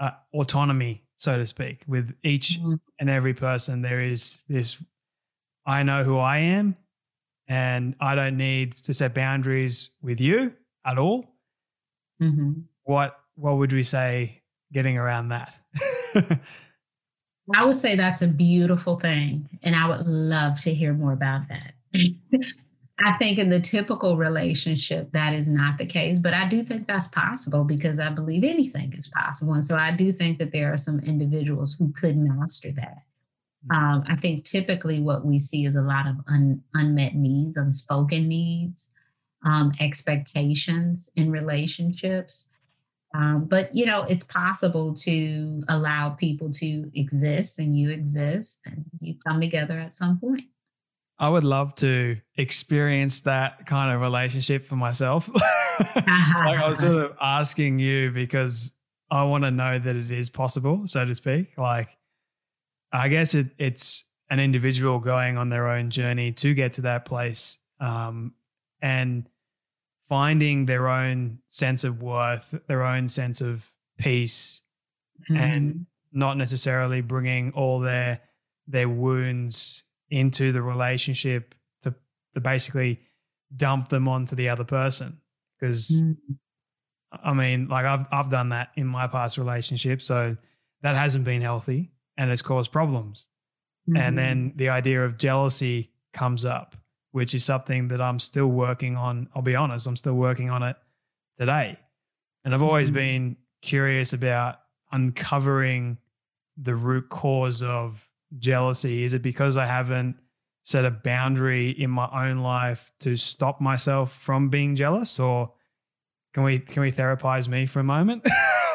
uh, 0.00 0.10
autonomy, 0.32 1.04
so 1.18 1.36
to 1.36 1.46
speak, 1.46 1.82
with 1.86 2.14
each 2.22 2.58
mm-hmm. 2.58 2.74
and 2.98 3.10
every 3.10 3.34
person. 3.34 3.82
There 3.82 4.02
is 4.02 4.40
this 4.48 4.78
I 5.66 5.82
know 5.82 6.02
who 6.02 6.16
I 6.16 6.38
am, 6.38 6.76
and 7.48 7.94
I 8.00 8.14
don't 8.14 8.36
need 8.36 8.72
to 8.72 8.94
set 8.94 9.14
boundaries 9.14 9.90
with 10.00 10.20
you 10.20 10.52
at 10.86 10.98
all. 10.98 11.26
Mm-hmm. 12.22 12.60
What 12.84 13.18
what 13.34 13.58
would 13.58 13.72
we 13.72 13.82
say 13.82 14.42
getting 14.72 14.96
around 14.96 15.28
that? 15.28 15.54
I 17.54 17.64
would 17.64 17.76
say 17.76 17.96
that's 17.96 18.22
a 18.22 18.28
beautiful 18.28 18.98
thing, 18.98 19.48
and 19.62 19.74
I 19.74 19.88
would 19.88 20.06
love 20.06 20.60
to 20.60 20.74
hear 20.74 20.94
more 20.94 21.12
about 21.12 21.42
that. 21.48 21.74
I 23.00 23.16
think 23.18 23.38
in 23.38 23.48
the 23.48 23.60
typical 23.60 24.16
relationship, 24.16 25.12
that 25.12 25.32
is 25.32 25.48
not 25.48 25.78
the 25.78 25.86
case, 25.86 26.18
but 26.18 26.34
I 26.34 26.48
do 26.48 26.64
think 26.64 26.88
that's 26.88 27.06
possible 27.08 27.62
because 27.62 28.00
I 28.00 28.08
believe 28.08 28.42
anything 28.42 28.92
is 28.92 29.06
possible. 29.06 29.52
And 29.54 29.66
so 29.66 29.76
I 29.76 29.92
do 29.92 30.10
think 30.10 30.38
that 30.38 30.50
there 30.50 30.72
are 30.72 30.76
some 30.76 30.98
individuals 31.00 31.74
who 31.78 31.92
could 31.92 32.16
master 32.16 32.72
that. 32.72 33.02
Mm-hmm. 33.70 33.76
Um, 33.76 34.04
I 34.08 34.16
think 34.16 34.44
typically 34.44 35.00
what 35.00 35.24
we 35.24 35.38
see 35.38 35.64
is 35.64 35.76
a 35.76 35.82
lot 35.82 36.08
of 36.08 36.16
un, 36.28 36.60
unmet 36.74 37.14
needs, 37.14 37.56
unspoken 37.56 38.26
needs, 38.26 38.84
um, 39.44 39.72
expectations 39.80 41.08
in 41.14 41.30
relationships. 41.30 42.48
Um, 43.14 43.46
but 43.48 43.74
you 43.74 43.86
know, 43.86 44.02
it's 44.02 44.24
possible 44.24 44.94
to 44.96 45.62
allow 45.68 46.10
people 46.10 46.50
to 46.52 46.90
exist 46.94 47.60
and 47.60 47.78
you 47.78 47.90
exist 47.90 48.60
and 48.66 48.84
you 49.00 49.14
come 49.26 49.40
together 49.40 49.78
at 49.78 49.94
some 49.94 50.18
point. 50.18 50.44
I 51.20 51.28
would 51.28 51.44
love 51.44 51.74
to 51.76 52.16
experience 52.36 53.20
that 53.22 53.66
kind 53.66 53.92
of 53.92 54.00
relationship 54.00 54.64
for 54.64 54.76
myself. 54.76 55.28
like 55.80 56.06
I 56.06 56.68
was 56.68 56.78
sort 56.78 57.04
of 57.04 57.16
asking 57.20 57.80
you 57.80 58.10
because 58.12 58.72
I 59.10 59.24
want 59.24 59.44
to 59.44 59.50
know 59.50 59.78
that 59.78 59.96
it 59.96 60.10
is 60.10 60.30
possible, 60.30 60.82
so 60.86 61.04
to 61.04 61.14
speak. 61.14 61.58
Like, 61.58 61.88
I 62.92 63.08
guess 63.08 63.34
it, 63.34 63.48
it's 63.58 64.04
an 64.30 64.38
individual 64.38 65.00
going 65.00 65.36
on 65.36 65.48
their 65.48 65.68
own 65.68 65.90
journey 65.90 66.32
to 66.32 66.54
get 66.54 66.74
to 66.74 66.82
that 66.82 67.04
place 67.04 67.56
um, 67.80 68.34
and 68.80 69.28
finding 70.08 70.66
their 70.66 70.88
own 70.88 71.38
sense 71.48 71.82
of 71.82 72.00
worth, 72.00 72.54
their 72.68 72.84
own 72.84 73.08
sense 73.08 73.40
of 73.40 73.68
peace, 73.98 74.60
mm-hmm. 75.28 75.36
and 75.36 75.86
not 76.12 76.36
necessarily 76.36 77.00
bringing 77.00 77.52
all 77.52 77.80
their 77.80 78.20
their 78.66 78.88
wounds 78.88 79.82
into 80.10 80.52
the 80.52 80.62
relationship 80.62 81.54
to 81.82 81.94
to 82.34 82.40
basically 82.40 83.00
dump 83.56 83.88
them 83.88 84.08
onto 84.08 84.36
the 84.36 84.48
other 84.48 84.64
person 84.64 85.20
because 85.58 85.90
mm. 85.90 86.16
I 87.12 87.32
mean 87.32 87.68
like 87.68 87.84
I've 87.84 88.06
I've 88.10 88.30
done 88.30 88.50
that 88.50 88.70
in 88.76 88.86
my 88.86 89.06
past 89.06 89.38
relationship 89.38 90.02
so 90.02 90.36
that 90.82 90.96
hasn't 90.96 91.24
been 91.24 91.42
healthy 91.42 91.90
and 92.16 92.30
it's 92.30 92.42
caused 92.42 92.72
problems 92.72 93.26
mm-hmm. 93.88 93.96
and 93.96 94.18
then 94.18 94.52
the 94.56 94.68
idea 94.68 95.04
of 95.04 95.18
jealousy 95.18 95.90
comes 96.12 96.44
up 96.44 96.76
which 97.12 97.34
is 97.34 97.44
something 97.44 97.88
that 97.88 98.00
I'm 98.00 98.18
still 98.18 98.48
working 98.48 98.96
on 98.96 99.28
I'll 99.34 99.42
be 99.42 99.56
honest 99.56 99.86
I'm 99.86 99.96
still 99.96 100.14
working 100.14 100.50
on 100.50 100.62
it 100.62 100.76
today 101.38 101.78
and 102.44 102.54
I've 102.54 102.62
always 102.62 102.88
mm-hmm. 102.88 102.96
been 102.96 103.36
curious 103.62 104.12
about 104.12 104.60
uncovering 104.92 105.98
the 106.56 106.74
root 106.74 107.08
cause 107.08 107.62
of 107.62 108.07
jealousy? 108.38 109.04
Is 109.04 109.14
it 109.14 109.22
because 109.22 109.56
I 109.56 109.66
haven't 109.66 110.16
set 110.64 110.84
a 110.84 110.90
boundary 110.90 111.70
in 111.70 111.90
my 111.90 112.08
own 112.28 112.38
life 112.38 112.92
to 113.00 113.16
stop 113.16 113.60
myself 113.60 114.14
from 114.14 114.48
being 114.48 114.76
jealous? 114.76 115.18
Or 115.18 115.52
can 116.34 116.42
we 116.42 116.58
can 116.58 116.82
we 116.82 116.92
therapize 116.92 117.48
me 117.48 117.66
for 117.66 117.80
a 117.80 117.84
moment? 117.84 118.26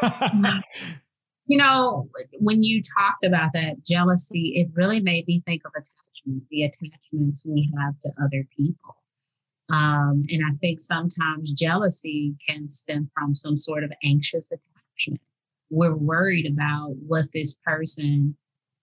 you 1.46 1.58
know, 1.58 2.10
when 2.40 2.64
you 2.64 2.82
talked 2.82 3.26
about 3.26 3.52
that 3.54 3.86
jealousy, 3.86 4.54
it 4.56 4.70
really 4.74 5.00
made 5.00 5.28
me 5.28 5.42
think 5.46 5.62
of 5.66 5.72
attachment, 5.76 6.44
the 6.50 6.64
attachments 6.64 7.46
we 7.46 7.72
have 7.78 7.94
to 8.04 8.24
other 8.24 8.48
people. 8.58 8.96
Um, 9.70 10.26
and 10.30 10.42
I 10.46 10.56
think 10.62 10.82
sometimes 10.82 11.52
jealousy 11.52 12.36
can 12.48 12.68
stem 12.68 13.10
from 13.14 13.34
some 13.34 13.58
sort 13.58 13.84
of 13.84 13.92
anxious 14.04 14.52
attachment. 14.52 15.22
We're 15.70 15.96
worried 15.96 16.52
about 16.52 16.96
what 17.08 17.32
this 17.34 17.56
person 17.66 18.36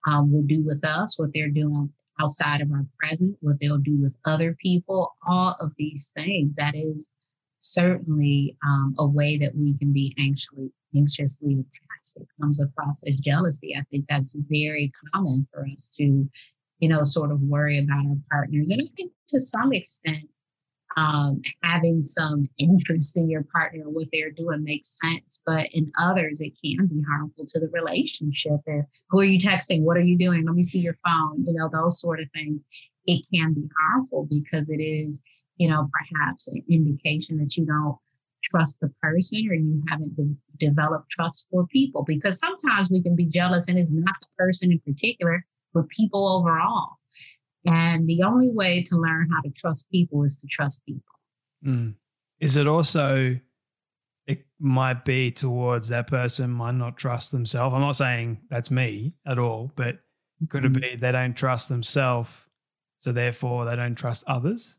um, 0.07 0.31
will 0.31 0.43
do 0.43 0.63
with 0.63 0.83
us, 0.83 1.17
what 1.19 1.29
they're 1.33 1.49
doing 1.49 1.89
outside 2.19 2.61
of 2.61 2.71
our 2.71 2.85
present, 2.99 3.35
what 3.41 3.59
they'll 3.59 3.77
do 3.77 3.99
with 3.99 4.15
other 4.25 4.55
people, 4.61 5.15
all 5.27 5.55
of 5.59 5.71
these 5.77 6.11
things. 6.15 6.53
That 6.57 6.75
is 6.75 7.15
certainly 7.59 8.57
um, 8.65 8.95
a 8.97 9.07
way 9.07 9.37
that 9.37 9.55
we 9.55 9.77
can 9.77 9.93
be 9.93 10.15
anxiously 10.17 10.71
anxiously 10.95 11.53
attached. 11.53 12.17
It 12.17 12.27
comes 12.39 12.61
across 12.61 13.03
as 13.07 13.15
jealousy. 13.17 13.75
I 13.77 13.83
think 13.89 14.05
that's 14.09 14.35
very 14.49 14.91
common 15.13 15.47
for 15.53 15.65
us 15.71 15.93
to, 15.97 16.27
you 16.79 16.89
know, 16.89 17.03
sort 17.03 17.31
of 17.31 17.41
worry 17.41 17.79
about 17.79 18.05
our 18.05 18.17
partners. 18.29 18.69
And 18.71 18.81
I 18.81 18.89
think 18.97 19.11
to 19.29 19.39
some 19.39 19.71
extent, 19.71 20.27
um, 20.97 21.41
having 21.63 22.03
some 22.03 22.47
interest 22.57 23.17
in 23.17 23.29
your 23.29 23.45
partner 23.53 23.83
what 23.85 24.07
they're 24.11 24.31
doing 24.31 24.63
makes 24.63 24.99
sense. 24.99 25.41
But 25.45 25.67
in 25.71 25.91
others, 25.97 26.41
it 26.41 26.53
can 26.63 26.87
be 26.87 27.01
harmful 27.09 27.45
to 27.47 27.59
the 27.59 27.69
relationship. 27.69 28.59
If, 28.65 28.85
who 29.09 29.19
are 29.19 29.25
you 29.25 29.39
texting? 29.39 29.81
What 29.83 29.97
are 29.97 30.03
you 30.03 30.17
doing? 30.17 30.45
Let 30.45 30.55
me 30.55 30.63
see 30.63 30.79
your 30.79 30.97
phone. 31.05 31.45
You 31.45 31.53
know, 31.53 31.69
those 31.71 31.99
sort 31.99 32.19
of 32.19 32.27
things. 32.33 32.63
It 33.07 33.23
can 33.33 33.53
be 33.53 33.67
harmful 33.79 34.27
because 34.29 34.69
it 34.69 34.81
is, 34.81 35.21
you 35.57 35.69
know, 35.69 35.89
perhaps 35.91 36.47
an 36.49 36.63
indication 36.69 37.37
that 37.37 37.57
you 37.57 37.65
don't 37.65 37.97
trust 38.43 38.79
the 38.79 38.91
person 39.01 39.47
or 39.49 39.55
you 39.55 39.81
haven't 39.89 40.15
de- 40.15 40.67
developed 40.67 41.09
trust 41.09 41.47
for 41.49 41.65
people. 41.67 42.03
Because 42.03 42.39
sometimes 42.39 42.89
we 42.89 43.01
can 43.01 43.15
be 43.15 43.25
jealous 43.25 43.69
and 43.69 43.79
it's 43.79 43.91
not 43.91 44.15
the 44.21 44.27
person 44.37 44.71
in 44.71 44.79
particular, 44.79 45.45
but 45.73 45.87
people 45.89 46.27
overall. 46.27 46.97
And 47.65 48.07
the 48.07 48.23
only 48.23 48.51
way 48.51 48.83
to 48.83 48.95
learn 48.97 49.29
how 49.31 49.41
to 49.41 49.49
trust 49.51 49.89
people 49.91 50.23
is 50.23 50.39
to 50.41 50.47
trust 50.47 50.83
people. 50.85 51.03
Mm. 51.65 51.93
Is 52.39 52.57
it 52.57 52.67
also, 52.67 53.37
it 54.25 54.45
might 54.59 55.05
be 55.05 55.31
towards 55.31 55.89
that 55.89 56.07
person 56.07 56.49
might 56.49 56.75
not 56.75 56.97
trust 56.97 57.31
themselves? 57.31 57.75
I'm 57.75 57.81
not 57.81 57.95
saying 57.95 58.39
that's 58.49 58.71
me 58.71 59.13
at 59.27 59.37
all, 59.37 59.71
but 59.75 59.99
could 60.49 60.63
mm-hmm. 60.63 60.83
it 60.83 60.91
be 60.93 60.95
they 60.95 61.11
don't 61.11 61.35
trust 61.35 61.69
themselves, 61.69 62.31
so 62.97 63.11
therefore 63.11 63.65
they 63.65 63.75
don't 63.75 63.95
trust 63.95 64.23
others? 64.25 64.75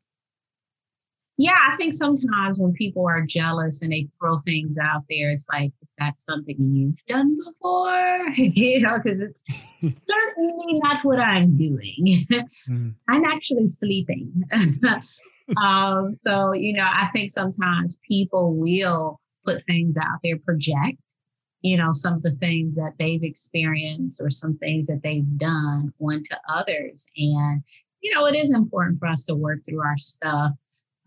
Yeah, 1.38 1.56
I 1.70 1.76
think 1.76 1.94
sometimes 1.94 2.58
when 2.58 2.72
people 2.72 3.06
are 3.06 3.22
jealous 3.22 3.82
and 3.82 3.90
they 3.90 4.08
throw 4.18 4.36
things 4.38 4.76
out 4.78 5.04
there, 5.08 5.30
it's 5.30 5.46
like, 5.50 5.72
is 5.82 5.92
that 5.98 6.20
something 6.20 6.56
you've 6.58 7.04
done 7.06 7.38
before? 7.46 8.26
you 8.34 8.80
know, 8.80 8.98
because 9.02 9.22
it's 9.22 9.42
certainly 9.80 10.80
not 10.80 11.04
what 11.04 11.18
I'm 11.18 11.56
doing. 11.56 12.26
Mm. 12.68 12.94
I'm 13.08 13.24
actually 13.24 13.68
sleeping. 13.68 14.30
um, 15.62 16.18
so, 16.26 16.52
you 16.52 16.74
know, 16.74 16.86
I 16.86 17.08
think 17.12 17.30
sometimes 17.30 17.98
people 18.06 18.54
will 18.54 19.18
put 19.46 19.64
things 19.64 19.96
out 19.96 20.18
there, 20.22 20.38
project, 20.38 20.98
you 21.62 21.78
know, 21.78 21.92
some 21.92 22.14
of 22.14 22.22
the 22.22 22.36
things 22.36 22.74
that 22.74 22.92
they've 22.98 23.22
experienced 23.22 24.20
or 24.20 24.28
some 24.28 24.58
things 24.58 24.86
that 24.86 25.00
they've 25.02 25.38
done 25.38 25.94
onto 25.98 26.34
others. 26.48 27.06
And, 27.16 27.62
you 28.02 28.14
know, 28.14 28.26
it 28.26 28.36
is 28.36 28.52
important 28.52 28.98
for 28.98 29.08
us 29.08 29.24
to 29.24 29.34
work 29.34 29.60
through 29.64 29.80
our 29.80 29.96
stuff 29.96 30.52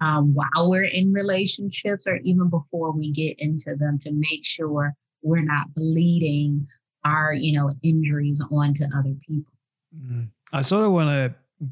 um, 0.02 0.34
while 0.34 0.70
we're 0.70 0.84
in 0.84 1.14
relationships 1.14 2.08
or 2.08 2.18
even 2.18 2.50
before 2.50 2.92
we 2.92 3.12
get 3.12 3.40
into 3.40 3.76
them 3.76 4.00
to 4.00 4.12
make 4.12 4.44
sure 4.44 4.94
we're 5.22 5.42
not 5.42 5.74
bleeding 5.74 6.68
our 7.04 7.34
you 7.34 7.54
know 7.58 7.72
injuries 7.84 8.44
onto 8.52 8.84
other 8.96 9.16
people 9.28 9.54
mm. 9.96 10.28
i 10.54 10.62
sort 10.62 10.84
of 10.84 10.92
want 10.92 11.10
to 11.10 11.68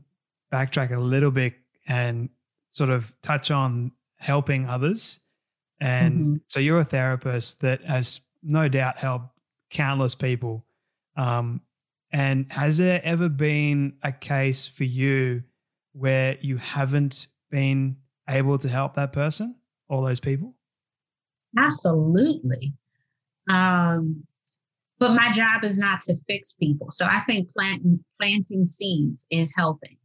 backtrack 0.52 0.96
a 0.96 1.00
little 1.00 1.32
bit 1.32 1.56
and 1.88 2.30
sort 2.72 2.90
of 2.90 3.12
touch 3.22 3.52
on 3.52 3.92
helping 4.18 4.66
others 4.68 5.20
and 5.82 6.14
mm-hmm. 6.14 6.36
so 6.48 6.60
you're 6.60 6.80
a 6.80 6.84
therapist 6.84 7.62
that 7.62 7.84
has 7.84 8.22
no 8.42 8.68
doubt 8.68 8.98
helped 8.98 9.28
countless 9.70 10.16
people 10.16 10.64
um, 11.16 11.62
and 12.12 12.46
has 12.52 12.78
there 12.78 13.02
ever 13.04 13.28
been 13.28 13.94
a 14.04 14.12
case 14.12 14.68
for 14.68 14.84
you 14.84 15.44
where 15.94 16.38
you 16.42 16.58
haven't 16.58 17.28
been 17.50 17.96
able 18.30 18.58
to 18.60 18.70
help 18.70 18.96
that 18.96 19.14
person, 19.14 19.56
all 19.90 20.04
those 20.04 20.20
people? 20.20 20.56
Absolutely. 21.58 22.74
Um, 23.50 24.24
but 25.00 25.16
my 25.16 25.32
job 25.32 25.64
is 25.64 25.78
not 25.78 26.02
to 26.04 26.16
fix 26.28 26.54
people. 26.54 26.90
So 26.92 27.06
I 27.06 27.22
think 27.28 27.52
planting 27.52 28.04
planting 28.20 28.66
seeds 28.66 29.28
is 29.32 29.54
helping. 29.56 29.98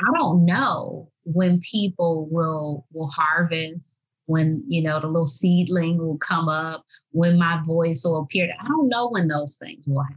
I 0.00 0.10
don't 0.18 0.44
know 0.44 1.10
when 1.24 1.60
people 1.60 2.28
will 2.30 2.86
will 2.92 3.08
harvest, 3.08 4.02
when 4.26 4.64
you 4.66 4.82
know 4.82 5.00
the 5.00 5.06
little 5.06 5.26
seedling 5.26 5.98
will 5.98 6.18
come 6.18 6.48
up, 6.48 6.84
when 7.10 7.38
my 7.38 7.62
voice 7.66 8.02
will 8.04 8.20
appear. 8.20 8.48
I 8.58 8.66
don't 8.66 8.88
know 8.88 9.10
when 9.10 9.28
those 9.28 9.56
things 9.56 9.86
will 9.86 10.02
happen. 10.02 10.16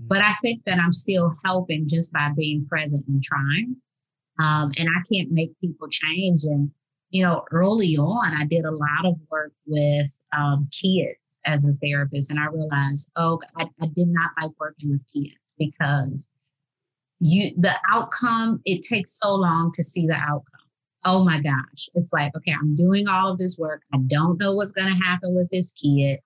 Mm. 0.00 0.08
But 0.08 0.22
I 0.22 0.34
think 0.40 0.64
that 0.64 0.78
I'm 0.78 0.92
still 0.92 1.36
helping 1.44 1.86
just 1.86 2.12
by 2.12 2.30
being 2.34 2.66
present 2.66 3.06
and 3.08 3.22
trying. 3.22 3.76
Um, 4.38 4.70
and 4.78 4.88
I 4.88 5.02
can't 5.12 5.30
make 5.32 5.58
people 5.60 5.88
change. 5.88 6.44
And 6.44 6.70
you 7.10 7.24
know, 7.24 7.44
early 7.50 7.96
on, 7.96 8.36
I 8.36 8.44
did 8.44 8.64
a 8.64 8.70
lot 8.70 9.04
of 9.04 9.16
work 9.30 9.52
with 9.66 10.10
um, 10.36 10.68
kids 10.70 11.40
as 11.46 11.64
a 11.64 11.72
therapist, 11.82 12.30
and 12.30 12.38
I 12.38 12.46
realized, 12.46 13.10
oh, 13.16 13.40
I, 13.56 13.64
I 13.80 13.86
did 13.86 14.08
not 14.08 14.30
like 14.40 14.52
working 14.60 14.90
with 14.90 15.02
kids 15.12 15.36
because 15.58 16.32
you 17.20 17.52
the 17.56 17.74
outcome 17.92 18.60
it 18.64 18.82
takes 18.82 19.18
so 19.18 19.34
long 19.34 19.72
to 19.72 19.84
see 19.84 20.06
the 20.06 20.14
outcome. 20.14 20.60
Oh 21.04 21.24
my 21.24 21.40
gosh. 21.40 21.88
It's 21.94 22.12
like 22.12 22.34
okay 22.36 22.54
i'm 22.60 22.76
doing 22.76 23.08
all 23.08 23.32
of 23.32 23.38
this 23.38 23.58
work. 23.58 23.82
I 23.92 23.98
don't 24.06 24.38
know 24.38 24.54
what's 24.54 24.70
going 24.70 24.88
to 24.88 25.04
happen 25.04 25.34
with 25.34 25.50
this 25.50 25.72
kid. 25.72 26.20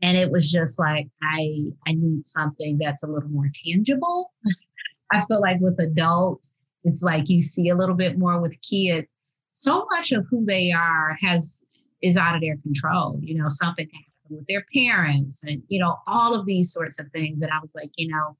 And 0.00 0.16
it 0.16 0.30
was 0.30 0.50
just 0.50 0.78
like 0.78 1.08
i 1.22 1.70
i 1.86 1.92
need 1.92 2.24
something 2.24 2.78
that's 2.78 3.02
a 3.02 3.06
little 3.06 3.28
more 3.28 3.50
tangible. 3.64 4.32
I 5.12 5.24
feel 5.26 5.40
like 5.40 5.60
with 5.60 5.78
adults 5.80 6.57
it's 6.88 7.02
like 7.02 7.28
you 7.28 7.42
see 7.42 7.68
a 7.68 7.76
little 7.76 7.94
bit 7.94 8.18
more 8.18 8.40
with 8.40 8.60
kids 8.62 9.14
so 9.52 9.86
much 9.90 10.12
of 10.12 10.24
who 10.30 10.44
they 10.44 10.72
are 10.72 11.16
has 11.20 11.64
is 12.02 12.16
out 12.16 12.34
of 12.34 12.40
their 12.40 12.56
control 12.58 13.18
you 13.22 13.36
know 13.36 13.48
something 13.48 13.86
can 13.86 14.00
happen 14.00 14.36
with 14.36 14.46
their 14.46 14.64
parents 14.74 15.44
and 15.44 15.62
you 15.68 15.78
know 15.78 15.96
all 16.06 16.34
of 16.34 16.46
these 16.46 16.72
sorts 16.72 16.98
of 16.98 17.10
things 17.12 17.40
that 17.40 17.52
i 17.52 17.58
was 17.60 17.74
like 17.74 17.90
you 17.96 18.08
know 18.08 18.36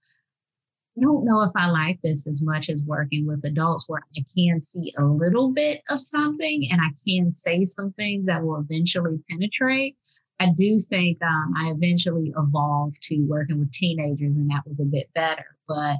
I 0.96 1.00
don't 1.00 1.24
know 1.24 1.42
if 1.42 1.52
I 1.54 1.70
like 1.70 2.00
this 2.02 2.26
as 2.26 2.42
much 2.42 2.68
as 2.68 2.82
working 2.82 3.24
with 3.24 3.44
adults 3.44 3.88
where 3.88 4.02
I 4.16 4.24
can 4.36 4.60
see 4.60 4.92
a 4.98 5.04
little 5.04 5.52
bit 5.52 5.80
of 5.90 6.00
something 6.00 6.64
and 6.72 6.80
I 6.80 6.88
can 7.06 7.30
say 7.30 7.64
some 7.64 7.92
things 7.92 8.26
that 8.26 8.42
will 8.42 8.56
eventually 8.56 9.20
penetrate. 9.30 9.96
I 10.40 10.50
do 10.56 10.78
think 10.80 11.18
um, 11.22 11.54
I 11.56 11.70
eventually 11.70 12.32
evolved 12.36 13.00
to 13.04 13.26
working 13.28 13.60
with 13.60 13.72
teenagers 13.72 14.36
and 14.38 14.50
that 14.50 14.66
was 14.66 14.80
a 14.80 14.84
bit 14.84 15.08
better. 15.14 15.56
But, 15.68 15.98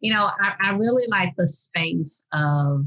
you 0.00 0.12
know, 0.12 0.30
I, 0.40 0.54
I 0.60 0.70
really 0.70 1.06
like 1.08 1.34
the 1.36 1.48
space 1.48 2.26
of 2.32 2.86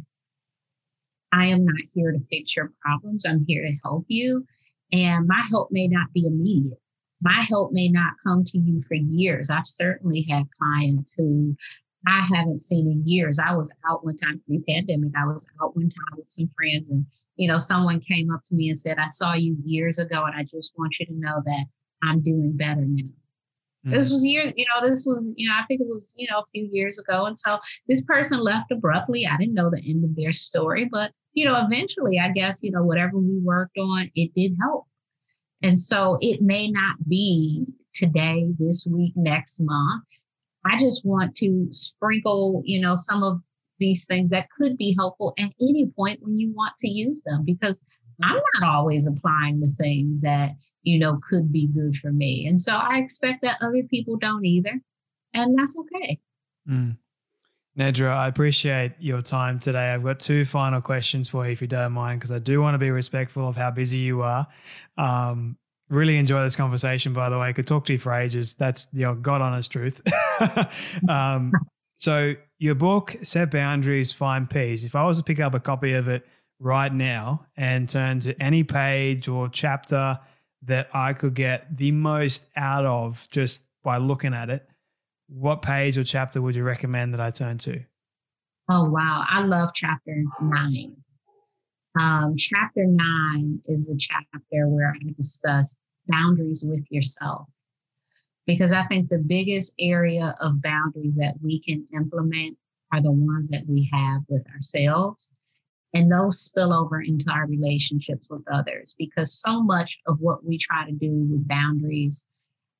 I 1.33 1.47
am 1.47 1.65
not 1.65 1.75
here 1.93 2.11
to 2.11 2.19
fix 2.29 2.55
your 2.55 2.71
problems, 2.81 3.25
I'm 3.25 3.45
here 3.47 3.63
to 3.63 3.77
help 3.83 4.05
you. 4.07 4.45
And 4.93 5.27
my 5.27 5.41
help 5.49 5.69
may 5.71 5.87
not 5.87 6.11
be 6.13 6.27
immediate 6.27 6.77
my 7.21 7.45
help 7.47 7.71
may 7.71 7.87
not 7.87 8.13
come 8.25 8.43
to 8.43 8.57
you 8.57 8.81
for 8.81 8.95
years. 8.95 9.49
I've 9.49 9.67
certainly 9.67 10.25
had 10.29 10.43
clients 10.59 11.13
who 11.13 11.55
I 12.07 12.27
haven't 12.33 12.59
seen 12.59 12.87
in 12.87 13.07
years. 13.07 13.37
I 13.37 13.55
was 13.55 13.71
out 13.89 14.03
one 14.03 14.17
time 14.17 14.41
pre 14.47 14.59
pandemic. 14.67 15.11
I 15.15 15.25
was 15.25 15.47
out 15.61 15.75
one 15.75 15.89
time 15.89 16.17
with 16.17 16.27
some 16.27 16.49
friends, 16.57 16.89
and 16.89 17.05
you 17.35 17.47
know, 17.47 17.59
someone 17.59 17.99
came 17.99 18.31
up 18.31 18.41
to 18.45 18.55
me 18.55 18.69
and 18.69 18.77
said, 18.77 18.97
I 18.97 19.07
saw 19.07 19.33
you 19.33 19.55
years 19.63 19.99
ago, 19.99 20.23
and 20.25 20.35
I 20.35 20.43
just 20.43 20.73
want 20.77 20.99
you 20.99 21.05
to 21.05 21.13
know 21.13 21.41
that 21.45 21.65
I'm 22.03 22.21
doing 22.21 22.57
better 22.57 22.85
now. 22.85 23.09
Mm-hmm. 23.85 23.95
This 23.95 24.11
was 24.11 24.23
years, 24.23 24.53
you 24.55 24.65
know, 24.65 24.87
this 24.87 25.05
was, 25.07 25.33
you 25.35 25.49
know, 25.49 25.55
I 25.55 25.63
think 25.67 25.81
it 25.81 25.87
was, 25.87 26.13
you 26.17 26.27
know, 26.29 26.39
a 26.39 26.45
few 26.53 26.69
years 26.71 26.99
ago. 26.99 27.25
And 27.25 27.37
so 27.37 27.59
this 27.87 28.03
person 28.03 28.39
left 28.39 28.71
abruptly. 28.71 29.25
I 29.25 29.37
didn't 29.37 29.55
know 29.55 29.71
the 29.71 29.83
end 29.87 30.03
of 30.03 30.15
their 30.15 30.31
story, 30.31 30.87
but, 30.91 31.11
you 31.33 31.45
know, 31.45 31.59
eventually, 31.65 32.19
I 32.19 32.29
guess, 32.29 32.61
you 32.61 32.71
know, 32.71 32.83
whatever 32.83 33.17
we 33.17 33.39
worked 33.39 33.77
on, 33.79 34.09
it 34.13 34.31
did 34.35 34.55
help. 34.61 34.85
And 35.63 35.77
so 35.77 36.17
it 36.21 36.41
may 36.41 36.69
not 36.69 36.95
be 37.07 37.73
today, 37.93 38.51
this 38.59 38.87
week, 38.89 39.13
next 39.15 39.59
month. 39.59 40.03
I 40.65 40.77
just 40.77 41.05
want 41.05 41.35
to 41.37 41.67
sprinkle, 41.71 42.61
you 42.65 42.79
know, 42.79 42.93
some 42.95 43.23
of 43.23 43.41
these 43.79 44.05
things 44.05 44.29
that 44.29 44.47
could 44.57 44.77
be 44.77 44.95
helpful 44.95 45.33
at 45.39 45.51
any 45.59 45.91
point 45.95 46.19
when 46.21 46.37
you 46.37 46.53
want 46.53 46.75
to 46.77 46.87
use 46.87 47.21
them 47.25 47.43
because 47.43 47.81
I'm 48.23 48.41
not 48.59 48.75
always 48.75 49.07
applying 49.07 49.59
the 49.59 49.73
things 49.77 50.21
that, 50.21 50.51
you 50.83 50.99
know, 50.99 51.19
could 51.29 51.51
be 51.51 51.67
good 51.67 51.95
for 51.95 52.11
me. 52.11 52.47
And 52.47 52.59
so 52.59 52.75
I 52.75 52.97
expect 52.97 53.41
that 53.43 53.57
other 53.61 53.83
people 53.89 54.17
don't 54.17 54.45
either. 54.45 54.79
And 55.33 55.57
that's 55.57 55.75
okay. 55.79 56.19
Mm. 56.69 56.97
Nedra, 57.77 58.09
I 58.09 58.27
appreciate 58.27 58.93
your 58.99 59.21
time 59.21 59.57
today. 59.57 59.91
I've 59.91 60.03
got 60.03 60.19
two 60.19 60.43
final 60.43 60.81
questions 60.81 61.29
for 61.29 61.45
you, 61.45 61.53
if 61.53 61.61
you 61.61 61.67
don't 61.67 61.93
mind, 61.93 62.19
because 62.19 62.31
I 62.31 62.39
do 62.39 62.61
want 62.61 62.73
to 62.73 62.77
be 62.77 62.91
respectful 62.91 63.47
of 63.47 63.55
how 63.55 63.71
busy 63.71 63.97
you 63.97 64.21
are. 64.23 64.45
Um, 64.97 65.57
really 65.89 66.17
enjoy 66.17 66.43
this 66.43 66.55
conversation, 66.55 67.13
by 67.13 67.29
the 67.29 67.39
way. 67.39 67.47
I 67.47 67.53
could 67.53 67.67
talk 67.67 67.85
to 67.85 67.93
you 67.93 67.99
for 67.99 68.13
ages. 68.13 68.55
That's 68.55 68.85
the 68.85 68.99
you 68.99 69.05
know, 69.05 69.15
God 69.15 69.41
honest 69.41 69.71
truth. 69.71 70.01
um, 71.09 71.53
so, 71.95 72.33
your 72.59 72.75
book, 72.75 73.15
Set 73.21 73.51
Boundaries, 73.51 74.11
Find 74.11 74.49
Peace. 74.49 74.83
If 74.83 74.95
I 74.95 75.05
was 75.05 75.17
to 75.19 75.23
pick 75.23 75.39
up 75.39 75.53
a 75.53 75.59
copy 75.59 75.93
of 75.93 76.07
it 76.09 76.25
right 76.61 76.93
now 76.93 77.43
and 77.57 77.89
turn 77.89 78.19
to 78.19 78.39
any 78.41 78.63
page 78.63 79.27
or 79.27 79.49
chapter 79.49 80.19
that 80.61 80.87
I 80.93 81.13
could 81.13 81.33
get 81.33 81.75
the 81.75 81.91
most 81.91 82.49
out 82.55 82.85
of 82.85 83.27
just 83.31 83.61
by 83.83 83.97
looking 83.97 84.33
at 84.33 84.51
it, 84.51 84.67
what 85.27 85.63
page 85.63 85.97
or 85.97 86.03
chapter 86.03 86.41
would 86.41 86.55
you 86.55 86.63
recommend 86.63 87.13
that 87.13 87.19
I 87.19 87.31
turn 87.31 87.57
to? 87.59 87.83
Oh, 88.69 88.87
wow. 88.89 89.25
I 89.27 89.43
love 89.43 89.71
chapter 89.73 90.23
nine. 90.39 90.95
Um, 91.99 92.35
chapter 92.37 92.85
nine 92.85 93.59
is 93.65 93.87
the 93.87 93.97
chapter 93.97 94.67
where 94.67 94.93
I 94.93 95.11
discuss 95.17 95.79
boundaries 96.07 96.63
with 96.65 96.85
yourself. 96.91 97.47
Because 98.45 98.71
I 98.71 98.83
think 98.83 99.09
the 99.09 99.17
biggest 99.17 99.73
area 99.79 100.35
of 100.39 100.61
boundaries 100.61 101.17
that 101.17 101.35
we 101.41 101.59
can 101.59 101.87
implement 101.93 102.57
are 102.93 103.01
the 103.01 103.11
ones 103.11 103.49
that 103.49 103.63
we 103.67 103.89
have 103.91 104.21
with 104.29 104.45
ourselves. 104.53 105.33
And 105.93 106.11
those 106.11 106.39
spill 106.39 106.73
over 106.73 107.01
into 107.01 107.29
our 107.29 107.47
relationships 107.47 108.27
with 108.29 108.43
others 108.51 108.95
because 108.97 109.33
so 109.33 109.61
much 109.61 109.99
of 110.07 110.19
what 110.19 110.45
we 110.45 110.57
try 110.57 110.85
to 110.85 110.91
do 110.91 111.27
with 111.29 111.47
boundaries 111.47 112.27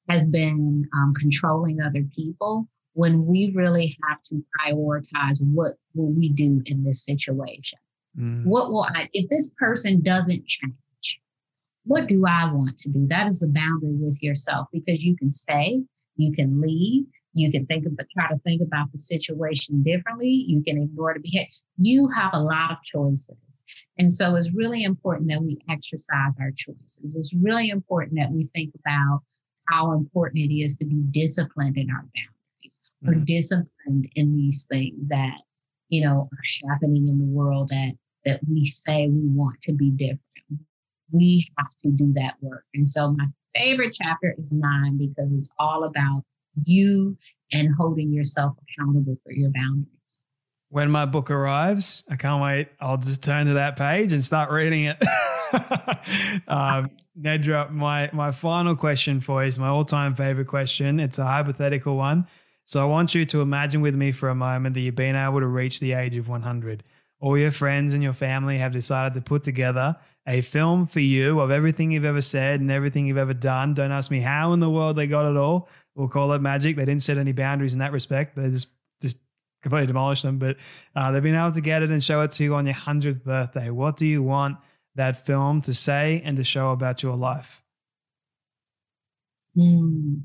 has 0.09 0.28
been 0.30 0.88
um, 0.95 1.14
controlling 1.20 1.82
other 1.82 2.03
people 2.16 2.68
when 2.93 3.26
we 3.26 3.51
really 3.55 3.97
have 4.07 4.22
to 4.24 4.43
prioritize 4.59 5.41
what 5.41 5.74
will 5.93 6.12
we 6.12 6.30
do 6.30 6.62
in 6.66 6.84
this 6.84 7.03
situation. 7.05 7.80
Mm. 8.18 8.45
What 8.45 8.72
will 8.72 8.84
I, 8.84 9.09
if 9.14 9.30
this 9.30 9.53
person 9.57 10.01
doesn't 10.01 10.45
change, 10.45 11.22
what 11.86 12.07
do 12.07 12.26
I 12.28 12.51
want 12.51 12.78
to 12.80 12.89
do? 12.89 13.07
That 13.07 13.28
is 13.28 13.39
the 13.39 13.47
boundary 13.47 13.95
with 13.95 14.22
yourself 14.22 14.68
because 14.72 15.03
you 15.03 15.16
can 15.16 15.32
stay, 15.32 15.82
you 16.16 16.32
can 16.32 16.62
leave, 16.62 17.05
you 17.34 17.51
can 17.51 17.65
think 17.65 17.86
about, 17.86 18.07
try 18.13 18.27
to 18.29 18.38
think 18.39 18.61
about 18.61 18.91
the 18.91 18.99
situation 18.99 19.84
differently. 19.84 20.45
You 20.47 20.61
can 20.63 20.82
ignore 20.82 21.13
the 21.13 21.21
behavior. 21.21 21.47
You 21.77 22.07
have 22.15 22.32
a 22.34 22.39
lot 22.39 22.71
of 22.71 22.77
choices. 22.84 23.63
And 23.97 24.11
so 24.11 24.36
it's 24.36 24.51
really 24.53 24.84
important 24.84 25.29
that 25.29 25.41
we 25.41 25.59
exercise 25.69 26.36
our 26.39 26.51
choices. 26.55 27.15
It's 27.15 27.34
really 27.34 27.69
important 27.69 28.19
that 28.19 28.32
we 28.32 28.47
think 28.47 28.73
about 28.75 29.21
how 29.69 29.93
important 29.93 30.39
it 30.39 30.53
is 30.53 30.75
to 30.77 30.86
be 30.86 31.01
disciplined 31.11 31.77
in 31.77 31.89
our 31.89 32.05
boundaries 32.15 32.91
mm-hmm. 33.03 33.09
or 33.09 33.25
disciplined 33.25 34.09
in 34.15 34.36
these 34.36 34.65
things 34.69 35.07
that, 35.07 35.38
you 35.89 36.03
know, 36.03 36.29
are 36.32 36.69
happening 36.69 37.07
in 37.07 37.19
the 37.19 37.25
world 37.25 37.69
that 37.69 37.93
that 38.25 38.39
we 38.47 38.65
say 38.65 39.07
we 39.07 39.27
want 39.29 39.59
to 39.63 39.73
be 39.73 39.89
different. 39.89 40.21
We 41.11 41.49
have 41.57 41.75
to 41.82 41.89
do 41.89 42.13
that 42.13 42.36
work. 42.41 42.65
And 42.75 42.88
so 42.88 43.11
my 43.11 43.25
favorite 43.55 43.97
chapter 43.99 44.36
is 44.38 44.51
nine 44.51 44.97
because 44.97 45.34
it's 45.34 45.49
all 45.57 45.86
about 45.86 46.23
you 46.65 47.17
and 47.51 47.69
holding 47.77 48.11
yourself 48.11 48.55
accountable 48.63 49.17
for 49.23 49.33
your 49.33 49.51
boundaries. 49.51 50.25
When 50.69 50.89
my 50.89 51.05
book 51.05 51.29
arrives, 51.29 52.03
I 52.09 52.15
can't 52.15 52.41
wait. 52.41 52.69
I'll 52.79 52.97
just 52.97 53.23
turn 53.23 53.47
to 53.47 53.53
that 53.55 53.75
page 53.75 54.13
and 54.13 54.23
start 54.23 54.51
reading 54.51 54.85
it. 54.85 54.97
um, 56.47 56.91
Nedra, 57.19 57.69
my 57.69 58.09
my 58.13 58.31
final 58.31 58.75
question 58.75 59.19
for 59.19 59.43
you 59.43 59.49
is 59.49 59.59
my 59.59 59.67
all-time 59.67 60.15
favorite 60.15 60.47
question. 60.47 61.01
It's 61.01 61.19
a 61.19 61.25
hypothetical 61.25 61.97
one. 61.97 62.25
So 62.63 62.79
I 62.81 62.85
want 62.85 63.13
you 63.13 63.25
to 63.25 63.41
imagine 63.41 63.81
with 63.81 63.95
me 63.95 64.13
for 64.13 64.29
a 64.29 64.35
moment 64.35 64.75
that 64.75 64.81
you've 64.81 64.95
been 64.95 65.15
able 65.15 65.41
to 65.41 65.47
reach 65.47 65.81
the 65.81 65.91
age 65.91 66.15
of 66.15 66.29
100 66.29 66.83
all 67.21 67.37
your 67.37 67.51
friends 67.51 67.93
and 67.93 68.03
your 68.03 68.13
family 68.13 68.57
have 68.57 68.71
decided 68.71 69.13
to 69.13 69.21
put 69.21 69.43
together 69.43 69.95
a 70.27 70.41
film 70.41 70.85
for 70.85 70.99
you 70.99 71.39
of 71.39 71.51
everything 71.51 71.91
you've 71.91 72.05
ever 72.05 72.21
said 72.21 72.59
and 72.59 72.71
everything 72.71 73.05
you've 73.05 73.17
ever 73.17 73.33
done. 73.33 73.73
Don't 73.73 73.91
ask 73.91 74.11
me 74.11 74.19
how 74.19 74.53
in 74.53 74.59
the 74.59 74.69
world 74.69 74.95
they 74.95 75.07
got 75.07 75.29
it 75.29 75.37
all. 75.37 75.69
We'll 75.95 76.07
call 76.07 76.31
it 76.33 76.39
magic. 76.39 76.75
They 76.75 76.85
didn't 76.85 77.03
set 77.03 77.17
any 77.17 77.31
boundaries 77.31 77.73
in 77.73 77.79
that 77.79 77.91
respect. 77.91 78.35
They 78.35 78.49
just 78.49 78.67
just 79.01 79.17
completely 79.61 79.87
demolished 79.87 80.23
them. 80.23 80.37
But 80.37 80.57
uh, 80.95 81.11
they've 81.11 81.23
been 81.23 81.35
able 81.35 81.51
to 81.51 81.61
get 81.61 81.83
it 81.83 81.91
and 81.91 82.03
show 82.03 82.21
it 82.21 82.31
to 82.31 82.43
you 82.43 82.55
on 82.55 82.65
your 82.65 82.75
hundredth 82.75 83.23
birthday. 83.23 83.69
What 83.69 83.97
do 83.97 84.07
you 84.07 84.23
want 84.23 84.57
that 84.95 85.25
film 85.25 85.61
to 85.63 85.73
say 85.73 86.21
and 86.23 86.37
to 86.37 86.43
show 86.43 86.71
about 86.71 87.03
your 87.03 87.15
life? 87.15 87.61
Mm. 89.57 90.21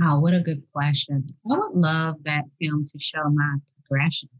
Wow, 0.00 0.20
what 0.20 0.34
a 0.34 0.40
good 0.40 0.62
question. 0.72 1.34
I 1.50 1.58
would 1.58 1.72
love 1.74 2.16
that 2.24 2.44
film 2.58 2.84
to 2.84 2.98
show 2.98 3.28
my 3.28 3.56
progression 3.84 4.30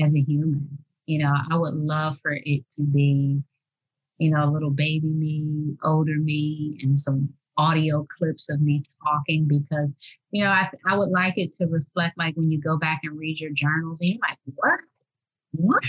as 0.00 0.14
a 0.14 0.20
human. 0.20 0.78
You 1.06 1.24
know, 1.24 1.34
I 1.50 1.56
would 1.56 1.74
love 1.74 2.18
for 2.20 2.32
it 2.32 2.64
to 2.76 2.82
be, 2.82 3.42
you 4.18 4.30
know, 4.30 4.44
a 4.44 4.50
little 4.50 4.70
baby 4.70 5.08
me, 5.08 5.76
older 5.84 6.16
me, 6.16 6.78
and 6.82 6.96
some 6.96 7.28
audio 7.56 8.06
clips 8.18 8.48
of 8.48 8.60
me 8.60 8.82
talking 9.04 9.46
because, 9.46 9.90
you 10.30 10.44
know, 10.44 10.50
I, 10.50 10.70
I 10.86 10.96
would 10.96 11.10
like 11.10 11.34
it 11.36 11.54
to 11.56 11.66
reflect 11.66 12.16
like 12.16 12.36
when 12.36 12.50
you 12.50 12.60
go 12.60 12.78
back 12.78 13.00
and 13.04 13.18
read 13.18 13.40
your 13.40 13.50
journals 13.52 14.00
and 14.00 14.10
you're 14.10 14.20
like, 14.22 14.38
what? 14.54 14.80
What? 15.52 15.82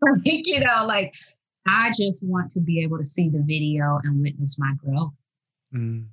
like, 0.24 0.46
you 0.46 0.60
know, 0.60 0.84
like 0.86 1.14
I 1.66 1.90
just 1.90 2.22
want 2.22 2.50
to 2.52 2.60
be 2.60 2.82
able 2.82 2.98
to 2.98 3.04
see 3.04 3.28
the 3.28 3.42
video 3.42 3.98
and 4.04 4.20
witness 4.22 4.58
my 4.58 4.72
growth. 4.82 5.14
Mm. 5.74 6.06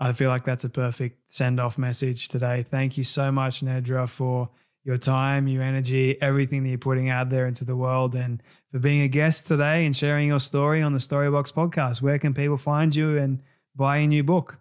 I 0.00 0.12
feel 0.12 0.28
like 0.28 0.44
that's 0.44 0.64
a 0.64 0.68
perfect 0.68 1.18
send 1.26 1.58
off 1.58 1.76
message 1.76 2.28
today. 2.28 2.64
Thank 2.70 2.96
you 2.96 3.04
so 3.04 3.32
much, 3.32 3.62
Nedra, 3.62 4.08
for 4.08 4.48
your 4.88 4.98
time, 4.98 5.46
your 5.46 5.62
energy, 5.62 6.20
everything 6.22 6.62
that 6.62 6.70
you're 6.70 6.78
putting 6.78 7.10
out 7.10 7.28
there 7.28 7.46
into 7.46 7.64
the 7.64 7.76
world, 7.76 8.14
and 8.14 8.42
for 8.72 8.78
being 8.78 9.02
a 9.02 9.08
guest 9.08 9.46
today 9.46 9.84
and 9.84 9.94
sharing 9.94 10.28
your 10.28 10.40
story 10.40 10.82
on 10.82 10.94
the 10.94 10.98
Storybox 10.98 11.52
podcast. 11.52 12.00
Where 12.00 12.18
can 12.18 12.32
people 12.32 12.56
find 12.56 12.96
you 12.96 13.18
and 13.18 13.40
buy 13.76 13.98
a 13.98 14.06
new 14.06 14.24
book? 14.24 14.58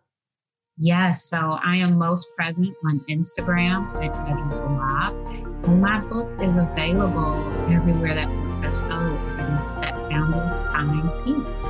Yes, 0.78 1.24
so 1.24 1.38
I 1.38 1.78
am 1.78 1.98
most 1.98 2.28
present 2.36 2.76
on 2.86 3.00
Instagram 3.10 3.88
at 4.04 4.14
Nedra 4.14 4.54
Tawwab. 4.54 5.66
And 5.66 5.82
my 5.82 6.02
book 6.02 6.30
is 6.42 6.58
available 6.58 7.34
everywhere 7.72 8.14
that 8.14 8.28
books 8.28 8.62
are 8.62 8.76
sold. 8.76 9.40
It 9.40 9.56
is 9.56 9.64
Set 9.64 9.96
Boundaries, 10.10 10.62
Find 10.62 11.10
Peace. 11.24 11.62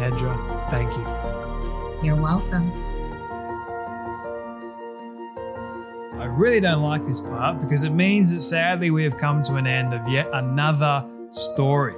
Nedra, 0.00 0.70
thank 0.70 0.90
you. 0.96 2.06
You're 2.06 2.20
welcome. 2.20 2.89
I 6.20 6.26
really 6.26 6.60
don't 6.60 6.82
like 6.82 7.06
this 7.06 7.18
part 7.18 7.62
because 7.62 7.82
it 7.82 7.90
means 7.90 8.30
that 8.34 8.42
sadly 8.42 8.90
we 8.90 9.04
have 9.04 9.16
come 9.16 9.40
to 9.40 9.54
an 9.54 9.66
end 9.66 9.94
of 9.94 10.06
yet 10.06 10.28
another 10.34 11.02
story. 11.32 11.94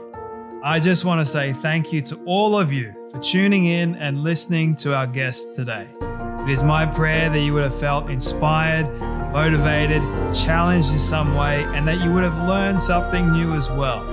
I 0.62 0.78
just 0.78 1.04
want 1.04 1.20
to 1.20 1.26
say 1.26 1.52
thank 1.52 1.92
you 1.92 2.00
to 2.02 2.22
all 2.24 2.56
of 2.56 2.72
you 2.72 2.94
for 3.10 3.18
tuning 3.18 3.64
in 3.64 3.96
and 3.96 4.22
listening 4.22 4.76
to 4.76 4.94
our 4.94 5.08
guest 5.08 5.56
today. 5.56 5.88
It 6.00 6.50
is 6.50 6.62
my 6.62 6.86
prayer 6.86 7.30
that 7.30 7.40
you 7.40 7.52
would 7.54 7.64
have 7.64 7.80
felt 7.80 8.10
inspired, 8.10 8.86
motivated, 9.32 10.02
challenged 10.32 10.92
in 10.92 11.00
some 11.00 11.34
way, 11.34 11.64
and 11.64 11.86
that 11.88 12.00
you 12.00 12.12
would 12.12 12.22
have 12.22 12.48
learned 12.48 12.80
something 12.80 13.32
new 13.32 13.54
as 13.54 13.70
well. 13.70 14.08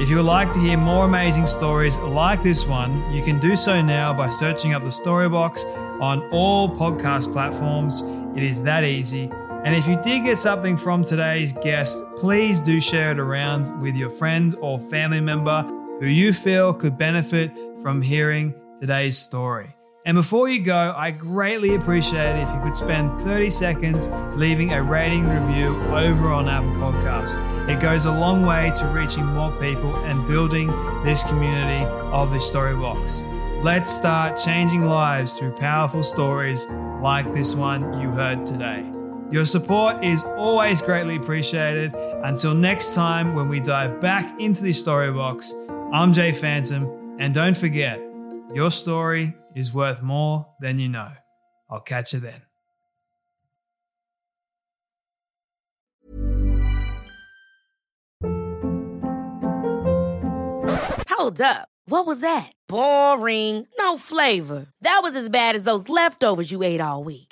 If 0.00 0.08
you 0.08 0.16
would 0.16 0.24
like 0.24 0.50
to 0.52 0.60
hear 0.60 0.78
more 0.78 1.04
amazing 1.04 1.46
stories 1.46 1.98
like 1.98 2.42
this 2.42 2.66
one, 2.66 3.12
you 3.12 3.22
can 3.22 3.38
do 3.38 3.54
so 3.54 3.82
now 3.82 4.14
by 4.14 4.30
searching 4.30 4.72
up 4.72 4.82
the 4.82 4.88
Storybox 4.88 5.66
on 6.00 6.22
all 6.30 6.74
podcast 6.74 7.30
platforms. 7.34 8.02
It 8.34 8.42
is 8.42 8.62
that 8.62 8.82
easy. 8.82 9.30
And 9.64 9.76
if 9.76 9.86
you 9.86 9.96
did 10.02 10.24
get 10.24 10.38
something 10.38 10.76
from 10.76 11.04
today's 11.04 11.52
guest, 11.52 12.02
please 12.18 12.60
do 12.60 12.80
share 12.80 13.12
it 13.12 13.20
around 13.20 13.80
with 13.80 13.94
your 13.94 14.10
friend 14.10 14.56
or 14.60 14.80
family 14.80 15.20
member 15.20 15.62
who 16.00 16.06
you 16.06 16.32
feel 16.32 16.74
could 16.74 16.98
benefit 16.98 17.52
from 17.80 18.02
hearing 18.02 18.54
today's 18.80 19.16
story. 19.16 19.72
And 20.04 20.16
before 20.16 20.48
you 20.48 20.64
go, 20.64 20.92
I 20.96 21.12
greatly 21.12 21.76
appreciate 21.76 22.36
it 22.36 22.42
if 22.42 22.52
you 22.52 22.60
could 22.60 22.74
spend 22.74 23.22
30 23.22 23.50
seconds 23.50 24.08
leaving 24.36 24.72
a 24.72 24.82
rating 24.82 25.28
review 25.28 25.80
over 25.92 26.32
on 26.32 26.48
Apple 26.48 26.72
Podcasts. 26.72 27.38
It 27.68 27.80
goes 27.80 28.04
a 28.06 28.10
long 28.10 28.44
way 28.44 28.72
to 28.78 28.86
reaching 28.88 29.24
more 29.24 29.52
people 29.60 29.94
and 29.98 30.26
building 30.26 30.66
this 31.04 31.22
community 31.22 31.84
of 32.10 32.30
the 32.30 32.38
Storybox. 32.38 33.22
Let's 33.62 33.94
start 33.94 34.36
changing 34.36 34.84
lives 34.86 35.38
through 35.38 35.52
powerful 35.52 36.02
stories 36.02 36.66
like 37.00 37.32
this 37.32 37.54
one 37.54 38.00
you 38.00 38.08
heard 38.08 38.44
today. 38.44 38.84
Your 39.32 39.46
support 39.46 40.04
is 40.04 40.22
always 40.36 40.82
greatly 40.82 41.16
appreciated. 41.16 41.94
Until 42.22 42.52
next 42.52 42.94
time, 42.94 43.34
when 43.34 43.48
we 43.48 43.60
dive 43.60 43.98
back 43.98 44.38
into 44.38 44.62
the 44.62 44.74
story 44.74 45.10
box, 45.10 45.54
I'm 45.90 46.12
Jay 46.12 46.32
Phantom, 46.32 47.16
and 47.18 47.32
don't 47.32 47.56
forget, 47.56 47.98
your 48.54 48.70
story 48.70 49.34
is 49.56 49.72
worth 49.72 50.02
more 50.02 50.46
than 50.60 50.78
you 50.78 50.90
know. 50.90 51.10
I'll 51.70 51.80
catch 51.80 52.12
you 52.12 52.20
then. 52.20 52.42
Hold 61.08 61.40
up. 61.40 61.68
What 61.86 62.04
was 62.04 62.20
that? 62.20 62.52
Boring. 62.68 63.66
No 63.78 63.96
flavor. 63.96 64.66
That 64.82 65.00
was 65.02 65.16
as 65.16 65.30
bad 65.30 65.56
as 65.56 65.64
those 65.64 65.88
leftovers 65.88 66.52
you 66.52 66.62
ate 66.62 66.82
all 66.82 67.02
week. 67.02 67.31